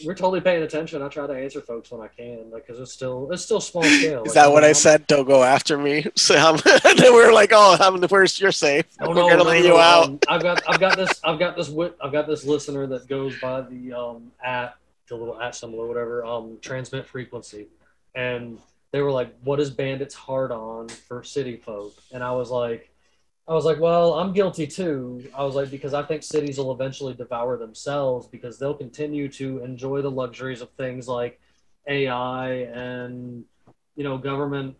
[0.04, 1.00] we're totally paying attention.
[1.00, 3.82] I try to answer folks when I can, like because it's still it's still small
[3.98, 4.22] scale.
[4.24, 6.62] is Like, that I'm- what i I'm- said don't go after me sam and
[6.98, 9.44] then we are like oh i'm the worst you're safe Oh, we're no, gonna no,
[9.44, 12.12] let no, you out um, I've got, I've got this, I've got this, wit, I've
[12.12, 14.76] got this listener that goes by the um at
[15.10, 17.68] the little at symbol or whatever, um, transmit frequency,
[18.14, 18.58] and
[18.92, 22.90] they were like, "What is Bandit's hard on for city folk?" And I was like,
[23.46, 26.72] I was like, "Well, I'm guilty too." I was like, because I think cities will
[26.72, 31.40] eventually devour themselves because they'll continue to enjoy the luxuries of things like
[31.86, 33.44] AI and
[33.96, 34.76] you know government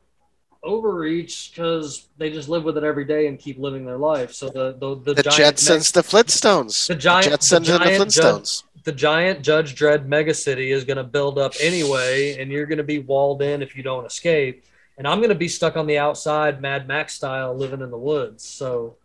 [0.63, 4.33] overreach because they just live with it every day and keep living their life.
[4.33, 8.13] So the the, the, the jetsons the flintstones the giant jetsons the and the giant
[8.13, 12.67] Jud- flintstones the giant Judge Dredd megacity is going to build up anyway, and you're
[12.67, 14.65] going to be walled in if you don't escape.
[14.97, 17.99] And I'm going to be stuck on the outside, Mad Max style, living in the
[17.99, 18.45] woods.
[18.45, 18.97] So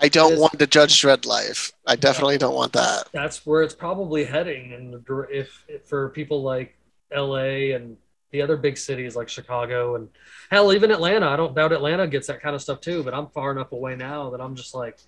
[0.00, 1.72] I don't want the Judge Dredd life.
[1.86, 3.08] I definitely don't want that.
[3.12, 4.72] that's where it's probably heading.
[4.72, 6.76] And if, if for people like
[7.12, 7.72] L.A.
[7.72, 7.96] and
[8.30, 10.08] the other big cities like Chicago and
[10.50, 13.02] hell, even Atlanta, I don't doubt Atlanta gets that kind of stuff too.
[13.02, 14.98] But I'm far enough away now that I'm just like,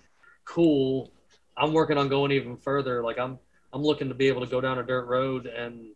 [0.45, 1.11] cool.
[1.55, 3.03] I'm working on going even further.
[3.03, 3.39] Like I'm
[3.71, 5.87] I'm looking to be able to go down a dirt road and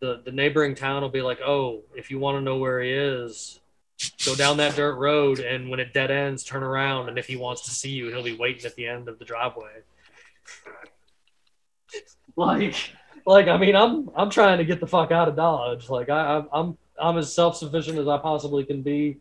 [0.00, 2.90] the the neighboring town will be like, oh, if you want to know where he
[2.90, 3.60] is,
[4.24, 7.36] go down that dirt road and when it dead ends, turn around and if he
[7.36, 9.82] wants to see you, he'll be waiting at the end of the driveway.
[12.36, 12.74] like
[13.26, 15.88] like I mean I'm I'm trying to get the fuck out of Dodge.
[15.88, 19.18] Like I I'm I'm, as self sufficient as I possibly can be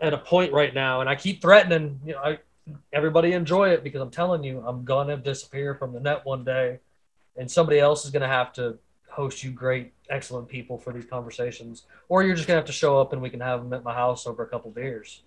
[0.00, 2.00] at a point right now, and I keep threatening.
[2.04, 2.38] You know, I,
[2.92, 6.78] everybody enjoy it because I'm telling you, I'm gonna disappear from the net one day,
[7.36, 8.78] and somebody else is gonna have to
[9.08, 13.00] host you great, excellent people for these conversations, or you're just gonna have to show
[13.00, 15.22] up and we can have them at my house over a couple beers.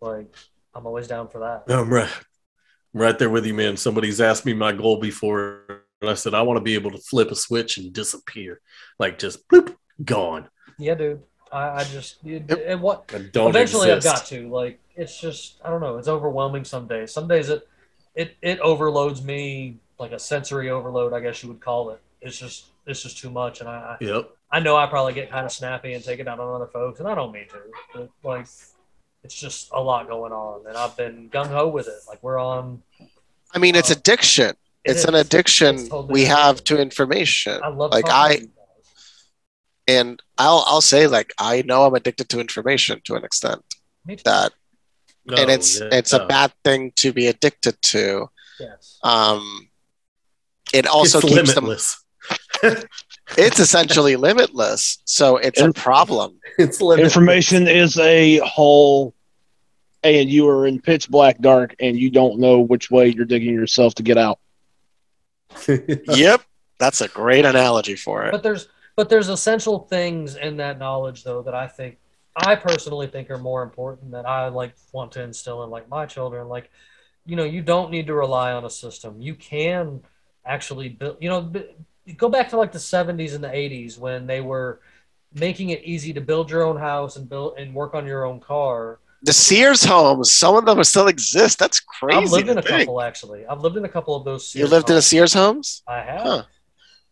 [0.00, 0.34] Like
[0.74, 1.72] I'm always down for that.
[1.72, 2.10] I'm right.
[2.94, 3.76] I'm right there with you, man.
[3.76, 7.30] Somebody's asked me my goal before, I said I want to be able to flip
[7.30, 8.60] a switch and disappear,
[8.98, 9.74] like just bloop,
[10.04, 10.48] gone.
[10.78, 11.22] Yeah, dude.
[11.52, 12.58] I, I just it, Yep.
[12.58, 14.06] it, what I don't eventually exist.
[14.14, 17.48] I've got to like it's just I don't know it's overwhelming some days some days
[17.48, 17.66] it
[18.14, 22.38] it it overloads me like a sensory overload I guess you would call it it's
[22.38, 24.30] just it's just too much and I I- Yep.
[24.52, 27.00] I know I probably get kind of snappy and take it out on other folks
[27.00, 27.56] and I don't mean to
[27.94, 28.46] but like
[29.24, 32.38] it's just a lot going on and I've been gung ho with it like we're
[32.38, 32.80] on
[33.52, 34.54] I mean, it's Uh, addiction.
[34.84, 37.60] It It's an addiction It's totally we an have to information.
[37.62, 38.54] I love like I- to you guys.
[39.88, 43.62] And I'll I'll say like I know I'm addicted to information to an extent
[44.24, 44.52] that,
[45.26, 46.20] No, and it's yeah, it's no.
[46.24, 48.28] a bad thing to be addicted to.
[48.58, 49.68] yes Um,
[50.72, 51.66] it also it's keeps them.
[53.38, 56.38] It's essentially limitless, so it's a problem.
[56.58, 57.12] it's limitless.
[57.12, 59.14] Information is a whole,
[60.02, 63.54] and you are in pitch black dark, and you don't know which way you're digging
[63.54, 64.40] yourself to get out.
[65.68, 66.42] Yep,
[66.80, 68.32] That's a great analogy for it.
[68.32, 71.98] But there's but there's essential things in that knowledge though that I think
[72.34, 76.06] I personally think are more important that I like want to instill in like my
[76.06, 76.48] children.
[76.48, 76.70] Like,
[77.26, 79.20] you know, you don't need to rely on a system.
[79.20, 80.00] You can
[80.44, 81.18] actually build.
[81.20, 81.68] You know, b-
[82.16, 84.80] go back to like the '70s and the '80s when they were
[85.34, 88.40] making it easy to build your own house and build and work on your own
[88.40, 89.00] car.
[89.22, 91.58] The Sears homes, some of them still exist.
[91.58, 92.18] That's crazy.
[92.18, 92.80] I've lived in a think.
[92.80, 93.46] couple actually.
[93.46, 94.54] I've lived in a couple of those.
[94.54, 95.06] You Sears lived in a homes.
[95.06, 95.82] Sears homes?
[95.86, 96.22] I have.
[96.22, 96.42] Huh.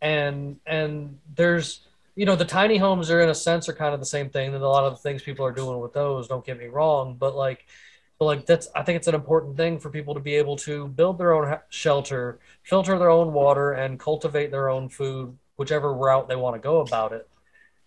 [0.01, 1.80] And and there's
[2.16, 4.52] you know the tiny homes are in a sense are kind of the same thing
[4.52, 6.28] that a lot of the things people are doing with those.
[6.28, 7.66] Don't get me wrong, but like
[8.18, 10.89] but like that's I think it's an important thing for people to be able to
[10.89, 15.94] build their own ha- shelter, filter their own water, and cultivate their own food, whichever
[15.94, 17.28] route they want to go about it,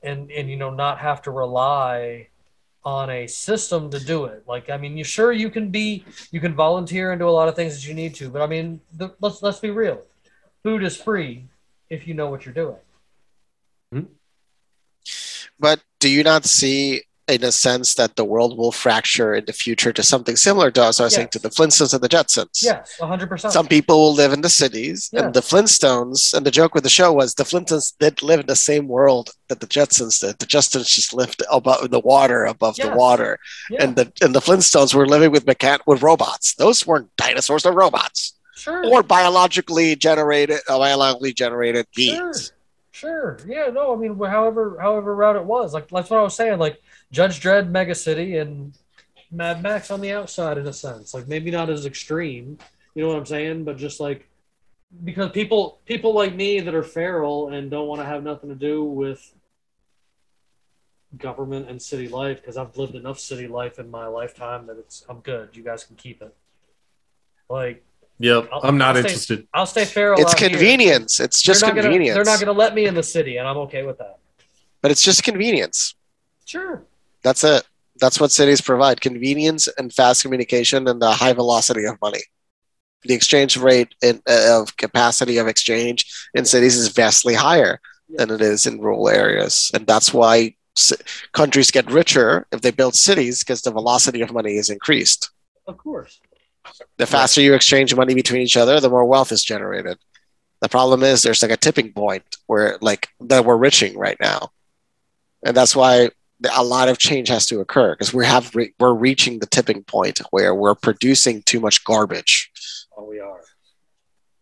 [0.01, 2.27] and and you know not have to rely
[2.83, 4.43] on a system to do it.
[4.47, 7.47] Like I mean, you sure you can be you can volunteer and do a lot
[7.47, 10.01] of things that you need to, but I mean, the, let's let's be real.
[10.63, 11.45] Food is free
[11.89, 12.77] if you know what you're doing.
[13.91, 14.01] Hmm?
[15.59, 19.53] But do you not see, in a sense, that the world will fracture in the
[19.53, 20.99] future to something similar to us?
[20.99, 22.61] I was saying to the Flintstones and the Jetsons.
[22.63, 23.51] Yes, 100%.
[23.51, 25.25] Some people will live in the cities, Yeah.
[25.25, 26.33] and the Flintstones.
[26.33, 29.31] And the joke with the show was the Flintstones did live in the same world
[29.47, 30.39] that the Jetsons did.
[30.39, 33.39] The Jetsons just lived above the water, above the water,
[33.79, 36.55] and the and the Flintstones were living with mechan- with robots.
[36.55, 38.85] Those weren't dinosaurs; they're robots sure.
[38.87, 42.47] or biologically generated, uh, biologically generated beings.
[42.47, 42.55] Sure.
[42.93, 43.67] Yeah.
[43.67, 43.93] No.
[43.93, 46.59] I mean, however, however route it was, like that's what I was saying.
[46.59, 46.81] Like
[47.11, 48.73] Judge Dredd, Mega City, and
[49.31, 51.13] Mad Max on the outside, in a sense.
[51.13, 52.57] Like maybe not as extreme.
[52.95, 53.63] You know what I'm saying?
[53.63, 54.27] But just like
[55.03, 58.55] because people, people like me that are feral and don't want to have nothing to
[58.55, 59.33] do with
[61.17, 65.05] government and city life, because I've lived enough city life in my lifetime that it's
[65.09, 65.55] I'm good.
[65.55, 66.35] You guys can keep it.
[67.49, 67.83] Like
[68.21, 69.47] Yep, I'll- I'm not I'll stay- interested.
[69.53, 70.19] I'll stay feral.
[70.21, 70.49] It's out here.
[70.49, 71.19] convenience.
[71.19, 72.15] It's just they're convenience.
[72.15, 74.17] Gonna, they're not going to let me in the city, and I'm okay with that.
[74.81, 75.95] but it's just convenience.
[76.45, 76.83] Sure.
[77.23, 77.63] That's it.
[77.99, 82.21] That's what cities provide convenience and fast communication and the high velocity of money.
[83.03, 87.79] The exchange rate in, uh, of capacity of exchange in cities is vastly higher
[88.09, 89.69] than it is in rural areas.
[89.73, 90.95] And that's why c-
[91.31, 95.29] countries get richer if they build cities because the velocity of money is increased.
[95.67, 96.19] Of course.
[96.97, 99.97] The faster you exchange money between each other, the more wealth is generated.
[100.61, 104.49] The problem is there's like a tipping point where like that we're reaching right now.
[105.43, 106.09] And that's why
[106.55, 109.83] a lot of change has to occur because we have re- we're reaching the tipping
[109.83, 112.51] point where we're producing too much garbage.
[112.95, 113.41] Oh, we are.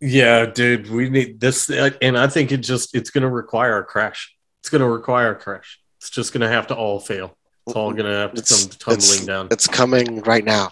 [0.01, 3.83] Yeah, dude, we need this, and I think it just it's going to require a
[3.83, 4.33] crash.
[4.61, 5.79] It's going to require a crash.
[5.99, 7.37] It's just going to have to all fail.
[7.67, 9.47] It's all going to have to It's- come tumbling it's- down.
[9.51, 10.71] It's coming right now.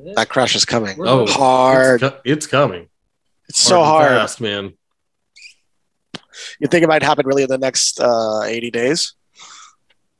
[0.00, 0.16] It is.
[0.16, 0.96] That crash is coming.
[1.00, 2.02] Oh, hard.
[2.02, 2.88] It's, co- it's coming.
[3.48, 4.08] It's so hard.
[4.08, 4.72] fast, man.
[6.58, 9.14] You think it might happen really in the next uh, 80 days?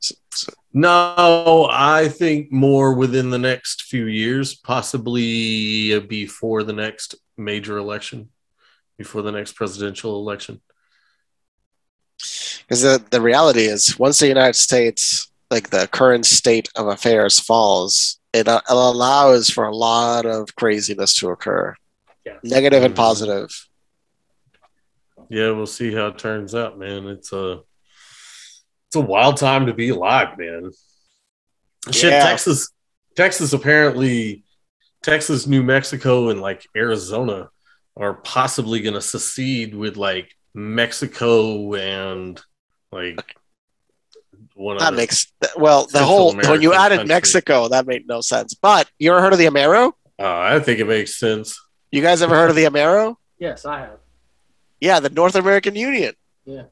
[0.03, 7.15] S- s- No, I think more within the next few years, possibly before the next
[7.37, 8.29] major election,
[8.97, 10.61] before the next presidential election.
[12.59, 17.39] Because the, the reality is, once the United States, like the current state of affairs,
[17.39, 21.75] falls, it, uh, it allows for a lot of craziness to occur,
[22.25, 22.37] Yeah.
[22.43, 22.97] negative and Mhm.
[22.97, 23.67] positive.
[25.29, 27.07] Yeah, we'll see how it turns out, man.
[27.07, 27.61] It's a
[28.87, 30.71] it's a wild time to be alive, man.
[31.91, 32.23] Shit, Yeah.
[32.25, 32.69] Texas,
[33.15, 34.43] Texas apparently,
[35.01, 37.49] Texas, New Mexico, and like Arizona
[37.95, 42.41] are possibly going to secede with like Mexico and
[42.91, 43.33] like
[44.55, 44.97] one That other.
[44.97, 47.13] makes well the Central whole when you added country.
[47.15, 48.53] Mexico, that made no sense.
[48.53, 49.93] But you ever heard of the Amero?
[50.19, 51.59] Uh, I think it makes sense.
[51.91, 53.15] You guys ever heard of the Amero?
[53.39, 53.99] Yes, I have.
[54.79, 56.13] Yeah, the North American Union.
[56.45, 56.63] Yeah.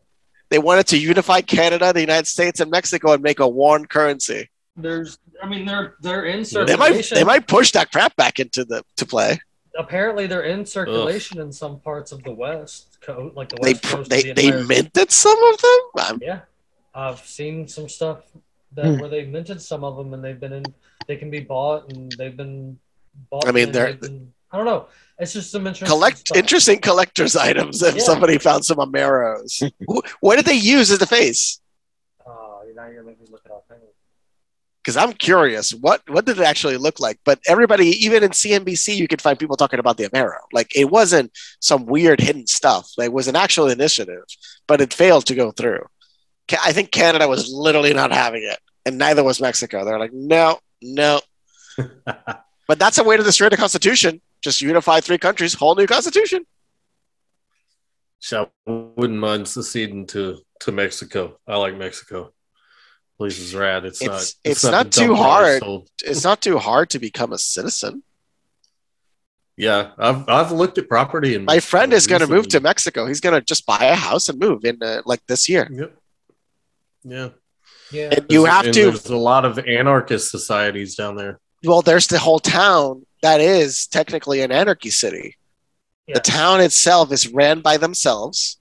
[0.49, 4.49] They wanted to unify Canada, the United States, and Mexico and make a one currency.
[4.75, 7.15] There's, I mean, they're they're in They might circulation.
[7.17, 9.39] they might push that crap back into the to play.
[9.77, 13.83] Apparently, they're in circulation in some parts of the West Coast, like the They West
[13.83, 14.09] Coast.
[14.09, 15.79] they the they minted some of them.
[15.97, 16.39] I'm- Yeah,
[16.93, 18.23] I've seen some stuff
[18.73, 18.99] that Hmm.
[18.99, 20.65] where they minted some of them, and they've been in.
[21.07, 22.79] They can be bought, and they've been
[23.29, 23.47] bought.
[23.47, 24.87] I mean, they're- been- I don't know.
[25.19, 26.37] It's just some interesting collect stuff.
[26.37, 28.01] interesting collector's items if Yeah.
[28.03, 29.61] somebody found some Ameros.
[30.21, 31.59] What did they use as the face?
[32.25, 33.65] Oh, now you're making me look it up.
[33.69, 33.79] Hang.
[34.81, 37.19] Because I'm curious, what what did it actually look like?
[37.25, 40.39] But everybody, even in CNBC, you could find people talking about the Amero.
[40.53, 42.89] Like it wasn't some weird hidden stuff.
[42.97, 44.23] Like, it was an actual initiative,
[44.67, 45.85] but it failed to go through.
[46.53, 49.85] I think Canada was literally not having it, and neither was Mexico.
[49.85, 51.21] They're like, no, no.
[52.67, 54.21] But that's a way to destroy the Constitution.
[54.43, 56.45] Just unify three countries, whole new Constitution.
[58.19, 61.39] So I wouldn't mind seceding to to Mexico.
[61.47, 62.31] I like Mexico.
[63.17, 63.85] Place is rad.
[63.85, 64.51] It's, It's- not.
[64.51, 65.81] it's the not too that I hard.
[66.05, 68.03] It's not too hard to become a citizen.
[69.57, 73.07] Yeah, I've I've looked at property and My friend is going to move to Mexico.
[73.07, 75.67] He's going to just buy a house and move in uh, like this year.
[75.71, 75.98] Yep.
[77.03, 77.29] Yeah.
[77.91, 78.09] Yeah.
[78.11, 78.83] And you There's- have and to.
[78.85, 81.39] There's a lot of anarchist societies down there.
[81.63, 85.37] Well, there's the whole town that is technically an anarchy city.
[86.07, 86.15] yeah.
[86.15, 88.57] The town itself is ran by themselves.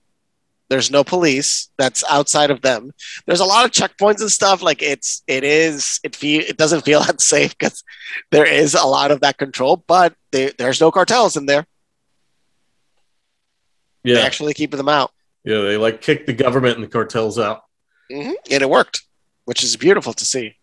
[0.69, 2.91] There's no police that's outside of them.
[3.25, 4.61] There's a lot of checkpoints and stuff.
[4.61, 7.83] Like it's, it is, it feel, it doesn't feel that safe because
[8.31, 9.77] there is a lot of that control.
[9.87, 11.65] But they, there's no cartels in there.
[14.03, 15.11] They Yeah, actually keep them out,
[15.43, 15.61] yeah.
[15.61, 17.63] They like kick the government and the cartels out.
[18.11, 19.01] Hmm and it worked,
[19.45, 20.55] which is beautiful to see.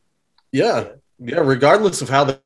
[0.52, 1.40] Yeah, yeah.
[1.40, 2.38] Regardless of how they,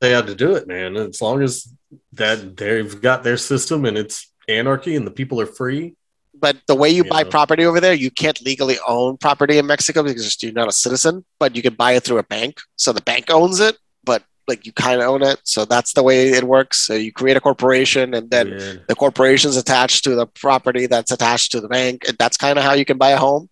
[0.00, 0.96] they had to do it, man.
[0.96, 1.72] As long as
[2.12, 5.94] that they've got their system and it's anarchy and the people are free.
[6.34, 7.30] But the way you buy Yeah.
[7.30, 11.24] property over there, you can't legally own property in Mexico because you're not a citizen.
[11.40, 13.76] But you can buy it through a bank, so the bank owns it.
[14.04, 16.86] But like you kind of own it, so that's the way it works.
[16.86, 18.72] So you create a corporation, and then Yeah.
[18.88, 22.04] the corporation's attached to the property that's attached to the bank.
[22.06, 23.48] And that's kind of how you can buy a home.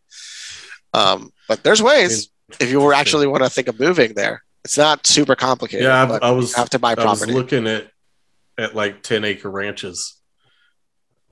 [0.95, 2.29] Um, but there's ways
[2.61, 4.43] if you were actually want to think of moving there.
[4.65, 5.85] It's not super complicated.
[5.85, 7.33] Yeah, I- but I was- you have to buy property.
[7.33, 7.91] I was looking at
[8.59, 10.15] at like ten acre ranches.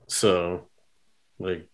[0.07, 0.67] So,
[1.39, 1.67] like,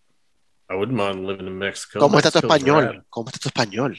[0.70, 2.00] I wouldn't mind living in Mexico.
[2.00, 3.04] ¿Cómo está tu español?
[3.10, 3.96] ¿Cómo está tu español?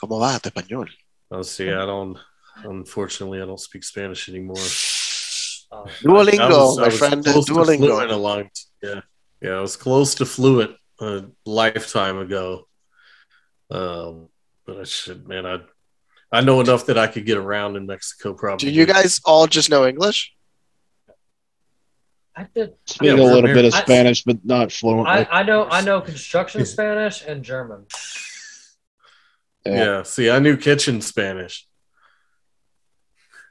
[0.00, 0.88] ¿Cómo va tu español?
[1.30, 2.16] Oh, see, I don't.
[2.62, 4.62] Unfortunately, I don't speak Spanish anymore.
[5.72, 7.24] Um, Duolingo, I was- I my was friend.
[7.24, 8.50] close to fluent a long,
[8.82, 9.00] yeah,
[9.42, 9.58] yeah.
[9.58, 12.68] I was close to fluent a lifetime ago.
[13.70, 14.28] Um,
[14.66, 15.46] but I should, man.
[15.46, 15.60] I
[16.32, 18.34] I know enough that I could get around in Mexico.
[18.34, 18.68] Probably.
[18.68, 20.32] Do you guys all just know English?
[22.36, 22.74] I did.
[22.86, 23.80] Speak Yeah, a little from bit of here.
[23.80, 25.10] I- Spanish, but not fluently.
[25.10, 25.66] I, I know.
[25.68, 27.86] I know construction Spanish and German.
[29.64, 30.02] Yeah.
[30.02, 31.66] See, I knew kitchen Spanish.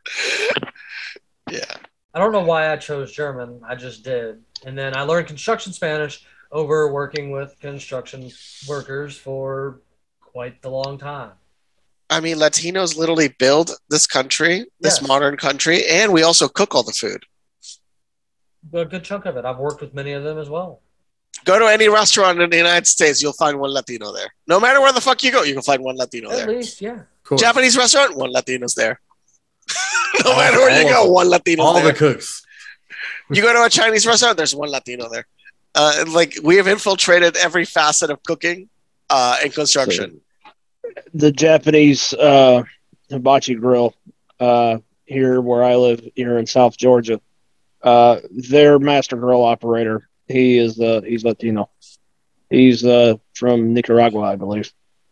[1.52, 1.66] Yeah.
[2.14, 3.62] I don't know why I chose German.
[3.68, 4.42] I just did.
[4.66, 8.32] And then I learned construction Spanish over working with construction
[8.68, 9.82] workers for
[10.34, 11.32] quite the long time.
[12.10, 15.08] I mean, Latinos literally build this country, this Yes.
[15.08, 17.24] modern country, and we also cook all the food.
[18.74, 19.46] A good chunk of it.
[19.46, 20.82] I've worked with many of them as well.
[21.46, 24.34] Go to any restaurant in the United States, you'll find one Latino there.
[24.48, 26.48] No matter where the fuck you go, you can find one Latino At there.
[26.48, 27.00] least, yeah.
[27.02, 27.42] Of course.
[27.42, 29.00] Japanese restaurant, one Latino's there.
[30.24, 31.14] no All- matter where you all of go, them.
[31.14, 31.64] one Latino.
[31.64, 31.86] All there.
[31.92, 32.44] the cooks.
[33.32, 35.26] you go to a Chinese restaurant, there's one Latino there.
[35.76, 38.70] Uh, like we have infiltrated every facet of cooking
[39.10, 40.22] uh, and construction.
[41.14, 42.64] the Japanese uh,
[43.10, 43.96] hibachi grill
[44.40, 47.22] uh, here where I live here in South Georgia.
[47.82, 51.70] Uh, their master grill operator, he is uh, he's Latino.
[52.50, 54.72] He's uh, from Nicaragua, I believe.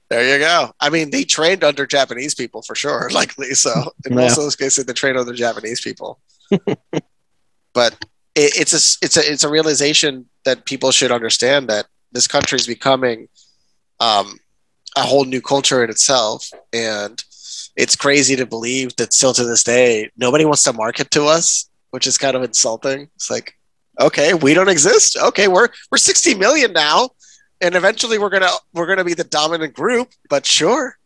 [0.10, 0.72] There you go.
[0.80, 3.52] I mean, they trained under Japanese people for sure, likely.
[3.52, 6.20] So in most of those cases, they trained under Japanese people.
[7.74, 7.96] but
[8.36, 12.58] it, it's a it's a it's a realization that people should understand that this country
[12.58, 13.28] is becoming
[14.02, 14.38] um,
[14.98, 17.24] a whole new culture in itself, and
[17.78, 21.70] it's crazy to believe that still to this day nobody wants to market to us,
[21.92, 23.10] which is kind of insulting.
[23.16, 23.54] It's like,
[24.00, 25.16] okay, we don't exist.
[25.18, 27.12] Okay, we're we're sixty million now
[27.62, 30.10] and eventually we're gonna we're gonna be the dominant group.
[30.30, 30.98] But sure,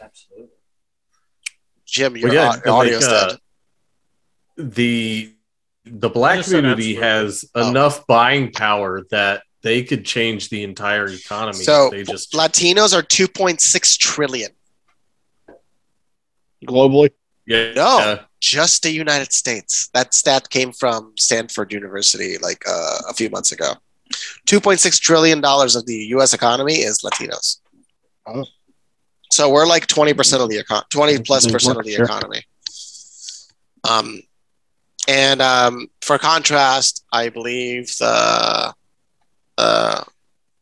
[0.00, 0.48] Absolutely.
[1.84, 2.34] Jim, your Well,
[2.64, 3.36] yeah, au- your like, uh,
[4.56, 5.32] the
[5.84, 7.02] the black community absolutely.
[7.02, 7.68] has Oh.
[7.68, 11.64] enough buying power that they could change the entire economy.
[11.64, 14.52] So they just Latinos are two point six trillion.
[16.64, 17.10] Globally,
[17.46, 17.98] yeah, No.
[17.98, 18.18] yeah.
[18.40, 19.88] Just the United States.
[19.92, 23.72] That stat came from Stanford University like uh, a few months ago.
[24.46, 26.32] Two point six trillion dollars of the U.S.
[26.32, 27.58] economy is Latinos.
[28.24, 28.44] Oh.
[29.32, 32.44] So we're like twenty percent of the econ- twenty percent of the economy.
[33.82, 34.20] Um,
[35.08, 38.74] and um, for contrast, I believe the
[39.58, 40.02] uh,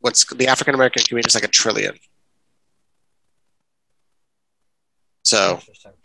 [0.01, 1.95] what's the African American community is like a trillion.
[5.23, 5.61] So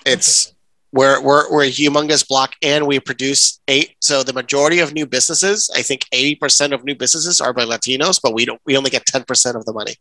[0.06, 0.54] it's-
[0.92, 5.06] we're, we're, we're a humongous block and we produce eight so the majority of new
[5.06, 8.90] businesses i think 80% of new businesses are by latinos but we don't we only
[8.90, 9.94] get 10% of the money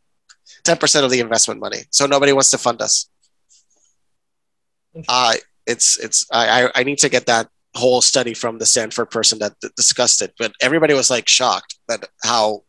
[0.65, 1.79] 10% of the investment money.
[1.91, 3.09] So nobody wants to fund us.
[5.09, 5.35] Uh,
[5.67, 9.53] it's it's I, I need to get that whole study from the stanford person that
[9.77, 12.63] discussed it but everybody was like shocked that how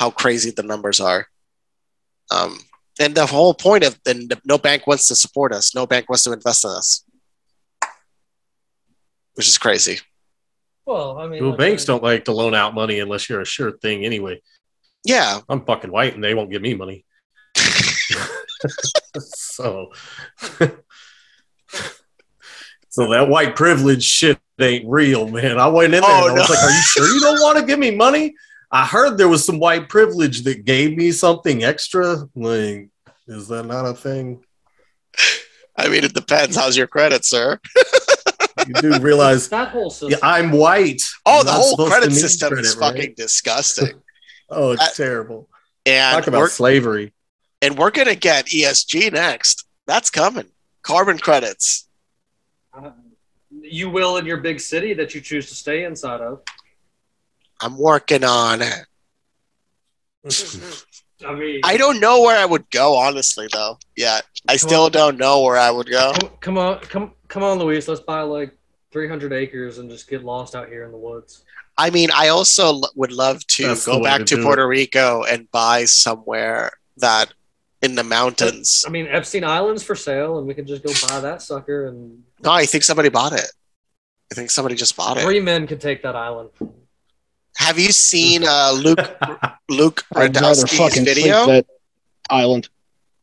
[0.00, 1.26] how crazy the numbers are
[2.32, 2.58] um
[2.98, 6.24] and the whole point of then no bank wants to support us no bank wants
[6.24, 7.04] to invest in us
[9.34, 10.00] which is crazy
[10.86, 13.72] Well, I mean, Well, banks don't like to loan out money unless you're a sure
[13.84, 14.40] thing anyway.
[15.04, 17.04] Yeah, I'm fucking white and they won't give me money.
[19.18, 19.92] so
[22.92, 25.58] So that white privilege shit ain't real, man.
[25.60, 26.54] I went in there Oh, and I was no.
[26.54, 28.34] like, Are you sure you don't want to give me money?
[28.72, 32.28] I heard there was some white privilege that gave me something extra.
[32.34, 32.88] Like,
[33.26, 34.44] is that not a thing?
[35.76, 36.56] I mean, it depends.
[36.56, 37.58] How's your credit, sir?
[38.66, 40.10] You do realize that whole system.
[40.10, 41.00] yeah, I'm white.
[41.24, 42.92] Oh, I'm the whole credit to need system is right?
[42.94, 43.94] fucking disgusting.
[44.50, 45.48] Oh, it's Uh, terrible.
[45.86, 47.14] And Talk about we're, slavery.
[47.62, 49.64] and we're gonna get ESG next.
[49.86, 50.48] That's coming.
[50.82, 51.88] Carbon credits.
[52.76, 52.90] Uh,
[53.50, 56.42] you will in your big city that you choose to stay inside of.
[57.60, 58.86] I'm working on it.
[61.26, 63.78] I mean, I don't know where I would go, honestly, though.
[63.96, 66.12] Yeah, I still don't know where I would go.
[66.18, 67.88] come, come on, come, come on, Luis.
[67.88, 68.56] Let's buy like
[68.92, 71.44] 300 acres and just get lost out here in the woods.
[71.76, 74.66] I mean, I also l- would love to That's go back to to do Puerto
[74.66, 77.32] Rico and buy somewhere that
[77.82, 78.84] in the mountains.
[78.86, 81.86] I mean, Epstein Island's for sale, and we can just go buy that sucker.
[81.86, 83.50] And No, I think somebody bought it.
[84.32, 85.22] I think somebody just bought it.
[85.22, 86.50] three men could take that island.
[87.60, 88.98] Have you seen uh, Luke
[89.68, 91.46] Luke Rudkowski's video?
[91.46, 91.66] that
[92.30, 92.68] island.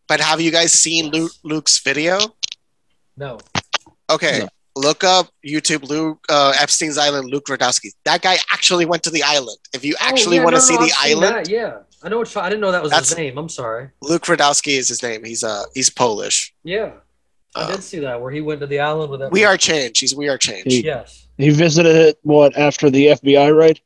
[0.07, 2.17] But have you guys seen Luke, Luke's video?
[3.17, 3.39] No,
[4.09, 4.47] Okay, No.
[4.75, 7.29] look up YouTube Luke uh, Epstein's Island.
[7.31, 7.89] Luke Rudkowski.
[8.05, 9.57] That guy actually went to the island.
[9.73, 11.79] If you actually Oh, yeah, want to no, see no, the I've island, that, yeah,
[12.03, 12.19] I know.
[12.19, 13.37] What, I didn't know that was That's- his name.
[13.39, 13.89] I'm sorry.
[14.01, 15.23] Luke Rudkowski is his name.
[15.25, 16.53] He's uh he's Polish.
[16.63, 16.91] Yeah,
[17.55, 19.31] I Uh, did see that where he went to the island with that.
[19.31, 19.99] we are changed.
[20.01, 20.71] He's we are changed.
[20.71, 21.25] He- Yes.
[21.39, 23.79] He visited it what after the FBI raid?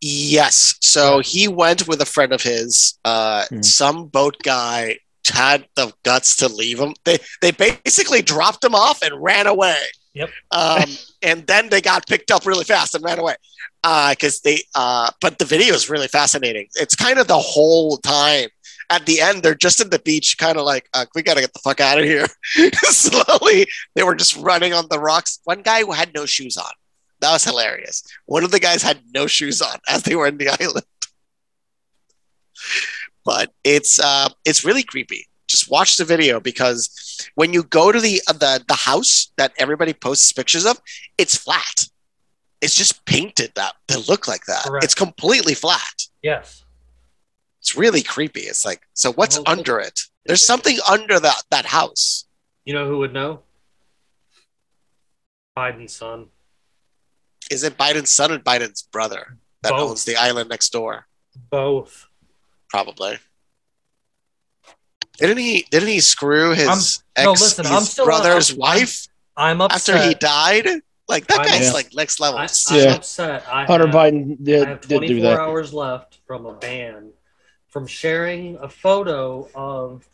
[0.00, 0.74] Yes.
[0.82, 2.98] So he went with a friend of his.
[3.04, 3.62] Uh, Hmm.
[3.62, 4.98] Some boat guy
[5.32, 6.94] had the guts to leave him.
[7.04, 9.78] They they basically dropped him off and ran away.
[10.14, 10.30] Yep.
[10.50, 10.84] Um,
[11.22, 13.36] and then they got picked up really fast and ran away.
[13.82, 14.62] Because they.
[14.74, 16.66] Uh, but the video is really fascinating.
[16.74, 18.48] It's kind of the whole time.
[18.90, 21.40] At the end, they're just at the beach, kind of like, uh, we got to
[21.40, 22.26] get the fuck out of here.
[22.82, 25.40] Slowly, they were just running on the rocks.
[25.44, 26.70] One guy who had no shoes on.
[27.20, 28.02] That was hilarious.
[28.26, 30.84] One of the guys had no shoes on as they were in the island.
[33.24, 35.26] But it's uh, it's really creepy.
[35.46, 36.90] Just watch the video because
[37.34, 40.78] when you go to the uh, the the house that everybody posts pictures of,
[41.16, 41.86] it's flat.
[42.60, 44.64] It's just painted that to look like that.
[44.64, 44.84] Correct.
[44.84, 46.02] It's completely flat.
[46.22, 46.64] Yes.
[47.60, 48.40] It's really creepy.
[48.42, 50.00] It's like, so what's Well, under it?
[50.26, 52.26] There's something under that that house.
[52.64, 53.40] You know who would know?
[55.56, 56.26] Biden's son.
[57.50, 59.90] Is it Biden's son or Biden's brother that Both.
[59.90, 61.06] owns the island next door?
[61.50, 62.06] Both.
[62.68, 63.18] Probably.
[65.18, 65.66] Didn't he?
[65.70, 69.06] Didn't he screw his I'm- ex, no, listen, his I'm still- brother's I'm- wife
[69.36, 69.96] I'm upset.
[69.96, 70.68] after he died?
[71.06, 71.72] Like that I'm- guy's Yeah.
[71.72, 72.38] like next level.
[72.40, 72.94] I, I'm Yeah.
[72.94, 73.44] upset.
[73.46, 75.38] I Hunter have, Biden I did, have did do that.
[75.38, 77.12] hours left from a ban
[77.68, 80.08] from sharing a photo of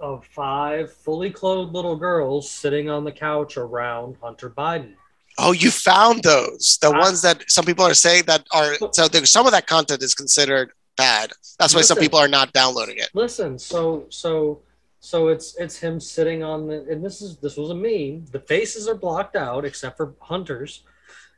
[0.00, 4.96] of five fully clothed little girls sitting on the couch around Hunter Biden.
[5.38, 6.78] Oh, you found those.
[6.80, 9.66] The I- ones that some people are saying that are so there, some of that
[9.66, 11.32] content is considered bad.
[11.58, 13.10] That's why some people are not downloading it.
[13.14, 14.60] Listen, so so
[15.00, 18.26] so it's it's him sitting on the and this is this was a meme.
[18.26, 20.84] The faces are blocked out except for Hunter's,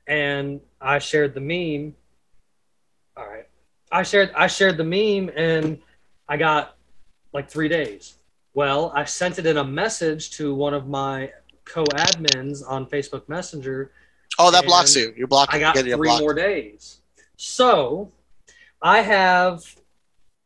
[0.07, 1.95] and I shared the meme.
[3.17, 3.47] All right,
[3.93, 5.79] I shared I shared the meme and
[6.29, 6.77] I got
[7.33, 8.17] like three days.
[8.55, 11.33] Well, I sent it in a message to one of my
[11.65, 13.91] co-admins on Facebook Messenger
[14.39, 15.15] Oh, that blocks you.
[15.17, 15.55] You're blocked.
[15.55, 16.23] I got You get it three blocked.
[16.23, 16.99] more days.
[17.37, 18.11] So
[18.83, 19.63] I have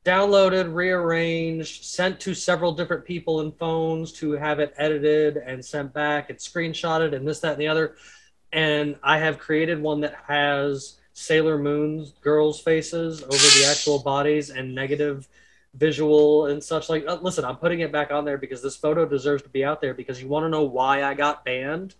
[0.04, 5.92] downloaded, rearranged, sent to several different people and phones to have it edited and sent
[5.92, 7.96] back and screenshotted and this, that, and the other.
[8.52, 14.50] And I have created one that has Sailor Moon's girls' faces over the actual bodies
[14.50, 15.28] and negative
[15.74, 19.06] visual and such like uh, listen i'm putting it back on there because this photo
[19.06, 21.94] deserves to be out there because you want to know why i got banned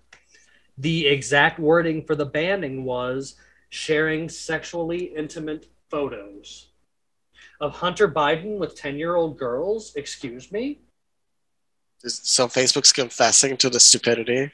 [0.79, 3.35] the exact wording for the banning was
[3.69, 6.69] sharing sexually intimate photos
[7.61, 9.95] of Hunter Biden with 10 year old girls.
[9.97, 10.81] Excuse me?
[12.05, 14.53] So Facebook's confessing to the stupidity.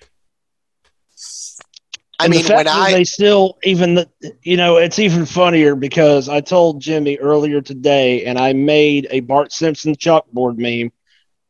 [2.18, 4.08] I And mean, when I they still even the,
[4.42, 9.20] you know it's even funnier because I told Jimmy earlier today, and I made a
[9.20, 10.92] Bart Simpson chalkboard meme.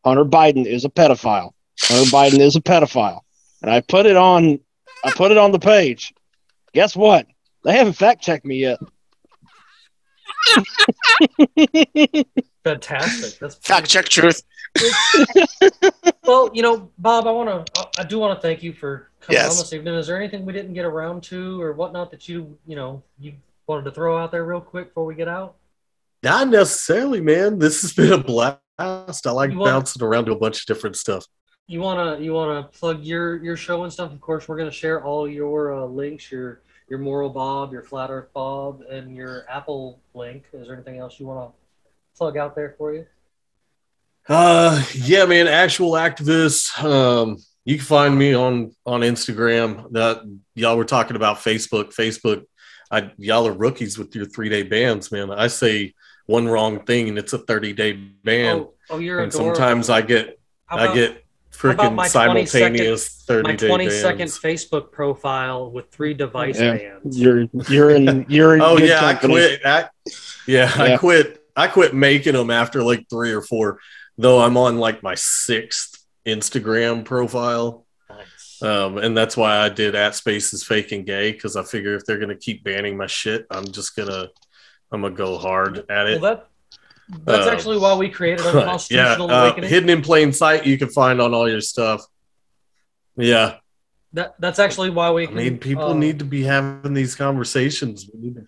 [0.05, 1.53] Hunter Biden is a pedophile.
[1.83, 3.21] Hunter Biden is a pedophile,
[3.63, 4.59] and I put it on.
[5.05, 6.15] I put it on the page.
[6.73, 7.27] Guess what?
[7.65, 8.79] They haven't fact checked me yet.
[12.65, 13.39] Fantastic.
[13.39, 14.43] That's fact check truth.
[16.27, 19.41] Well, you know, Bob, I want to, I do want to thank you for coming
[19.43, 19.53] Yes.
[19.53, 19.95] on this evening.
[19.95, 23.35] Is there anything we didn't get around to or whatnot that you, you know, you
[23.67, 25.57] wanted to throw out there real quick before we get out?
[26.23, 27.59] Not necessarily, man.
[27.59, 28.59] This has been a blast.
[28.79, 31.27] I like You want- bouncing around to a bunch of different stuff.
[31.67, 34.13] You wanna, you wanna plug your your show and stuff.
[34.13, 38.11] Of course, we're gonna share all your uh, links, your your Moral Bob, your Flat
[38.11, 40.45] Earth Bob, and your Apple link.
[40.55, 41.51] Is there anything else you wanna
[42.17, 43.07] plug out there for you?
[44.29, 45.47] Uh, yeah, man.
[45.49, 46.83] Actual activists.
[46.83, 49.91] Um, you can find me on on Instagram.
[49.93, 50.23] That
[50.55, 51.95] y'all were talking about Facebook.
[51.95, 52.45] Facebook.
[52.91, 55.31] I y'all are rookies with your three day bans, man.
[55.31, 55.95] I say
[56.27, 59.55] one wrong thing and it's a thirty day ban, oh, oh, you're and adorable.
[59.57, 61.23] sometimes I get How I get
[61.53, 64.01] freaking my 20 second- simultaneous thirty my day 20 bans.
[64.01, 66.77] second Facebook profile with three device Yeah.
[66.77, 67.19] bans.
[67.19, 69.35] You're you're in you're in Oh yeah, company.
[69.35, 69.67] I quit.
[69.67, 69.89] I,
[70.47, 71.41] yeah, I quit.
[71.57, 73.79] I quit making them after like three or four.
[74.17, 78.63] Though I'm on like my sixth Instagram profile, Nice.
[78.63, 82.05] um, and that's why I did at spaces fake and gay because I figure if
[82.05, 84.29] they're gonna keep banning my shit, I'm just gonna
[84.93, 86.21] I'm gonna go hard at well, it.
[86.21, 86.49] that
[87.25, 89.69] that's Uh, actually why we created yeah, Unconstitutional uh, Awakening.
[89.71, 90.65] hidden in plain sight.
[90.65, 92.03] You can find on all your stuff.
[93.17, 93.57] Yeah,
[94.13, 95.25] That that's actually why we.
[95.25, 98.09] I Can, mean, people uh, need to be having these conversations.
[98.13, 98.47] We need to-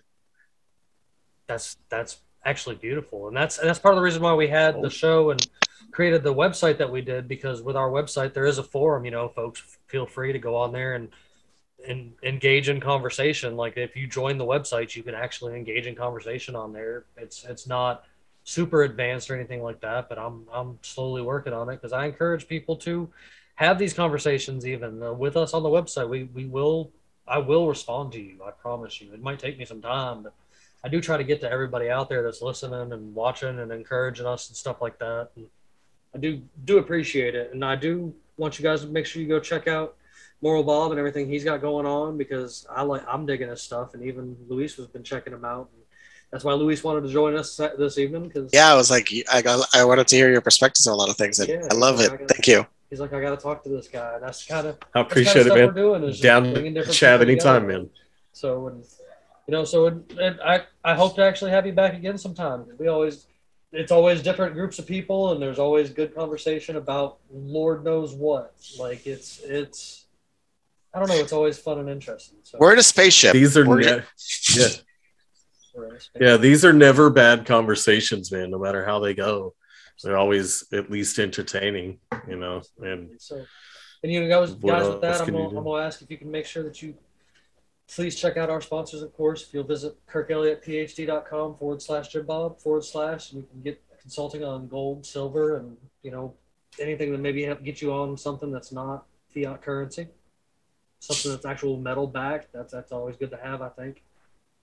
[1.47, 2.17] That's that's
[2.47, 5.31] actually beautiful, and that's and that's part of the reason why we had the show
[5.31, 5.47] and
[5.91, 9.03] created the website that we did because with our website there is a forum.
[9.03, 11.09] You know, folks feel free to go on there and
[11.87, 13.57] and engage in conversation.
[13.57, 17.05] Like if you join the website, you can actually engage in conversation on there.
[17.17, 18.05] It's it's not
[18.45, 22.05] super advanced or anything like that, but I'm I'm slowly working on it because I
[22.05, 23.09] encourage people to
[23.55, 26.07] have these conversations even uh, with us on the website.
[26.07, 26.91] We we will
[27.27, 28.41] I will respond to you.
[28.45, 29.13] I promise you.
[29.13, 30.33] It might take me some time, but
[30.83, 34.25] I do try to get to everybody out there that's listening and watching and encouraging
[34.25, 35.29] us and stuff like that.
[35.35, 35.47] And
[36.15, 39.27] I do do appreciate it, and I do want you guys to make sure you
[39.27, 39.95] go check out
[40.41, 43.93] Moral Bob and everything he's got going on because I like I'm digging his stuff,
[43.93, 45.69] and even Luis has been checking him out.
[45.73, 45.81] And
[46.31, 49.41] that's why Luis wanted to join us this evening because Yeah, I was like, I
[49.41, 51.73] got, I wanted to hear your perspectives on a lot of things, and Yeah, I
[51.73, 52.17] love I it.
[52.19, 52.65] got- Thank you.
[52.89, 54.13] he's like I got to talk to this guy.
[54.15, 55.67] And that's kind of I appreciate it, man.
[55.67, 57.89] We're doing is just Down bringing to chat anytime, man.
[58.33, 58.83] So, and,
[59.47, 62.65] you know, so and, and I I hope to actually have you back again sometime.
[62.77, 63.27] We always
[63.71, 68.53] it's always different groups of people, and there's always good conversation about Lord knows what.
[68.77, 70.05] Like it's it's
[70.93, 71.15] I don't know.
[71.15, 72.39] It's always fun and interesting.
[72.43, 73.33] So We're in a spaceship.
[73.33, 74.01] These are ne- yeah.
[74.55, 75.99] in a.
[76.19, 78.49] Yeah, these are never bad conversations, man.
[78.49, 79.53] No matter how they go,
[80.03, 82.63] they're always at least entertaining, you know.
[82.81, 83.45] And So,
[84.01, 85.57] and you guys, guys with that, I'm gonna, do?
[85.57, 86.95] I'm gonna ask if you can make sure that you
[87.93, 89.43] please check out our sponsors, of course.
[89.43, 94.67] If you'll visit kirkelliottphd.com forward slash jimbob forward slash, and you can get consulting on
[94.67, 96.33] gold, silver, and you know
[96.79, 100.07] anything that maybe get you on something that's not fiat currency,
[100.99, 102.53] something that's actual metal backed.
[102.53, 104.03] That's that's always good to have, I think.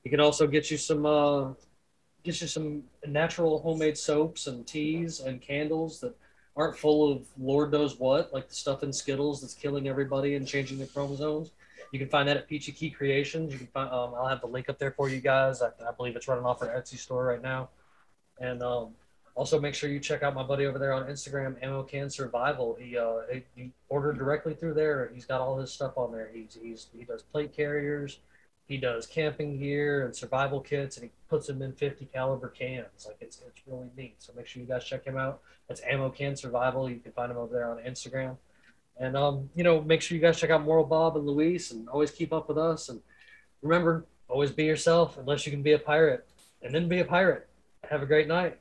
[0.04, 1.52] You can also get you some uh,
[2.22, 6.14] get you some natural homemade soaps and teas and candles that
[6.56, 10.46] aren't full of Lord knows what, like the stuff in Skittles that's killing everybody and
[10.46, 11.50] changing the chromosomes.
[11.94, 13.52] You can find that at Peachy Key Creations.
[13.52, 15.62] You can find, um, I'll have the link up there for you guys.
[15.62, 17.68] I, I believe it's running off our Etsy store right now.
[18.40, 18.88] And um,
[19.36, 22.76] also make sure you check out my buddy over there on Instagram, Ammo Can Survival.
[22.80, 25.12] He uh, he, he ordered directly through there.
[25.14, 26.28] He's got all his stuff on there.
[26.34, 28.18] He's, he's he does plate carriers,
[28.66, 33.06] he does camping gear and survival kits, and he puts them in 50 caliber cans.
[33.06, 34.16] Like it's it's really neat.
[34.18, 35.42] So make sure you guys check him out.
[35.68, 36.90] That's Ammo Can Survival.
[36.90, 38.36] You can find him over there on Instagram.
[38.98, 41.88] And um, you know, make sure you guys check out Moral Bob and Luis, and
[41.88, 42.88] always keep up with us.
[42.88, 43.00] And
[43.62, 46.26] remember, always be yourself, unless you can be a pirate,
[46.62, 47.48] and then be a pirate.
[47.90, 48.58] Have a great night.